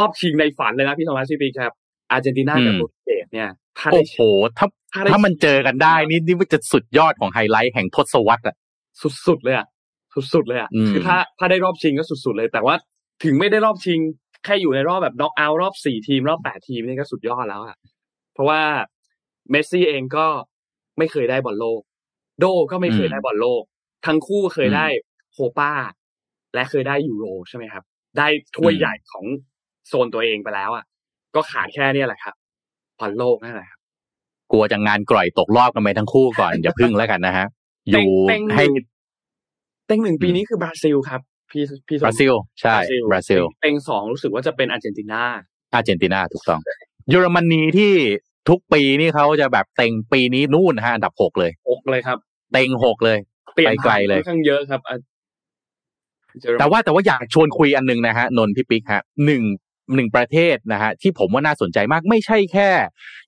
[0.00, 1.72] รอบชิงในฝันเลยนะพี่โทมัสพี่ปีครับ
[2.10, 4.18] อาร์เจนตินากับอืมโปรตุเกสเนี่ยถ้าได้โอ้โห
[4.58, 8.56] ถ้าถ้าได้ถ้ามันเจอกันได้นี่นี่มันจะสุดยอดของไฮไลท์แห่งทศวรรษอะ
[9.26, 9.66] สุดๆเลยอะ
[10.34, 12.74] สุดๆเลยอะอืมคือถ้าถ้าได้รอบชิงก็สุดๆเลย แต่ว่า
[13.24, 13.98] ถึงไม่ได้รอบชิง
[14.44, 17.76] แค่อยู่ในรอบแบบน็อกเอาท์รอบสี่ทีม รอบแปดทีมนี่ก็สุดยอดแล้วอะ
[18.34, 18.60] เพราะว่า
[19.50, 20.26] เมสซี่เองก็
[20.98, 21.80] ไม่เคยได้บอลโลก
[22.40, 23.62] โดก็ไม่เคยได้บอลโลก
[24.06, 24.86] ทั้งคู่เคยได้
[25.32, 25.72] โคป้า
[26.54, 27.84] และเคยได้ยูโรใช่ไหมครับ
[28.18, 28.26] ได้
[28.56, 29.24] ถ้วยใหญ่ของ
[29.88, 30.84] โซนตัวเองไปแล้วอะ
[31.34, 32.34] ก็ขาดแค่เนี้แหละครับ
[33.00, 33.80] บอลโลกนั่นแหละครับ
[34.52, 37.46] กลัวจะงานกร่อยตกรอบกันไปทั้งคู่ก่อนอย่าพึ่งแล้วกันนะฮะ
[37.90, 38.64] อยู่เต็งๆให้
[39.86, 41.20] เต็งหนึ่งปีนี้คือบราซิลครับ
[41.54, 42.76] พี่พี่สมบราซิล ใช่
[43.10, 45.22] บราซิลเต็งสองรู้สึกว่าจะเป็นอาร์เจนตินา
[45.74, 46.60] อาร์เจนตินาถูกต้อง
[47.10, 47.92] เยอรมนีที่
[48.48, 52.18] ทุกปีนี่เขาจะแบบเต็งปีนี้นู่นนะฮะอันดับหกเลยหกเลยครับ
[52.52, 53.18] เต็งหกเลย
[53.54, 54.96] เปลี่ยนไปไกลเลยค่อนข้างเยอะครับอะ
[56.42, 59.42] เยอรมันแต่ว่าแต่ว่าอยากชวนคุยอันหนึงนะฮะนนท์พี่ปิ๊กฮะหนึ่ง
[59.94, 62.70] หนึ่งประเทศนะฮะที่ผมว่าน่าสนใจมากไม่ใช่แค่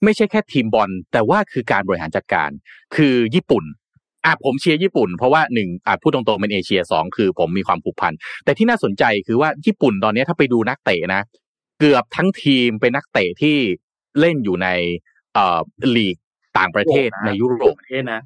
[0.05, 2.51] ไม่ใช่แค่ทีมบอลแต่ว่าคือการบริหารจัดการ
[2.97, 3.65] คือญี่ปุ่น
[4.25, 8.13] อะผมเชียร์ญี่ปุ่นเพราะว่าหนึ่งอะพูดตรงๆเป็นเอเชียสองคือผมมีความผูกพัน
[8.45, 11.23] แต่ที่น่าสนใจคือว่าญี่ปุ่นตอนนี้ถ้าไปดูนักเตะนะ
[11.81, 13.57] เกือบทั้งทีมเป็นนักเตะที่
[14.21, 14.69] เล่นอยู่ใน
[15.35, 15.61] เอ่อ
[15.97, 16.17] ลีก
[16.59, 18.23] ต่างประเทศในยุโรปประเทศนะ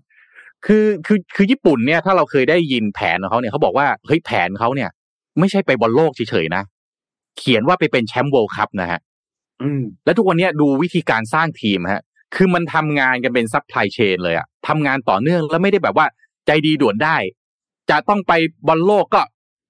[0.67, 4.91] คือคือคือญี่ปุ่นเนี่ยถ้าเราเคยได้ยินแผนของเขาเนี่ยเขาบอกว่าเฮ้ยแผนเขาเนี่ย
[5.39, 6.63] ไม่ใช่ไปบอลโลกเฉยๆนะ
[7.39, 9.01] เขียนว่าไปเป็นแชมป์ World Cup นะฮะ
[9.63, 12.03] อืมแล้วทุกวันเนี้ยดูวิธีการสร้างทีมฮะ
[12.35, 16.07] คือมันทำงานกันเป็น supply chain เลยอะทำงานต่อเนื่องแล้วไม่ได้แบบว่า
[16.47, 17.17] ใจเร็วด่วนได้
[17.91, 18.33] จะต้องไป
[18.69, 19.23] บอลโลกก็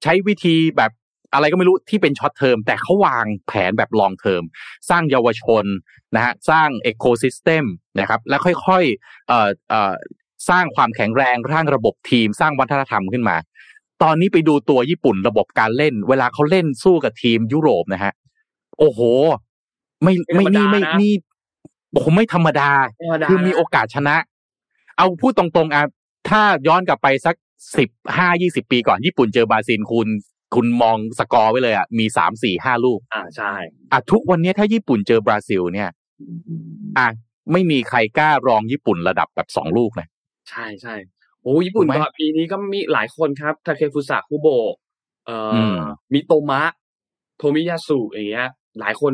[0.02, 0.90] ใช้วิธีแบบ
[1.34, 4.43] อะไรก็ไม่รู้ที่เป็น short term แต่เขาวางแผนแบบ long term
[4.90, 5.64] สร้างเยาวชน
[6.14, 7.64] นะฮะสร้าง ecosystem
[7.98, 9.94] นะครับแล้วค่อยๆเอ่อเอ่อ
[10.50, 13.36] สร้างความแข็งแรงสร้างระบบทีม สร้างวัฒนธรรมขึ้นมา
[14.02, 18.12] ตอนนี้ไปดูตัวญี่ปุ่นระบบการเล่น เวลาเขาเล่นสู้กับทีมยุโรปนะฮะ
[18.78, 19.00] โอ้โห
[20.02, 21.12] ไม่ไม่นี่ไม่นี่
[21.99, 22.70] ผมไม่ธรรมดา
[23.03, 24.16] ธรรมดา คือมีโอกาสชนะ
[24.97, 25.84] เอาพูดตรงๆอะ
[26.28, 27.34] ถ้าย้อนกลับไปสัก
[27.78, 30.09] สิบห้ายี่สิบปีก่อนญี่ปุ่นเจอบราซิลคุณ
[30.55, 33.53] คุณมองสกอร์ไว้เลยอะมีสามสี่ห้าลูก อ่าใช่
[33.93, 35.91] อะทุกวันนี้ถ้าญี่ปุ่นเจอบราซิลเนี่ย
[36.99, 37.09] อะ
[37.53, 40.09] ไม่มีใครกล้าต่อญี่ปุ่นระดับแบบสองลูกนะ
[40.51, 40.95] ใช่ใช่
[41.43, 44.74] โอ้ญี่ปุ่นถูกไหมก็ปีนี้ก็มีหลายคนครับทาเคฟุสะคุโบะ
[45.26, 45.76] เอ่ออม
[46.12, 46.62] มิโตมะ
[47.38, 48.49] โทมิยาสุอย่างเงี้ย
[48.80, 49.12] หลายคน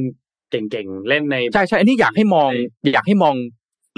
[0.51, 2.51] เก่งๆเล่นในใช่ใช่อันนี้อยากให้มอง
[2.93, 3.35] อยากให้มอง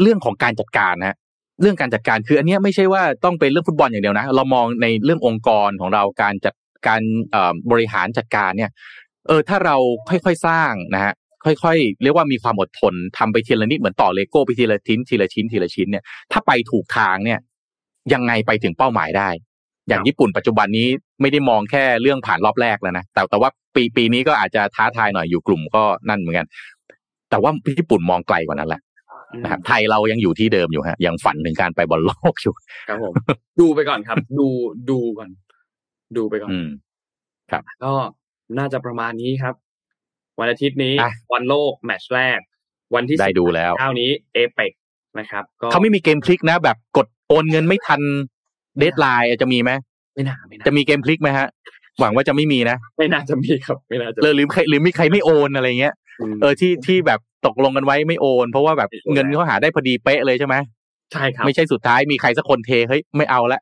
[0.03, 1.17] เรื่องของการจัดการนะ
[1.63, 6.55] เรื่องการจัดการคืออันเนี้ยไม่ใช่ว่าต้องเป็นเรื่องฟุตบอลอย่างเดียวนะ เรามองในเรื่ององค์กรของเราการจัด
[6.87, 8.71] การเอ่อบริหารจัดการเนี่ย
[9.27, 9.77] เออถ้าเรา
[10.09, 11.13] ค่อยๆสร้างนะฮะ
[11.45, 17.39] ค่อยๆ เรียกว่ามีความอดทนทำไปทีละนิดเหมือนต่อเลโก้ไปทีละชิ้นทีละชิ้นทีละชิ้นเนี่ยถ้าไปถูกทางเนี่ย
[18.13, 19.29] ยังไงไปถึงเป้าหมายได้
[19.89, 20.89] อย่างญี่ปุ่นปัจจุบันนี้
[21.21, 26.47] ไม่ได้มองแค่เรื่องผ่านรอบแรกแล้วนะแต่แต่ว่าปีปีนี้ก็อาจจะท้าทายหน่อยอยู่กลุ่มก็นั่นเหมือนกัน
[27.31, 28.81] แต่ว่าญี่ปุ่นมองไกลกว่านั้นแหละ
[29.43, 32.55] นะครับไทยเรายังอยู่ที่เดิมอยู่ฮะยังฝันถึงการไปบอลโลกอยู่
[32.89, 33.13] ครับผม
[33.61, 34.49] ดูไปก่อนครับ ดู
[34.91, 35.29] ดูก่อน
[36.17, 36.69] ดูไปก่อนอืม
[37.85, 37.93] ก็
[38.59, 39.55] น่าจะประมาณนี้ครับ
[40.41, 42.41] วันอาทิตย์นี้อะวันโลกแมตช์แรก
[42.95, 44.73] วันที่ได้ดูแล้วเช้านี้เอเปก
[45.19, 48.01] นะครับ ก็เขาไม่มีเกมพลิกนะ แบบกดโอนเงินไม่ทัน
[48.79, 49.71] deadline จะมีไหม
[50.15, 51.49] ไม่น่าไม่น่าจะมีเกมพลิกไหมฮะ
[52.01, 55.95] หวังว่าจะไม่มีนะ ไม่น่าจะมีครับ ไม่น่าจะหรือหรือใครหรือมีใครไม่โอนอะไรเงี้ย
[56.33, 60.55] มเออที่ที่แบบตกลงกันไว้ไม่โอน เพราะว่าแบบไม่โอนเงินเขาหาได้พอดีเป๊ะเลยใช่ไหม
[61.13, 63.61] ใช่ครับ ไม่ใช่สุดท้ายมีใครสักคนเทเฮ้ยไม่เอาละ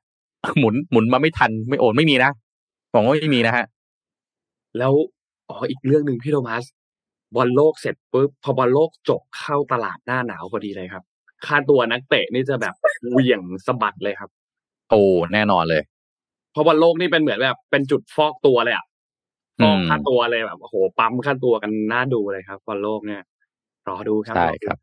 [0.59, 2.31] หมุนหมุนมาไม่ทันไม่โอนไม่มีนะ
[2.93, 3.65] หวังว่าไม่มีนะฮะ
[4.79, 4.93] แล้ว
[5.49, 6.65] อ๋ออีกเรื่องหนึ่งพี่โทมัส
[7.37, 11.05] บอลโลกเสร็จปุ๊บพอบอลโลกจบเข้าตลาดหน้าหนาวพอดีเลยครับ
[11.47, 12.75] ค่าตัวนักเตะนี่จะแบบ
[13.11, 14.31] เหวี่ยงสะบัดเลยครับ
[14.91, 15.03] โอ้
[15.35, 15.83] แน่นอนเลย
[16.53, 18.85] เพราะบอลโลกนี่เป็นเหมือนแบบเป็นจุดฟอกตัวเลยอะ
[19.63, 23.23] ฟอกอืมค่าตัวเลยแบบโอ้โหปั๊มค่าตัวกันน่าดูเลยครับบอลโลกเนี่ย
[23.89, 24.79] รอดูครับใช่รอดูครับ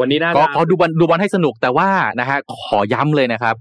[0.00, 1.88] วันนี้น่าก็จะขอดูบอลดูบอลให้สนุกแต่ว่า
[2.20, 3.56] นะฮะขอย้ำเลยนะครับ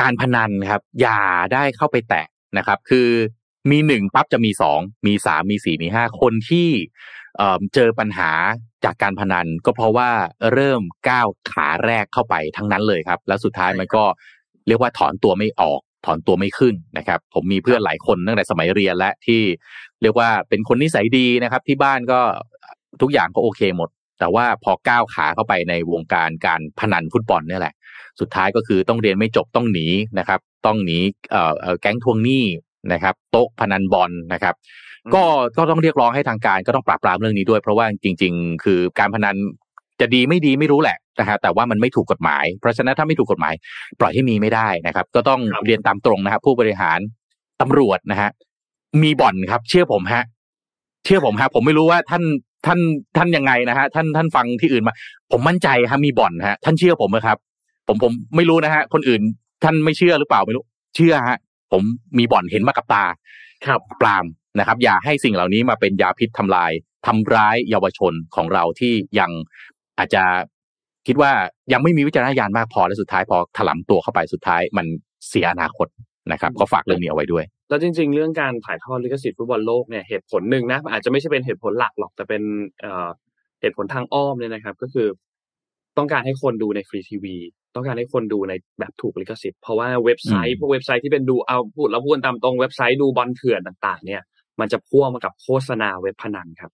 [0.00, 1.20] การพนันครับ อย่า
[1.52, 2.26] ได้เข้าไปแตะ
[2.58, 3.08] นะครับ คือ
[3.70, 6.68] มีหนึ่งปั๊บจะมีสองมีสามมีสี่มีห้าคนที่
[7.36, 8.30] เอ่อเจอปัญหา
[8.84, 10.10] จากการพนันก็เพราะว่า
[10.52, 14.04] เริ่มก้าวขาแรกเข้าไปทั้งนั้นเลยครับ แล้วสุดท้ายมันก็
[14.68, 19.40] เรียกว่าถอนตัวไม่ออก ถอนตัวไม่ขึ้นนะครับ ผมมีเพื่อนหลายคนตั้งแต่สมัยเรียนและที่
[20.02, 22.20] เรียกว่าเป็นคนนิสัยดีนะครับ ที่บ้านก็
[23.00, 23.88] ทุกอย่างก็โอเคหมด
[24.18, 27.74] แต่ว่าพอก้าวขาเข้าไปในวงการการพนันฟุตบอลเนี่ยแหละ
[28.20, 29.86] สุดท้ายก็คือต้องเรียนไม่จบต้องหนี
[30.18, 30.98] นะครับ ต้องหนี
[31.30, 32.44] เอ่อเอ่อแก๊งทวงหนี้
[32.92, 34.54] นะครับโต๊ะพนันบอลนะครับ
[35.14, 35.24] ก็
[35.56, 39.36] ก็ต้องเรียกร้องให้ทางการก็ต้องปราบปรามเรื่องนี้ด้วย เพราะว่าจริง ๆ คือการพนัน
[40.00, 43.54] จะดีไม่ดีไม่รู้แหละ นะฮะแต่ว่ามันไม่ถูกกฎหมาย เพราะฉะนั้นถ้าไม่ถูกกฎหมาย
[44.00, 46.98] ปล่อยให้มีไม่ได้นะครับ ก็ต้องครับเรียนตามตรงนะครับ ผู้บริหาร
[47.60, 48.30] ตำรวจนะฮะ
[49.02, 50.24] มีบ่อนครับ เชื่อผมฮะ
[51.04, 52.22] เชื่อผมฮะ ผมไม่รู้ว่าท่าน
[52.66, 52.78] ท่าน
[53.16, 54.94] ท่านยังไงนะฮะท่านท่านฟังที่อื่นมา
[55.32, 57.38] ผมมั่นใจฮะมีบ่อนฮะ ท่านเชื่อผมไหมครับ
[57.88, 59.22] ผมผมไม่รู้นะฮะ คนอื่น
[59.64, 60.64] ท่านไม่เชื่อหรือเปล่าไม่รู้
[60.96, 61.36] เชื่อฮะ
[61.72, 61.82] ผม
[62.18, 63.04] มีบ่อนเห็นมากับตา
[63.66, 64.26] ครับปราม
[64.58, 66.72] นะครับ อย่าให้สิ่งเหล่านี้มาเป็นยาพิษทำลาย
[67.06, 69.30] ทำร้ายเยาวชนของเราที่ยัง
[69.98, 70.24] อาจจะ
[71.06, 71.32] คิดว่า
[71.72, 74.86] ยังไม่มีวิจารณญาณมากพอและสุดท้ายพอถลำตัวเข้าไปสุดท้ายมัน
[75.28, 75.88] เสียอนาคต
[76.32, 82.42] นะครับก็ฝากเรื่องนี้เอาไว้ด้วย แล้วจริง ๆ เรื่องการถ่ายทอดลิขสิทธิ์ฟุตบอลโลกเนี่ยเหตุผลหนึ่งนะอาจจะไม่ใช่เป็นเหตุผลหลักหรอกแต่เป็น
[82.80, 83.08] เอ่อ
[83.60, 85.08] เหตุผลทางอ้อมเนี่ยนะครับ ก็คือ
[85.98, 87.36] ต้องการให้คนดูในฟรีทีวี
[87.74, 94.22] ต้องการให้คนดูในแบบถูกลิขสิทธิ์เพราะว่าเว็บไซต์พวกเว็บไซต์ที่เป็นดูเอาพูดเราพูดตามตรงเว็บไซต์ดูบอลเถื่อนต่าง ๆ เนี่ย
[94.60, 96.70] มันจะพ่วงมากับโฆษณาเว็บพนันครับ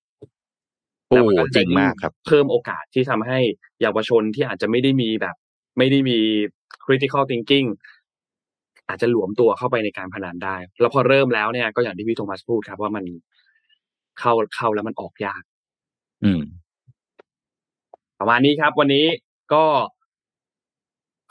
[1.15, 3.39] แล้วมันก็จริงมากครับ เพิ่มโอกาสที่ทำให้
[3.81, 5.37] เยาวชนที่อาจจะไม่ได้มีแบบ
[5.79, 6.19] ไม่ได้มี
[6.85, 7.69] critical thinking
[8.89, 13.05] อาจจะหลวมตัวเข้าไปในการพนันได้ แล้วพอเริ่มแล้วเนี่ยก็อย่างที่พี่โทมัสพูดครับ ว่ามัน
[14.21, 15.43] เข้าเข้าแล้วมันออกยาก
[16.25, 16.43] อืม
[18.19, 19.07] ประมาณนี้ครับ วันนี้
[19.53, 19.65] ก็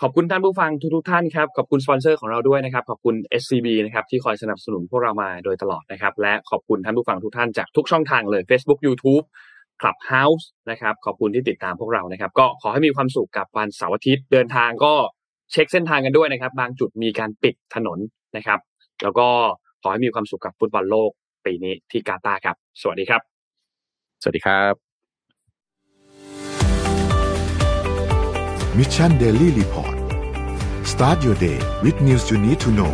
[0.01, 9.25] ขอบคุณท่านผู้ฟังทุกๆท่านครับ ขอบคุณสปอนเซอร์ของเราด้วยนะครับ ขอบคุณ SCB นะครับที่คอยสนับสนุนพวกเรามาโดยตลอดนะครับ และขอบคุณท่านผู้ฟังทุกท่านจากทุกช่องทางเลย Facebook YouTube
[9.81, 14.93] Clubhouse นะครับ ขอบคุณที่ติดตามพวกเรานะครับ ก็ขอให้มีความสุขกับวันเสาร์อาทิตย์ เดินทางก็
[15.51, 17.99] เช็คเส้นทางกันด้วยนะครับ บางจุดมีการปิดถนน
[18.37, 18.59] นะครับ
[19.03, 19.27] แล้วก็
[19.81, 21.09] ขอให้มีความสุขกับฟุตบอลโลก
[21.45, 23.21] ปีนี้ที่กาตาร์ครับ สวัสดีครับ
[24.21, 24.73] สวัสดีครับ
[28.77, 29.95] Mission Daily Report
[30.91, 32.93] start your day with news you need to know